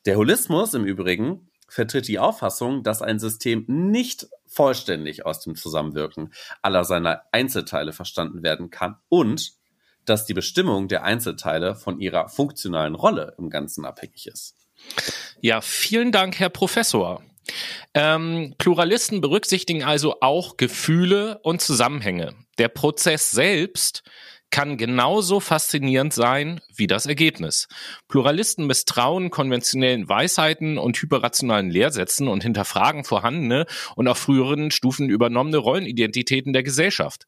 Der 0.06 0.16
Holismus 0.16 0.74
im 0.74 0.84
Übrigen 0.84 1.50
vertritt 1.68 2.08
die 2.08 2.18
Auffassung, 2.18 2.82
dass 2.82 3.02
ein 3.02 3.18
System 3.18 3.64
nicht 3.66 4.28
vollständig 4.46 5.26
aus 5.26 5.40
dem 5.40 5.56
Zusammenwirken 5.56 6.32
aller 6.62 6.84
seiner 6.84 7.22
Einzelteile 7.32 7.92
verstanden 7.92 8.42
werden 8.42 8.70
kann 8.70 8.96
und 9.08 9.54
dass 10.04 10.26
die 10.26 10.34
Bestimmung 10.34 10.88
der 10.88 11.04
Einzelteile 11.04 11.74
von 11.74 11.98
ihrer 11.98 12.28
funktionalen 12.28 12.94
Rolle 12.94 13.34
im 13.38 13.50
Ganzen 13.50 13.84
abhängig 13.84 14.26
ist. 14.26 14.54
Ja, 15.40 15.60
vielen 15.60 16.12
Dank, 16.12 16.38
Herr 16.38 16.50
Professor. 16.50 17.22
Ähm, 17.94 18.54
Pluralisten 18.58 19.20
berücksichtigen 19.20 19.84
also 19.84 20.16
auch 20.20 20.56
Gefühle 20.56 21.38
und 21.42 21.60
Zusammenhänge. 21.60 22.34
Der 22.58 22.68
Prozess 22.68 23.30
selbst 23.30 24.02
kann 24.54 24.76
genauso 24.76 25.40
faszinierend 25.40 26.12
sein 26.12 26.60
wie 26.76 26.86
das 26.86 27.06
Ergebnis. 27.06 27.66
Pluralisten 28.06 28.68
misstrauen 28.68 29.30
konventionellen 29.30 30.08
Weisheiten 30.08 30.78
und 30.78 30.96
hyperrationalen 30.96 31.70
Lehrsätzen 31.70 32.28
und 32.28 32.44
hinterfragen 32.44 33.02
vorhandene 33.02 33.66
und 33.96 34.06
auf 34.06 34.18
früheren 34.18 34.70
Stufen 34.70 35.08
übernommene 35.08 35.56
Rollenidentitäten 35.56 36.52
der 36.52 36.62
Gesellschaft. 36.62 37.26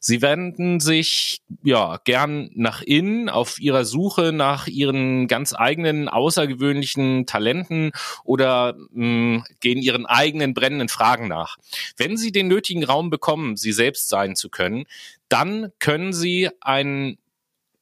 Sie 0.00 0.22
wenden 0.22 0.80
sich 0.80 1.40
ja 1.62 1.98
gern 2.04 2.50
nach 2.54 2.82
innen 2.82 3.28
auf 3.28 3.60
ihrer 3.60 3.84
Suche 3.84 4.32
nach 4.32 4.66
ihren 4.66 5.28
ganz 5.28 5.54
eigenen 5.54 6.08
außergewöhnlichen 6.08 7.26
Talenten 7.26 7.92
oder 8.24 8.74
mh, 8.90 8.94
hm, 8.94 9.44
gehen 9.60 9.78
ihren 9.78 10.06
eigenen 10.06 10.54
brennenden 10.54 10.88
Fragen 10.88 11.28
nach. 11.28 11.56
Wenn 11.96 12.16
sie 12.16 12.32
den 12.32 12.48
nötigen 12.48 12.84
Raum 12.84 13.10
bekommen, 13.10 13.56
sie 13.56 13.72
selbst 13.72 14.08
sein 14.08 14.36
zu 14.36 14.48
können, 14.48 14.84
dann 15.28 15.72
können 15.78 16.12
sie 16.12 16.50
einen 16.60 17.18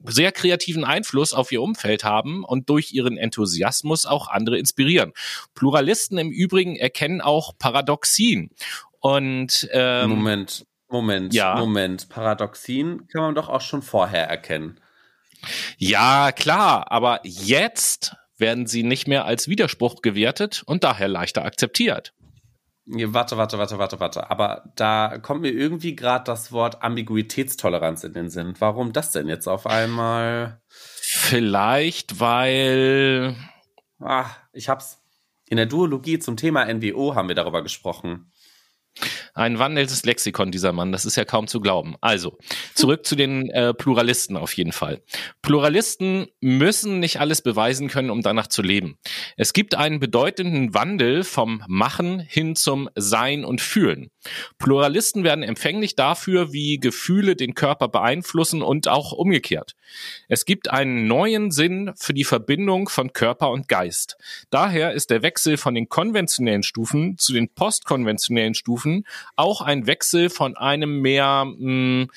sehr 0.07 0.33
kreativen 0.33 0.85
Einfluss 0.85 1.33
auf 1.33 1.51
ihr 1.51 1.63
Umfeld 1.63 2.05
haben 2.05 2.45
und 2.45 2.69
durch 2.69 2.93
ihren 2.93 3.17
Enthusiasmus 3.17 4.07
auch 4.07 4.29
andere 4.29 4.59
inspirieren. 4.59 5.13
Pluralisten 5.55 6.19
im 6.19 6.31
Übrigen 6.31 6.77
erkennen 6.77 7.21
auch 7.21 7.57
Paradoxien. 7.59 8.51
Und 9.01 9.69
ähm, 9.73 10.11
Moment, 10.11 10.67
Moment, 10.95 11.35
ja. 11.35 11.57
Moment. 11.57 12.09
Paradoxien 12.09 13.09
kann 13.09 13.23
man 13.23 13.35
doch 13.35 13.49
auch 13.49 13.61
schon 13.61 13.83
vorher 13.83 14.29
erkennen. 14.29 14.79
Ja, 15.77 16.31
klar, 16.31 16.93
aber 16.93 17.19
jetzt 17.25 18.15
werden 18.39 18.69
sie 18.69 18.85
nicht 18.85 19.09
mehr 19.09 19.25
als 19.25 19.49
Widerspruch 19.49 20.03
gewertet 20.03 20.63
und 20.67 20.85
daher 20.85 21.09
leichter 21.09 21.45
akzeptiert. 21.45 22.15
Warte, 22.87 23.37
warte, 23.37 23.59
warte, 23.59 23.79
warte, 23.79 23.99
warte. 23.99 24.31
Aber 24.31 24.71
da 24.77 25.19
kommt 25.19 25.41
mir 25.41 25.51
irgendwie 25.51 25.97
gerade 25.97 26.23
das 26.27 26.53
Wort 26.53 26.81
Ambiguitätstoleranz 26.85 28.05
in 28.05 28.13
den 28.13 28.31
Sinn. 28.31 28.55
Warum 28.61 28.93
das 28.93 29.11
denn 29.11 29.27
jetzt 29.27 29.49
auf 29.49 29.67
einmal? 29.67 30.61
Vielleicht, 30.69 32.21
weil. 32.21 33.35
Ah, 33.99 34.27
ich 34.53 34.69
hab's. 34.69 35.01
In 35.49 35.57
der 35.57 35.67
Duologie 35.67 36.21
zum 36.21 36.37
Thema 36.37 36.73
NWO 36.73 37.17
haben 37.17 37.27
wir 37.27 37.35
darüber 37.35 37.63
gesprochen. 37.65 38.31
Ein 39.35 39.59
wandelndes 39.59 40.05
Lexikon, 40.05 40.51
dieser 40.51 40.73
Mann, 40.73 40.93
das 40.93 41.05
ist 41.05 41.17
ja 41.17 41.25
kaum 41.25 41.47
zu 41.47 41.61
glauben. 41.61 41.97
Also, 42.01 42.39
zurück 42.75 43.05
zu 43.07 43.17
den 43.17 43.51
äh, 43.51 43.75
Pluralisten 43.75 44.37
auf 44.37 44.53
jeden 44.55 44.73
Fall. 44.73 45.03
Pluralisten 45.43 46.27
müssen 46.41 47.01
nicht 47.01 47.21
alles 47.21 47.43
beweisen 47.43 47.89
können, 47.89 48.11
um 48.11 48.23
danach 48.23 48.47
zu 48.47 48.63
leben. 48.63 48.99
Es 49.37 49.53
gibt 49.53 49.75
einen 49.75 50.01
bedeutenden 50.01 50.75
Wandel 50.75 51.25
vom 51.25 51.63
Machen 51.67 52.21
hin 52.21 52.57
zum 52.57 52.89
Sein 52.95 53.45
und 53.45 53.61
Fühlen. 53.61 54.11
Pluralisten 54.59 55.25
werden 55.25 55.43
empfänglich 55.43 55.97
dafür, 55.97 56.53
wie 56.53 56.79
Gefühle 56.79 57.37
den 57.37 57.55
Körper 57.55 57.89
beeinflussen 57.89 58.63
und 58.63 58.89
auch 58.89 59.13
umgekehrt. 59.13 59.75
Es 60.29 60.45
gibt 60.45 60.71
einen 60.71 61.07
neuen 61.07 61.51
Sinn 61.51 61.93
für 61.97 62.15
die 62.15 62.25
Verbindung 62.25 62.89
von 62.89 63.13
Körper 63.13 63.51
und 63.51 63.69
Geist. 63.69 64.17
Daher 64.51 64.93
ist 64.93 65.11
der 65.11 65.23
Wechsel 65.23 65.57
von 65.57 65.75
den 65.75 65.89
konventionellen 65.89 66.63
Stufen 66.63 67.19
zu 67.19 67.33
den 67.33 67.49
postkonventionellen 67.49 68.55
Stufen 68.55 69.07
auch 69.37 69.61
ein 69.61 69.87
Wechsel 69.87 70.31
von 70.31 70.57
einem 70.57 71.01
mehr 71.01 71.45
mh, 71.45 71.55
hm, 71.59 72.11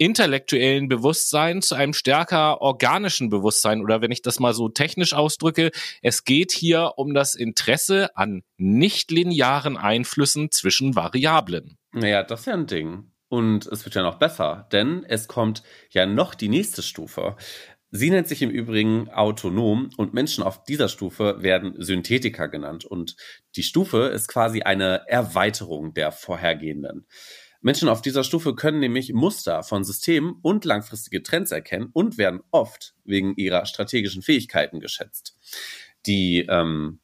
intellektuellen 0.00 0.88
Bewusstsein 0.88 1.60
zu 1.60 1.74
einem 1.74 1.92
stärker 1.92 2.62
organischen 2.62 3.28
Bewusstsein 3.28 3.82
oder 3.82 4.00
wenn 4.00 4.10
ich 4.10 4.22
das 4.22 4.40
mal 4.40 4.54
so 4.54 4.70
technisch 4.70 5.12
ausdrücke, 5.12 5.70
es 6.00 6.24
geht 6.24 6.52
hier 6.52 6.94
um 6.96 7.12
das 7.12 7.34
Interesse 7.34 8.16
an 8.16 8.42
nichtlinearen 8.56 9.76
Einflüssen 9.76 10.50
zwischen 10.50 10.96
Variablen. 10.96 11.76
Naja, 11.92 12.22
das 12.22 12.40
ist 12.40 12.46
ja 12.46 12.54
ein 12.54 12.66
Ding. 12.66 13.12
Und 13.28 13.66
es 13.66 13.84
wird 13.84 13.94
ja 13.94 14.02
noch 14.02 14.18
besser, 14.18 14.66
denn 14.72 15.04
es 15.06 15.28
kommt 15.28 15.62
ja 15.90 16.06
noch 16.06 16.34
die 16.34 16.48
nächste 16.48 16.82
Stufe. 16.82 17.36
Sie 17.90 18.10
nennt 18.10 18.26
sich 18.26 18.40
im 18.40 18.50
Übrigen 18.50 19.10
autonom 19.10 19.90
und 19.98 20.14
Menschen 20.14 20.42
auf 20.42 20.64
dieser 20.64 20.88
Stufe 20.88 21.42
werden 21.42 21.74
Synthetiker 21.76 22.48
genannt. 22.48 22.86
Und 22.86 23.16
die 23.54 23.62
Stufe 23.62 24.04
ist 24.04 24.28
quasi 24.28 24.62
eine 24.62 25.02
Erweiterung 25.08 25.92
der 25.92 26.10
vorhergehenden. 26.10 27.06
Menschen 27.60 27.88
auf 27.88 28.00
dieser 28.00 28.24
Stufe 28.24 28.54
können 28.54 28.80
nämlich 28.80 29.12
Muster 29.12 29.62
von 29.62 29.84
Systemen 29.84 30.36
und 30.42 30.64
langfristige 30.64 31.22
Trends 31.22 31.50
erkennen 31.50 31.90
und 31.92 32.16
werden 32.16 32.40
oft 32.50 32.94
wegen 33.04 33.34
ihrer 33.36 33.66
strategischen 33.66 34.22
Fähigkeiten 34.22 34.80
geschätzt. 34.80 35.36
Die 36.06 36.46
ähm, 36.48 37.00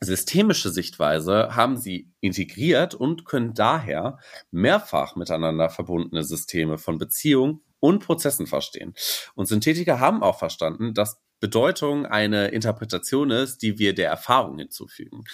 systemische 0.00 0.70
Sichtweise 0.70 1.54
haben 1.54 1.76
sie 1.76 2.10
integriert 2.20 2.94
und 2.94 3.24
können 3.24 3.54
daher 3.54 4.18
mehrfach 4.50 5.14
miteinander 5.14 5.70
verbundene 5.70 6.24
Systeme 6.24 6.78
von 6.78 6.98
Beziehungen 6.98 7.60
und 7.78 8.04
Prozessen 8.04 8.46
verstehen. 8.46 8.94
Und 9.34 9.46
Synthetiker 9.46 10.00
haben 10.00 10.22
auch 10.22 10.38
verstanden, 10.38 10.94
dass 10.94 11.20
Bedeutung 11.40 12.06
eine 12.06 12.48
Interpretation 12.48 13.30
ist, 13.30 13.62
die 13.62 13.78
wir 13.78 13.94
der 13.94 14.08
Erfahrung 14.10 14.58
hinzufügen. 14.58 15.24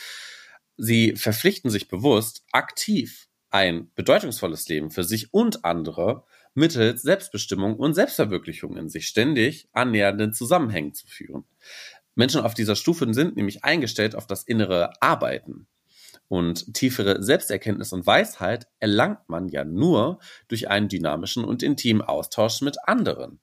Sie 0.76 1.16
verpflichten 1.16 1.70
sich 1.70 1.88
bewusst, 1.88 2.44
aktiv 2.52 3.27
ein 3.50 3.90
bedeutungsvolles 3.94 4.68
Leben 4.68 4.90
für 4.90 5.04
sich 5.04 5.32
und 5.32 5.64
andere 5.64 6.24
mittels 6.54 7.02
Selbstbestimmung 7.02 7.76
und 7.76 7.94
Selbstverwirklichung 7.94 8.76
in 8.76 8.88
sich 8.88 9.06
ständig 9.06 9.68
annähernden 9.72 10.32
Zusammenhängen 10.32 10.94
zu 10.94 11.06
führen. 11.06 11.44
Menschen 12.14 12.40
auf 12.40 12.54
dieser 12.54 12.74
Stufe 12.74 13.12
sind 13.14 13.36
nämlich 13.36 13.64
eingestellt 13.64 14.16
auf 14.16 14.26
das 14.26 14.42
innere 14.42 14.90
Arbeiten. 15.00 15.68
Und 16.26 16.74
tiefere 16.74 17.22
Selbsterkenntnis 17.22 17.92
und 17.92 18.06
Weisheit 18.06 18.66
erlangt 18.80 19.28
man 19.28 19.48
ja 19.48 19.64
nur 19.64 20.18
durch 20.48 20.68
einen 20.68 20.88
dynamischen 20.88 21.42
und 21.42 21.62
intimen 21.62 22.02
Austausch 22.02 22.60
mit 22.60 22.76
anderen. 22.86 23.40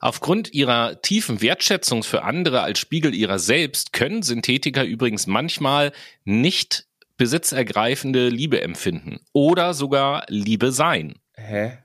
Aufgrund 0.00 0.52
ihrer 0.52 1.02
tiefen 1.02 1.42
Wertschätzung 1.42 2.04
für 2.04 2.22
andere 2.22 2.62
als 2.62 2.78
Spiegel 2.78 3.14
ihrer 3.14 3.40
selbst 3.40 3.92
können 3.92 4.22
Synthetiker 4.22 4.84
übrigens 4.84 5.26
manchmal 5.26 5.92
nicht 6.24 6.86
besitzergreifende 7.16 8.28
Liebe 8.28 8.60
empfinden 8.60 9.20
oder 9.32 9.74
sogar 9.74 10.24
Liebe 10.28 10.72
sein. 10.72 11.14
Hä? 11.34 11.78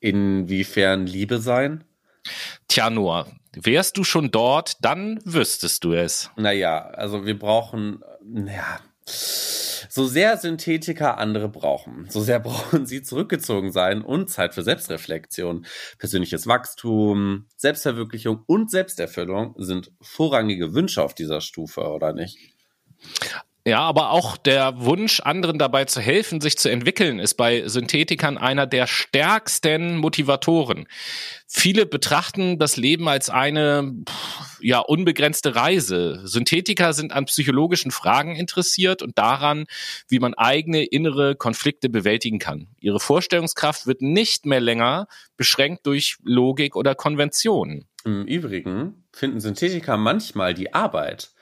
Inwiefern 0.00 1.06
Liebe 1.06 1.38
sein? 1.38 1.84
Tja, 2.68 2.90
Noah, 2.90 3.26
wärst 3.54 3.96
du 3.96 4.04
schon 4.04 4.30
dort, 4.30 4.76
dann 4.84 5.20
wüsstest 5.24 5.84
du 5.84 5.92
es. 5.92 6.30
Naja, 6.36 6.78
also 6.78 7.24
wir 7.24 7.38
brauchen, 7.38 8.00
ja, 8.46 8.80
so 9.88 10.06
sehr 10.06 10.36
Synthetiker 10.36 11.18
andere 11.18 11.48
brauchen, 11.48 12.06
so 12.10 12.20
sehr 12.20 12.40
brauchen 12.40 12.86
sie 12.86 13.02
zurückgezogen 13.02 13.72
sein 13.72 14.02
und 14.02 14.28
Zeit 14.28 14.54
für 14.54 14.62
Selbstreflexion. 14.62 15.66
Persönliches 15.98 16.46
Wachstum, 16.46 17.46
Selbstverwirklichung 17.56 18.42
und 18.46 18.70
Selbsterfüllung 18.70 19.54
sind 19.56 19.92
vorrangige 20.00 20.74
Wünsche 20.74 21.02
auf 21.02 21.14
dieser 21.14 21.40
Stufe, 21.40 21.82
oder 21.82 22.12
nicht? 22.12 22.38
Ja, 23.66 23.80
aber 23.80 24.12
auch 24.12 24.36
der 24.36 24.80
Wunsch, 24.84 25.18
anderen 25.18 25.58
dabei 25.58 25.86
zu 25.86 26.00
helfen, 26.00 26.40
sich 26.40 26.56
zu 26.56 26.70
entwickeln, 26.70 27.18
ist 27.18 27.34
bei 27.34 27.66
Synthetikern 27.66 28.38
einer 28.38 28.64
der 28.64 28.86
stärksten 28.86 29.96
Motivatoren. 29.96 30.86
Viele 31.48 31.84
betrachten 31.84 32.60
das 32.60 32.76
Leben 32.76 33.08
als 33.08 33.28
eine 33.28 33.92
ja 34.60 34.78
unbegrenzte 34.78 35.56
Reise. 35.56 36.20
Synthetiker 36.22 36.92
sind 36.92 37.10
an 37.10 37.24
psychologischen 37.24 37.90
Fragen 37.90 38.36
interessiert 38.36 39.02
und 39.02 39.18
daran, 39.18 39.66
wie 40.06 40.20
man 40.20 40.34
eigene 40.34 40.84
innere 40.84 41.34
Konflikte 41.34 41.88
bewältigen 41.88 42.38
kann. 42.38 42.68
Ihre 42.78 43.00
Vorstellungskraft 43.00 43.88
wird 43.88 44.00
nicht 44.00 44.46
mehr 44.46 44.60
länger 44.60 45.08
beschränkt 45.36 45.86
durch 45.86 46.18
Logik 46.22 46.76
oder 46.76 46.94
Konventionen. 46.94 47.88
Im 48.06 48.24
Übrigen 48.24 49.04
finden 49.12 49.40
Synthetiker 49.40 49.96
manchmal 49.96 50.54
die 50.54 50.72
Arbeit 50.72 51.32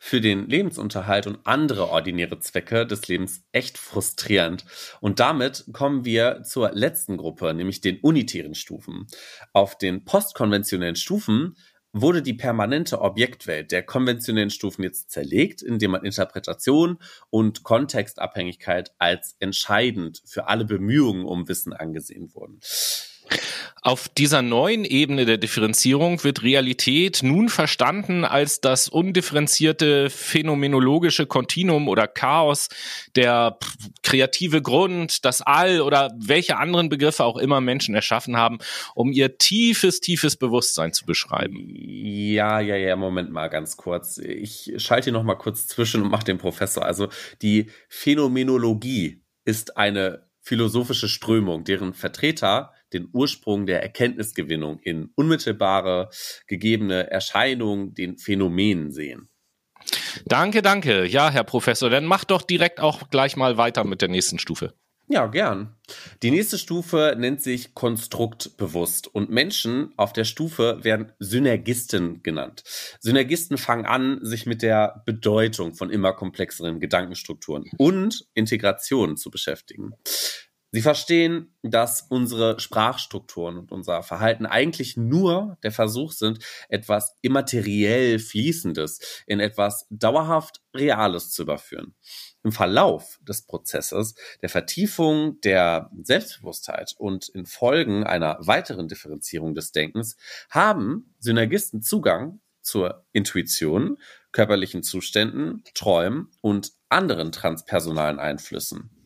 für 0.00 0.22
den 0.22 0.48
Lebensunterhalt 0.48 1.26
und 1.26 1.40
andere 1.44 1.90
ordinäre 1.90 2.38
Zwecke 2.38 2.86
des 2.86 3.08
Lebens 3.08 3.44
echt 3.52 3.76
frustrierend. 3.76 4.64
Und 5.02 5.20
damit 5.20 5.66
kommen 5.74 6.06
wir 6.06 6.42
zur 6.42 6.72
letzten 6.72 7.18
Gruppe, 7.18 7.52
nämlich 7.52 7.82
den 7.82 7.98
unitären 8.00 8.54
Stufen. 8.54 9.06
Auf 9.52 9.76
den 9.76 10.06
postkonventionellen 10.06 10.96
Stufen 10.96 11.56
wurde 11.92 12.22
die 12.22 12.32
permanente 12.32 13.02
Objektwelt 13.02 13.70
der 13.70 13.82
konventionellen 13.82 14.48
Stufen 14.48 14.82
jetzt 14.82 15.10
zerlegt, 15.10 15.60
indem 15.60 15.90
man 15.90 16.06
Interpretation 16.06 17.00
und 17.28 17.64
Kontextabhängigkeit 17.64 18.94
als 18.96 19.36
entscheidend 19.40 20.22
für 20.24 20.48
alle 20.48 20.64
Bemühungen 20.64 21.26
um 21.26 21.48
Wissen 21.48 21.74
angesehen 21.74 22.32
wurden. 22.32 22.60
Auf 23.82 24.08
dieser 24.08 24.40
neuen 24.40 24.86
Ebene 24.86 25.26
der 25.26 25.36
Differenzierung 25.36 26.24
wird 26.24 26.42
Realität 26.42 27.20
nun 27.22 27.50
verstanden 27.50 28.24
als 28.24 28.62
das 28.62 28.88
undifferenzierte 28.88 30.08
phänomenologische 30.08 31.26
Kontinuum 31.26 31.88
oder 31.88 32.06
Chaos, 32.08 32.70
der 33.14 33.58
kreative 34.02 34.62
Grund, 34.62 35.26
das 35.26 35.42
All 35.42 35.82
oder 35.82 36.10
welche 36.16 36.56
anderen 36.56 36.88
Begriffe 36.88 37.24
auch 37.24 37.36
immer 37.36 37.60
Menschen 37.60 37.94
erschaffen 37.94 38.38
haben, 38.38 38.56
um 38.94 39.12
ihr 39.12 39.36
tiefes, 39.36 40.00
tiefes 40.00 40.36
Bewusstsein 40.36 40.94
zu 40.94 41.04
beschreiben. 41.04 41.66
Ja, 41.68 42.60
ja, 42.60 42.76
ja, 42.76 42.96
Moment 42.96 43.32
mal 43.32 43.48
ganz 43.48 43.76
kurz. 43.76 44.16
Ich 44.16 44.72
schalte 44.78 45.04
hier 45.04 45.12
noch 45.12 45.24
mal 45.24 45.34
kurz 45.34 45.66
zwischen 45.66 46.00
und 46.00 46.10
mache 46.10 46.24
den 46.24 46.38
Professor. 46.38 46.86
Also 46.86 47.08
die 47.42 47.70
Phänomenologie 47.90 49.22
ist 49.44 49.76
eine 49.76 50.26
philosophische 50.40 51.08
Strömung, 51.08 51.64
deren 51.64 51.92
Vertreter 51.92 52.72
den 52.94 53.08
Ursprung 53.12 53.66
der 53.66 53.82
Erkenntnisgewinnung 53.82 54.78
in 54.80 55.10
unmittelbare 55.14 56.08
gegebene 56.46 57.10
Erscheinungen, 57.10 57.94
den 57.94 58.18
Phänomenen 58.18 58.90
sehen. 58.92 59.28
Danke, 60.24 60.62
danke. 60.62 61.04
Ja, 61.04 61.30
Herr 61.30 61.44
Professor, 61.44 61.90
dann 61.90 62.06
mach 62.06 62.24
doch 62.24 62.42
direkt 62.42 62.80
auch 62.80 63.10
gleich 63.10 63.36
mal 63.36 63.56
weiter 63.56 63.84
mit 63.84 64.00
der 64.00 64.08
nächsten 64.08 64.38
Stufe. 64.38 64.74
Ja, 65.06 65.26
gern. 65.26 65.76
Die 66.22 66.30
nächste 66.30 66.56
Stufe 66.56 67.14
nennt 67.18 67.42
sich 67.42 67.74
Konstruktbewusst 67.74 69.06
und 69.06 69.28
Menschen 69.28 69.92
auf 69.98 70.14
der 70.14 70.24
Stufe 70.24 70.82
werden 70.82 71.12
Synergisten 71.18 72.22
genannt. 72.22 72.62
Synergisten 73.00 73.58
fangen 73.58 73.84
an, 73.84 74.20
sich 74.22 74.46
mit 74.46 74.62
der 74.62 75.02
Bedeutung 75.04 75.74
von 75.74 75.90
immer 75.90 76.14
komplexeren 76.14 76.80
Gedankenstrukturen 76.80 77.70
und 77.76 78.26
Integrationen 78.32 79.18
zu 79.18 79.30
beschäftigen. 79.30 79.92
Sie 80.74 80.82
verstehen, 80.82 81.54
dass 81.62 82.02
unsere 82.02 82.58
Sprachstrukturen 82.58 83.58
und 83.58 83.70
unser 83.70 84.02
Verhalten 84.02 84.44
eigentlich 84.44 84.96
nur 84.96 85.56
der 85.62 85.70
Versuch 85.70 86.10
sind, 86.10 86.40
etwas 86.68 87.16
immateriell 87.22 88.18
Fließendes 88.18 89.22
in 89.28 89.38
etwas 89.38 89.86
dauerhaft 89.90 90.62
Reales 90.74 91.30
zu 91.30 91.42
überführen. 91.42 91.94
Im 92.42 92.50
Verlauf 92.50 93.20
des 93.22 93.42
Prozesses 93.42 94.16
der 94.42 94.48
Vertiefung 94.48 95.40
der 95.42 95.92
Selbstbewusstheit 96.02 96.96
und 96.98 97.28
in 97.28 97.46
Folgen 97.46 98.02
einer 98.02 98.36
weiteren 98.40 98.88
Differenzierung 98.88 99.54
des 99.54 99.70
Denkens 99.70 100.16
haben 100.50 101.14
Synergisten 101.20 101.82
Zugang 101.82 102.40
zur 102.62 103.06
Intuition, 103.12 103.96
körperlichen 104.32 104.82
Zuständen, 104.82 105.62
Träumen 105.74 106.32
und 106.40 106.72
anderen 106.88 107.30
transpersonalen 107.30 108.18
Einflüssen. 108.18 109.03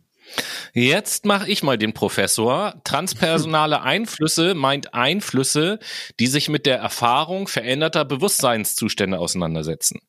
Jetzt 0.75 1.25
mache 1.25 1.51
ich 1.51 1.63
mal 1.63 1.79
den 1.79 1.93
Professor. 1.93 2.81
Transpersonale 2.85 3.83
Einflüsse 3.83 4.55
meint 4.55 4.95
Einflüsse, 4.95 5.79
die 6.21 6.27
sich 6.27 6.49
mit 6.49 6.67
der 6.67 6.79
Erfahrung 6.79 7.49
veränderter 7.49 8.05
Bewusstseinszustände 8.05 9.19
auseinandersetzen. 9.19 10.01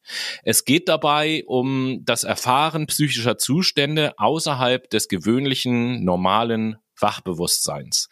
Es 0.43 0.65
geht 0.65 0.89
dabei 0.89 1.43
um 1.47 2.01
das 2.03 2.23
Erfahren 2.23 2.87
psychischer 2.87 3.37
Zustände 3.37 4.13
außerhalb 4.17 4.89
des 4.89 5.07
gewöhnlichen, 5.07 6.03
normalen 6.03 6.77
Wachbewusstseins. 7.01 8.09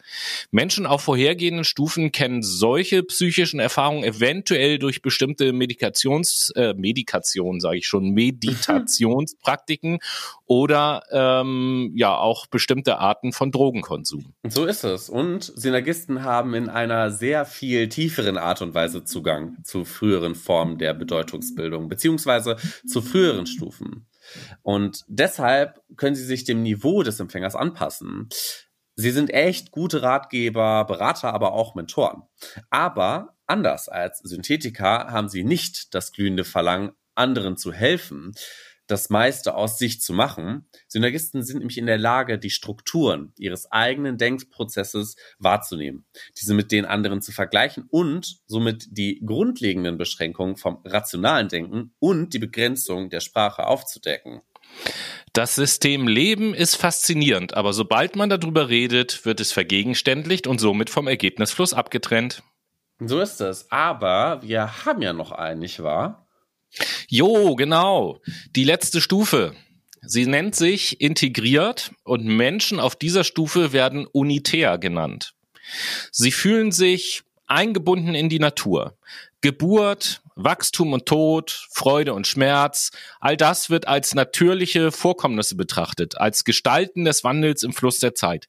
Menschen 0.50 0.86
auf 0.86 1.02
vorhergehenden 1.02 1.64
Stufen 1.64 2.12
kennen 2.12 2.42
solche 2.42 3.02
psychischen 3.02 3.60
Erfahrungen 3.60 4.04
eventuell 4.04 4.78
durch 4.78 5.02
bestimmte 5.02 5.52
Medikations, 5.52 6.50
äh, 6.56 6.74
Medikation, 6.74 7.60
sage 7.60 7.78
ich 7.78 7.86
schon, 7.86 8.10
Meditationspraktiken 8.10 9.98
oder 10.46 11.02
ähm, 11.10 11.92
ja 11.94 12.16
auch 12.16 12.46
bestimmte 12.46 12.98
Arten 12.98 13.32
von 13.32 13.52
Drogenkonsum. 13.52 14.34
So 14.48 14.66
ist 14.66 14.84
es. 14.84 15.08
Und 15.08 15.44
Synergisten 15.44 16.24
haben 16.24 16.54
in 16.54 16.68
einer 16.68 17.10
sehr 17.10 17.44
viel 17.44 17.88
tieferen 17.88 18.38
Art 18.38 18.62
und 18.62 18.74
Weise 18.74 19.04
Zugang 19.04 19.58
zu 19.64 19.84
früheren 19.84 20.34
Formen 20.34 20.78
der 20.78 20.94
Bedeutungsbildung, 20.94 21.88
beziehungsweise 21.88 22.56
zu 22.86 23.02
früheren 23.02 23.46
Stufen. 23.46 24.06
Und 24.62 25.04
deshalb 25.08 25.82
können 25.96 26.16
sie 26.16 26.24
sich 26.24 26.44
dem 26.44 26.62
Niveau 26.62 27.02
des 27.02 27.20
Empfängers 27.20 27.54
anpassen. 27.54 28.28
Sie 29.00 29.12
sind 29.12 29.30
echt 29.30 29.70
gute 29.70 30.02
Ratgeber, 30.02 30.84
Berater, 30.84 31.32
aber 31.32 31.52
auch 31.52 31.76
Mentoren. 31.76 32.24
Aber 32.68 33.36
anders 33.46 33.88
als 33.88 34.18
Synthetiker 34.18 35.06
haben 35.12 35.28
sie 35.28 35.44
nicht 35.44 35.94
das 35.94 36.10
glühende 36.10 36.42
Verlangen, 36.42 36.90
anderen 37.14 37.56
zu 37.56 37.72
helfen, 37.72 38.32
das 38.88 39.08
meiste 39.08 39.54
aus 39.54 39.78
sich 39.78 40.00
zu 40.00 40.12
machen. 40.12 40.68
Synergisten 40.88 41.44
sind 41.44 41.58
nämlich 41.58 41.78
in 41.78 41.86
der 41.86 41.98
Lage, 41.98 42.40
die 42.40 42.50
Strukturen 42.50 43.32
ihres 43.38 43.70
eigenen 43.70 44.18
Denkprozesses 44.18 45.14
wahrzunehmen, 45.38 46.04
diese 46.36 46.54
mit 46.54 46.72
den 46.72 46.84
anderen 46.84 47.22
zu 47.22 47.30
vergleichen 47.30 47.84
und 47.90 48.40
somit 48.46 48.88
die 48.90 49.22
grundlegenden 49.24 49.96
Beschränkungen 49.96 50.56
vom 50.56 50.82
rationalen 50.84 51.48
Denken 51.48 51.94
und 52.00 52.34
die 52.34 52.40
Begrenzung 52.40 53.10
der 53.10 53.20
Sprache 53.20 53.64
aufzudecken. 53.64 54.40
Das 55.32 55.54
System 55.54 56.08
Leben 56.08 56.54
ist 56.54 56.76
faszinierend, 56.76 57.54
aber 57.54 57.72
sobald 57.72 58.16
man 58.16 58.30
darüber 58.30 58.68
redet, 58.68 59.24
wird 59.24 59.40
es 59.40 59.52
vergegenständlicht 59.52 60.46
und 60.46 60.58
somit 60.58 60.90
vom 60.90 61.06
Ergebnisfluss 61.06 61.74
abgetrennt. 61.74 62.42
So 63.00 63.20
ist 63.20 63.40
es. 63.40 63.70
Aber 63.70 64.42
wir 64.42 64.84
haben 64.84 65.02
ja 65.02 65.12
noch 65.12 65.32
einen, 65.32 65.60
nicht 65.60 65.82
wahr? 65.82 66.26
Jo, 67.08 67.54
genau. 67.54 68.20
Die 68.56 68.64
letzte 68.64 69.00
Stufe. 69.00 69.54
Sie 70.02 70.26
nennt 70.26 70.54
sich 70.54 71.00
integriert 71.00 71.92
und 72.04 72.24
Menschen 72.24 72.80
auf 72.80 72.96
dieser 72.96 73.24
Stufe 73.24 73.72
werden 73.72 74.06
unitär 74.06 74.78
genannt. 74.78 75.34
Sie 76.12 76.32
fühlen 76.32 76.72
sich 76.72 77.22
eingebunden 77.46 78.14
in 78.14 78.28
die 78.28 78.38
Natur. 78.38 78.98
Geburt, 79.40 80.20
Wachstum 80.34 80.92
und 80.92 81.06
Tod, 81.06 81.66
Freude 81.70 82.14
und 82.14 82.26
Schmerz, 82.26 82.90
all 83.20 83.36
das 83.36 83.70
wird 83.70 83.88
als 83.88 84.14
natürliche 84.14 84.92
Vorkommnisse 84.92 85.56
betrachtet, 85.56 86.18
als 86.18 86.44
Gestalten 86.44 87.04
des 87.04 87.24
Wandels 87.24 87.62
im 87.62 87.72
Fluss 87.72 87.98
der 87.98 88.14
Zeit. 88.14 88.48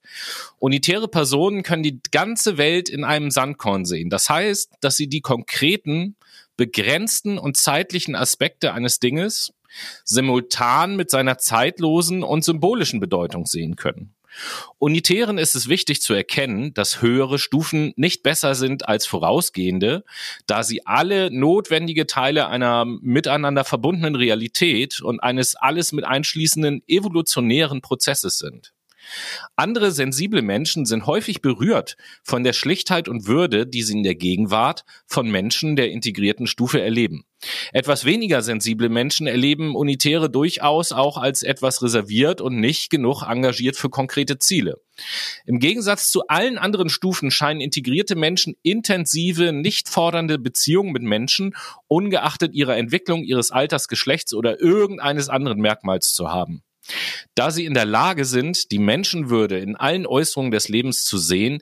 Unitäre 0.58 1.08
Personen 1.08 1.64
können 1.64 1.84
die 1.84 2.00
ganze 2.12 2.58
Welt 2.58 2.90
in 2.90 3.04
einem 3.04 3.32
Sandkorn 3.32 3.86
sehen. 3.86 4.10
Das 4.10 4.30
heißt, 4.30 4.74
dass 4.82 4.98
sie 4.98 5.08
die 5.08 5.22
konkreten, 5.22 6.16
begrenzten 6.58 7.38
und 7.38 7.58
zeitlichen 7.58 8.16
Aspekte 8.16 8.74
eines 8.74 9.00
Dinges 9.00 9.54
simultan 10.04 10.96
mit 10.96 11.10
seiner 11.10 11.38
zeitlosen 11.38 12.24
und 12.24 12.44
symbolischen 12.44 13.00
Bedeutung 13.00 13.46
sehen 13.46 13.76
können. 13.76 14.14
Unitären 14.78 15.38
ist 15.38 15.56
es 15.56 15.70
wichtig 15.70 16.02
zu 16.02 16.14
erkennen, 16.14 16.74
dass 16.74 17.02
höhere 17.02 17.40
Stufen 17.40 17.94
nicht 17.96 18.24
besser 18.24 18.56
sind 18.56 18.88
als 18.88 19.06
vorausgehende, 19.06 20.04
da 20.48 20.64
sie 20.64 20.86
alle 20.86 21.32
notwendige 21.32 22.08
Teile 22.08 22.48
einer 22.48 22.86
miteinander 22.86 23.64
verbundenen 23.64 24.16
Realität 24.16 25.02
und 25.02 25.20
eines 25.20 25.56
alles 25.56 25.92
mit 25.92 26.06
einschließenden 26.06 26.84
evolutionären 26.88 27.82
Prozesses 27.82 28.38
sind. 28.38 28.74
Andere 29.56 29.92
sensible 29.92 30.42
Menschen 30.42 30.86
sind 30.86 31.06
häufig 31.06 31.42
berührt 31.42 31.98
von 32.24 32.44
der 32.44 32.54
Schlichtheit 32.54 33.08
und 33.08 33.28
Würde, 33.28 33.68
die 33.68 33.84
sie 33.84 33.94
in 33.94 34.04
der 34.04 34.16
Gegenwart 34.16 34.86
von 35.08 35.30
Menschen 35.30 35.76
der 35.76 35.92
integrierten 35.92 36.48
Stufe 36.48 36.82
erleben. 36.82 37.26
Etwas 37.72 38.04
weniger 38.04 38.42
sensible 38.42 38.90
Menschen 38.90 39.26
erleben 39.26 39.76
Unitäre 39.76 40.30
durchaus 40.30 40.92
auch 40.92 41.18
als 41.18 41.42
etwas 41.42 41.82
reserviert 41.82 42.42
und 42.42 42.60
nicht 42.60 42.90
genug 42.90 43.24
engagiert 43.24 43.78
für 43.78 43.90
konkrete 43.90 44.40
Ziele. 44.40 44.82
Im 45.46 45.60
Gegensatz 45.60 46.12
zu 46.12 46.28
allen 46.28 46.58
anderen 46.58 46.90
Stufen 46.90 47.32
scheinen 47.32 47.62
integrierte 47.62 48.18
Menschen 48.18 48.56
intensive, 48.62 49.54
nicht 49.54 49.88
fordernde 49.88 50.38
Beziehungen 50.38 50.92
mit 50.92 51.04
Menschen, 51.04 51.56
ungeachtet 51.88 52.54
ihrer 52.54 52.76
Entwicklung, 52.76 53.24
ihres 53.24 53.52
Alters, 53.52 53.88
Geschlechts 53.88 54.34
oder 54.34 54.60
irgendeines 54.60 55.30
anderen 55.30 55.62
Merkmals 55.62 56.14
zu 56.14 56.30
haben. 56.30 56.64
Da 57.36 57.52
sie 57.52 57.66
in 57.66 57.74
der 57.74 57.86
Lage 57.86 58.26
sind, 58.26 58.72
die 58.72 58.80
Menschenwürde 58.80 59.60
in 59.60 59.76
allen 59.76 60.06
Äußerungen 60.06 60.52
des 60.52 60.70
Lebens 60.70 61.04
zu 61.04 61.18
sehen, 61.18 61.62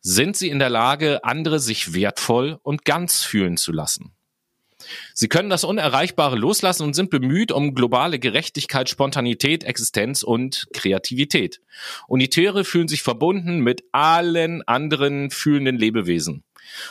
sind 0.00 0.36
sie 0.36 0.48
in 0.48 0.58
der 0.58 0.70
Lage, 0.70 1.24
andere 1.24 1.60
sich 1.60 1.94
wertvoll 1.94 2.58
und 2.62 2.84
ganz 2.84 3.22
fühlen 3.22 3.56
zu 3.56 3.72
lassen. 3.72 4.12
Sie 5.14 5.28
können 5.28 5.50
das 5.50 5.64
Unerreichbare 5.64 6.36
loslassen 6.36 6.82
und 6.82 6.94
sind 6.94 7.10
bemüht 7.10 7.52
um 7.52 7.74
globale 7.74 8.18
Gerechtigkeit, 8.18 8.88
Spontanität, 8.88 9.64
Existenz 9.64 10.22
und 10.22 10.66
Kreativität. 10.72 11.60
Unitäre 12.08 12.64
fühlen 12.64 12.88
sich 12.88 13.02
verbunden 13.02 13.60
mit 13.60 13.84
allen 13.92 14.62
anderen 14.62 15.30
fühlenden 15.30 15.76
Lebewesen. 15.78 16.42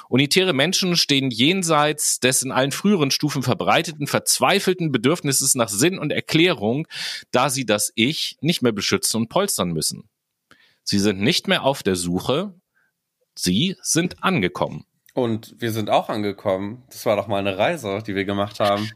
Unitäre 0.10 0.54
Menschen 0.54 0.96
stehen 0.96 1.32
jenseits 1.32 2.20
des 2.20 2.44
in 2.44 2.52
allen 2.52 2.72
früheren 2.72 3.12
Stufen 3.12 3.44
verbreiteten, 3.44 4.08
verzweifelten 4.08 4.92
Bedürfnisses 4.92 5.56
nach 5.56 5.70
Sinn 5.70 6.00
und 6.00 6.12
Erklärung, 6.12 6.88
da 7.32 7.50
sie 7.50 7.66
das 7.66 7.92
Ich 7.96 8.38
nicht 8.42 8.62
mehr 8.62 8.72
beschützen 8.72 9.22
und 9.22 9.30
polstern 9.30 9.72
müssen. 9.72 10.10
Sie 10.84 11.00
sind 11.00 11.22
nicht 11.22 11.48
mehr 11.48 11.64
auf 11.64 11.84
der 11.84 11.96
Suche, 11.96 12.54
sie 13.36 13.76
sind 13.82 14.24
angekommen. 14.24 14.86
Und 15.14 15.56
wir 15.60 15.72
sind 15.72 15.90
auch 15.90 16.10
angekommen. 16.10 16.84
Das 16.90 17.06
war 17.06 17.16
doch 17.16 17.28
mal 17.28 17.40
eine 17.40 17.58
Reise, 17.58 18.02
die 18.06 18.16
wir 18.16 18.26
gemacht 18.26 18.60
haben. 18.60 18.90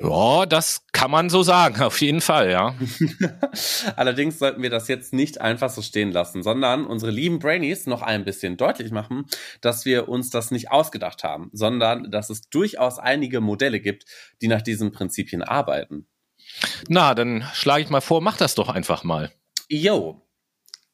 Ja, 0.00 0.46
das 0.46 0.86
kann 0.92 1.10
man 1.10 1.28
so 1.28 1.42
sagen, 1.42 1.82
auf 1.82 2.00
jeden 2.00 2.20
Fall, 2.20 2.50
ja. 2.50 2.74
Allerdings 3.96 4.38
sollten 4.38 4.62
wir 4.62 4.70
das 4.70 4.88
jetzt 4.88 5.12
nicht 5.12 5.40
einfach 5.40 5.70
so 5.70 5.82
stehen 5.82 6.12
lassen, 6.12 6.42
sondern 6.42 6.86
unsere 6.86 7.10
lieben 7.10 7.38
Brainies 7.38 7.86
noch 7.86 8.02
ein 8.02 8.24
bisschen 8.24 8.56
deutlich 8.56 8.92
machen, 8.92 9.26
dass 9.60 9.84
wir 9.84 10.08
uns 10.08 10.30
das 10.30 10.50
nicht 10.50 10.70
ausgedacht 10.70 11.24
haben, 11.24 11.50
sondern 11.52 12.10
dass 12.10 12.30
es 12.30 12.48
durchaus 12.48 12.98
einige 12.98 13.40
Modelle 13.40 13.80
gibt, 13.80 14.04
die 14.40 14.48
nach 14.48 14.62
diesen 14.62 14.92
Prinzipien 14.92 15.42
arbeiten. 15.42 16.06
Na, 16.88 17.14
dann 17.14 17.44
schlage 17.52 17.82
ich 17.82 17.90
mal 17.90 18.00
vor, 18.00 18.20
mach 18.20 18.36
das 18.36 18.54
doch 18.54 18.68
einfach 18.68 19.04
mal. 19.04 19.30
Yo, 19.68 20.27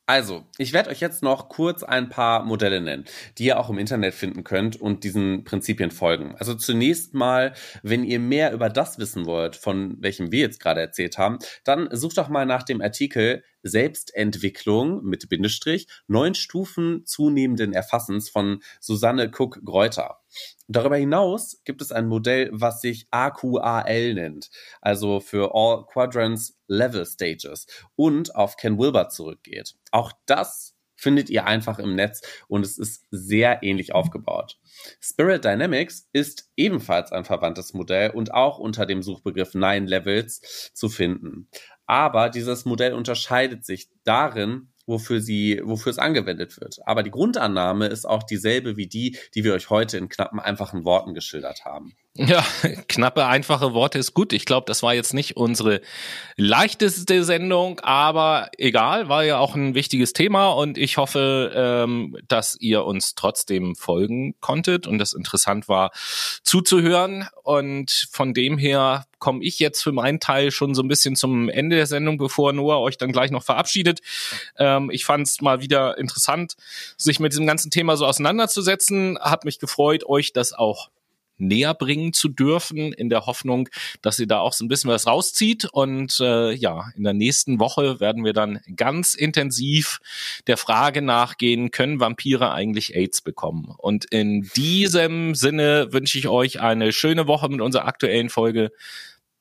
also, 0.07 0.45
ich 0.59 0.75
werde 0.75 0.91
euch 0.91 1.01
jetzt 1.01 1.23
noch 1.23 1.49
kurz 1.49 1.83
ein 1.83 2.11
paar 2.11 2.45
Modelle 2.45 2.83
nennen, 2.83 3.07
die 3.39 3.45
ihr 3.47 3.59
auch 3.59 3.71
im 3.71 3.79
Internet 3.79 4.13
finden 4.13 4.45
könnt 4.45 4.79
und 4.79 5.03
diesen 5.03 5.45
Prinzipien 5.45 5.91
folgen. 5.91 6.35
Also 6.37 6.55
zunächst 6.55 7.15
mal, 7.15 7.55
wenn 7.83 8.05
ihr 8.05 8.19
mehr 8.19 8.53
über 8.53 8.69
das 8.69 8.99
wissen 8.99 9.25
wollt, 9.25 9.57
von 9.57 9.97
welchem 10.03 10.31
wir 10.31 10.41
jetzt 10.41 10.61
gerade 10.61 10.83
erzählt 10.83 11.17
haben, 11.17 11.39
dann 11.65 11.89
sucht 11.91 12.19
doch 12.19 12.29
mal 12.29 12.45
nach 12.45 12.65
dem 12.65 12.83
Artikel 12.83 13.45
Selbstentwicklung 13.63 15.03
mit 15.05 15.27
Bindestrich, 15.31 15.89
neun 16.07 16.35
Stufen 16.35 17.07
zunehmenden 17.07 17.73
Erfassens 17.73 18.29
von 18.29 18.63
Susanne 18.81 19.31
Cook-Greuter. 19.35 20.21
Darüber 20.69 20.97
hinaus 20.97 21.61
gibt 21.65 21.83
es 21.83 21.93
ein 21.93 22.07
Modell, 22.07 22.49
was 22.53 22.81
sich 22.81 23.07
AQAL 23.11 24.15
nennt, 24.15 24.51
also 24.81 25.21
für 25.21 25.55
All 25.55 25.85
Quadrants 25.87 26.59
Level 26.67 27.05
Stages 27.05 27.67
und 27.97 28.35
auf 28.35 28.57
Ken 28.57 28.79
Wilber 28.79 29.09
zurückgeht. 29.09 29.75
Auch 29.91 30.13
das 30.27 30.75
findet 30.97 31.29
ihr 31.29 31.47
einfach 31.47 31.79
im 31.79 31.95
Netz 31.95 32.23
und 32.49 32.65
es 32.65 32.79
ist 32.79 33.05
sehr 33.11 33.63
ähnlich 33.63 33.95
aufgebaut. 33.95 34.59
Spirit 35.01 35.45
Dynamics 35.45 36.09
ist 36.13 36.51
ebenfalls 36.57 37.13
ein 37.13 37.25
verwandtes 37.25 37.75
Modell 37.75 38.11
und 38.11 38.33
auch 38.33 38.59
unter 38.59 38.87
dem 38.87 39.03
Suchbegriff 39.03 39.55
Nine 39.55 39.87
Levels 39.87 40.71
zu 40.73 40.89
finden. 40.89 41.49
Aber 41.87 42.31
dieses 42.31 42.65
Modell 42.65 42.95
unterscheidet 42.95 43.65
sich 43.65 43.91
darin, 44.05 44.73
wofür 44.87 45.21
sie, 45.21 45.61
wofür 45.65 45.91
es 45.91 45.99
angewendet 45.99 46.61
wird. 46.61 46.79
Aber 46.87 47.03
die 47.03 47.11
Grundannahme 47.11 47.87
ist 47.87 48.05
auch 48.05 48.23
dieselbe 48.23 48.77
wie 48.77 48.87
die, 48.87 49.17
die 49.35 49.45
wir 49.45 49.55
euch 49.55 49.71
heute 49.71 49.99
in 49.99 50.09
knappen 50.09 50.41
einfachen 50.41 50.85
Worten 50.85 51.15
geschildert 51.15 51.65
haben. 51.65 51.95
Ja, 52.17 52.45
knappe, 52.87 53.27
einfache 53.27 53.75
Worte 53.75 53.99
ist 53.99 54.15
gut. 54.15 54.33
Ich 54.33 54.45
glaube, 54.45 54.67
das 54.69 54.85
war 54.85 54.95
jetzt 54.95 55.15
nicht 55.15 55.37
unsere 55.37 55.81
leichteste 56.37 57.25
Sendung, 57.25 57.81
aber 57.81 58.51
egal, 58.57 59.09
war 59.09 59.25
ja 59.25 59.39
auch 59.39 59.57
ein 59.57 59.75
wichtiges 59.75 60.13
Thema 60.13 60.51
und 60.51 60.79
ich 60.79 60.97
hoffe, 60.97 61.51
ähm, 61.57 62.17
dass 62.29 62.57
ihr 62.61 62.85
uns 62.85 63.17
trotzdem 63.17 63.75
folgen 63.75 64.37
konntet 64.39 64.87
und 64.87 65.03
es 65.03 65.13
interessant 65.13 65.67
war 65.67 65.91
zuzuhören. 66.45 67.27
Und 67.43 68.07
von 68.13 68.33
dem 68.33 68.59
her 68.59 69.07
komme 69.19 69.43
ich 69.43 69.59
jetzt 69.59 69.83
für 69.83 69.91
meinen 69.91 70.21
Teil 70.21 70.53
schon 70.53 70.77
so 70.77 70.83
ein 70.83 70.89
bisschen 70.89 71.17
zum 71.17 71.49
Ende 71.49 71.75
der 71.75 71.87
Sendung, 71.87 72.17
bevor 72.17 72.53
Noah 72.53 72.81
euch 72.81 72.97
dann 72.97 73.11
gleich 73.11 73.33
noch 73.33 73.43
verabschiedet. 73.43 74.03
Ähm, 74.57 74.89
ich 74.93 75.05
fand 75.05 75.27
es 75.27 75.41
mal 75.41 75.61
wieder 75.61 75.99
interessant, 75.99 76.55
sich 76.97 77.19
mit 77.19 77.33
diesem 77.33 77.49
ganzen 77.49 77.73
Thema 77.73 77.97
so 77.97 78.07
auseinanderzusetzen. 78.07 79.19
Hat 79.21 79.45
mich 79.45 79.59
gefreut, 79.59 80.07
euch 80.07 80.33
das 80.33 80.53
auch 80.53 80.91
näher 81.39 81.75
bringen 81.75 82.13
zu 82.13 82.29
dürfen, 82.29 82.93
in 82.93 83.09
der 83.09 83.27
Hoffnung, 83.27 83.69
dass 84.03 84.17
sie 84.17 84.27
da 84.27 84.41
auch 84.41 84.53
so 84.53 84.65
ein 84.65 84.69
bisschen 84.69 84.91
was 84.91 85.07
rauszieht. 85.07 85.67
Und 85.73 86.19
äh, 86.21 86.53
ja, 86.53 86.91
in 86.97 87.05
der 87.05 87.15
nächsten 87.15 87.59
Woche 87.59 88.01
werden 88.01 88.25
wir 88.25 88.33
dann 88.33 88.61
ganz 88.77 89.15
intensiv 89.15 89.99
der 90.47 90.57
Frage 90.57 91.03
nachgehen, 91.03 91.71
können 91.71 92.01
Vampire 92.01 92.53
eigentlich 92.53 92.95
AIDS 92.95 93.23
bekommen? 93.23 93.75
Und 93.79 94.05
in 94.07 94.49
diesem 94.57 95.35
Sinne 95.35 95.93
wünsche 95.93 96.19
ich 96.19 96.29
euch 96.29 96.61
eine 96.61 96.93
schöne 96.93 97.27
Woche 97.27 97.49
mit 97.49 97.61
unserer 97.61 97.87
aktuellen 97.87 98.31
Folge 98.31 98.71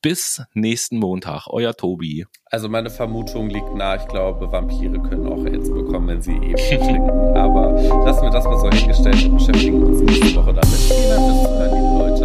bis 0.04 0.42
nächsten 0.52 0.98
Montag. 0.98 1.46
Euer 1.48 1.72
Tobi. 1.72 2.26
Also 2.50 2.68
meine 2.68 2.90
Vermutung 2.90 3.48
liegt 3.48 3.74
nahe. 3.74 3.96
Ich 3.96 4.06
glaube, 4.06 4.52
Vampire 4.52 5.00
können 5.00 5.26
auch 5.26 5.42
Aids 5.46 5.70
bekommen, 5.70 6.08
wenn 6.08 6.20
sie 6.20 6.32
eh 6.32 6.50
eben 6.50 6.84
trinken. 6.84 7.10
Aber 7.34 7.72
lassen 8.04 8.22
wir 8.22 8.30
das 8.30 8.44
mal 8.44 8.58
so 8.58 8.68
hingestellt 8.68 9.24
und 9.24 9.38
beschäftigen 9.38 9.82
uns 9.82 10.02
nächste 10.02 10.36
Woche 10.36 10.52
damit. 10.52 10.74
Vielen 10.74 11.08
Dank 11.08 11.24
fürs 11.24 11.42
Zuhören, 11.42 11.74
liebe 11.74 11.98
Leute. 11.98 12.24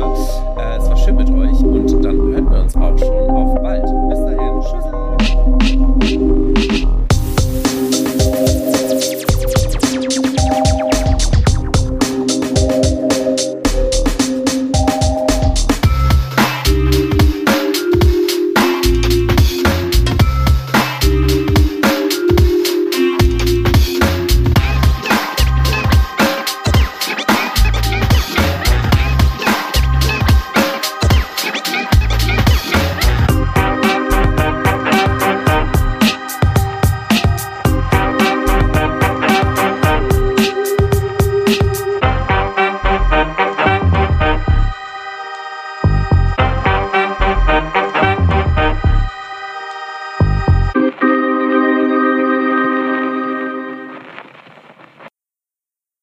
Äh, 0.60 0.78
es 0.78 0.90
war 0.90 0.98
schön 0.98 1.16
mit 1.16 1.30
euch 1.30 1.60
und 1.62 2.04
dann 2.04 2.18
hören 2.18 2.52
wir 2.52 2.60
uns 2.60 2.76
auch 2.76 2.98
schon 3.00 3.30
auf 3.30 3.62
bald. 3.62 3.86
Bis 4.10 4.20
dahin. 4.26 4.60
Tschüss. 6.02 6.39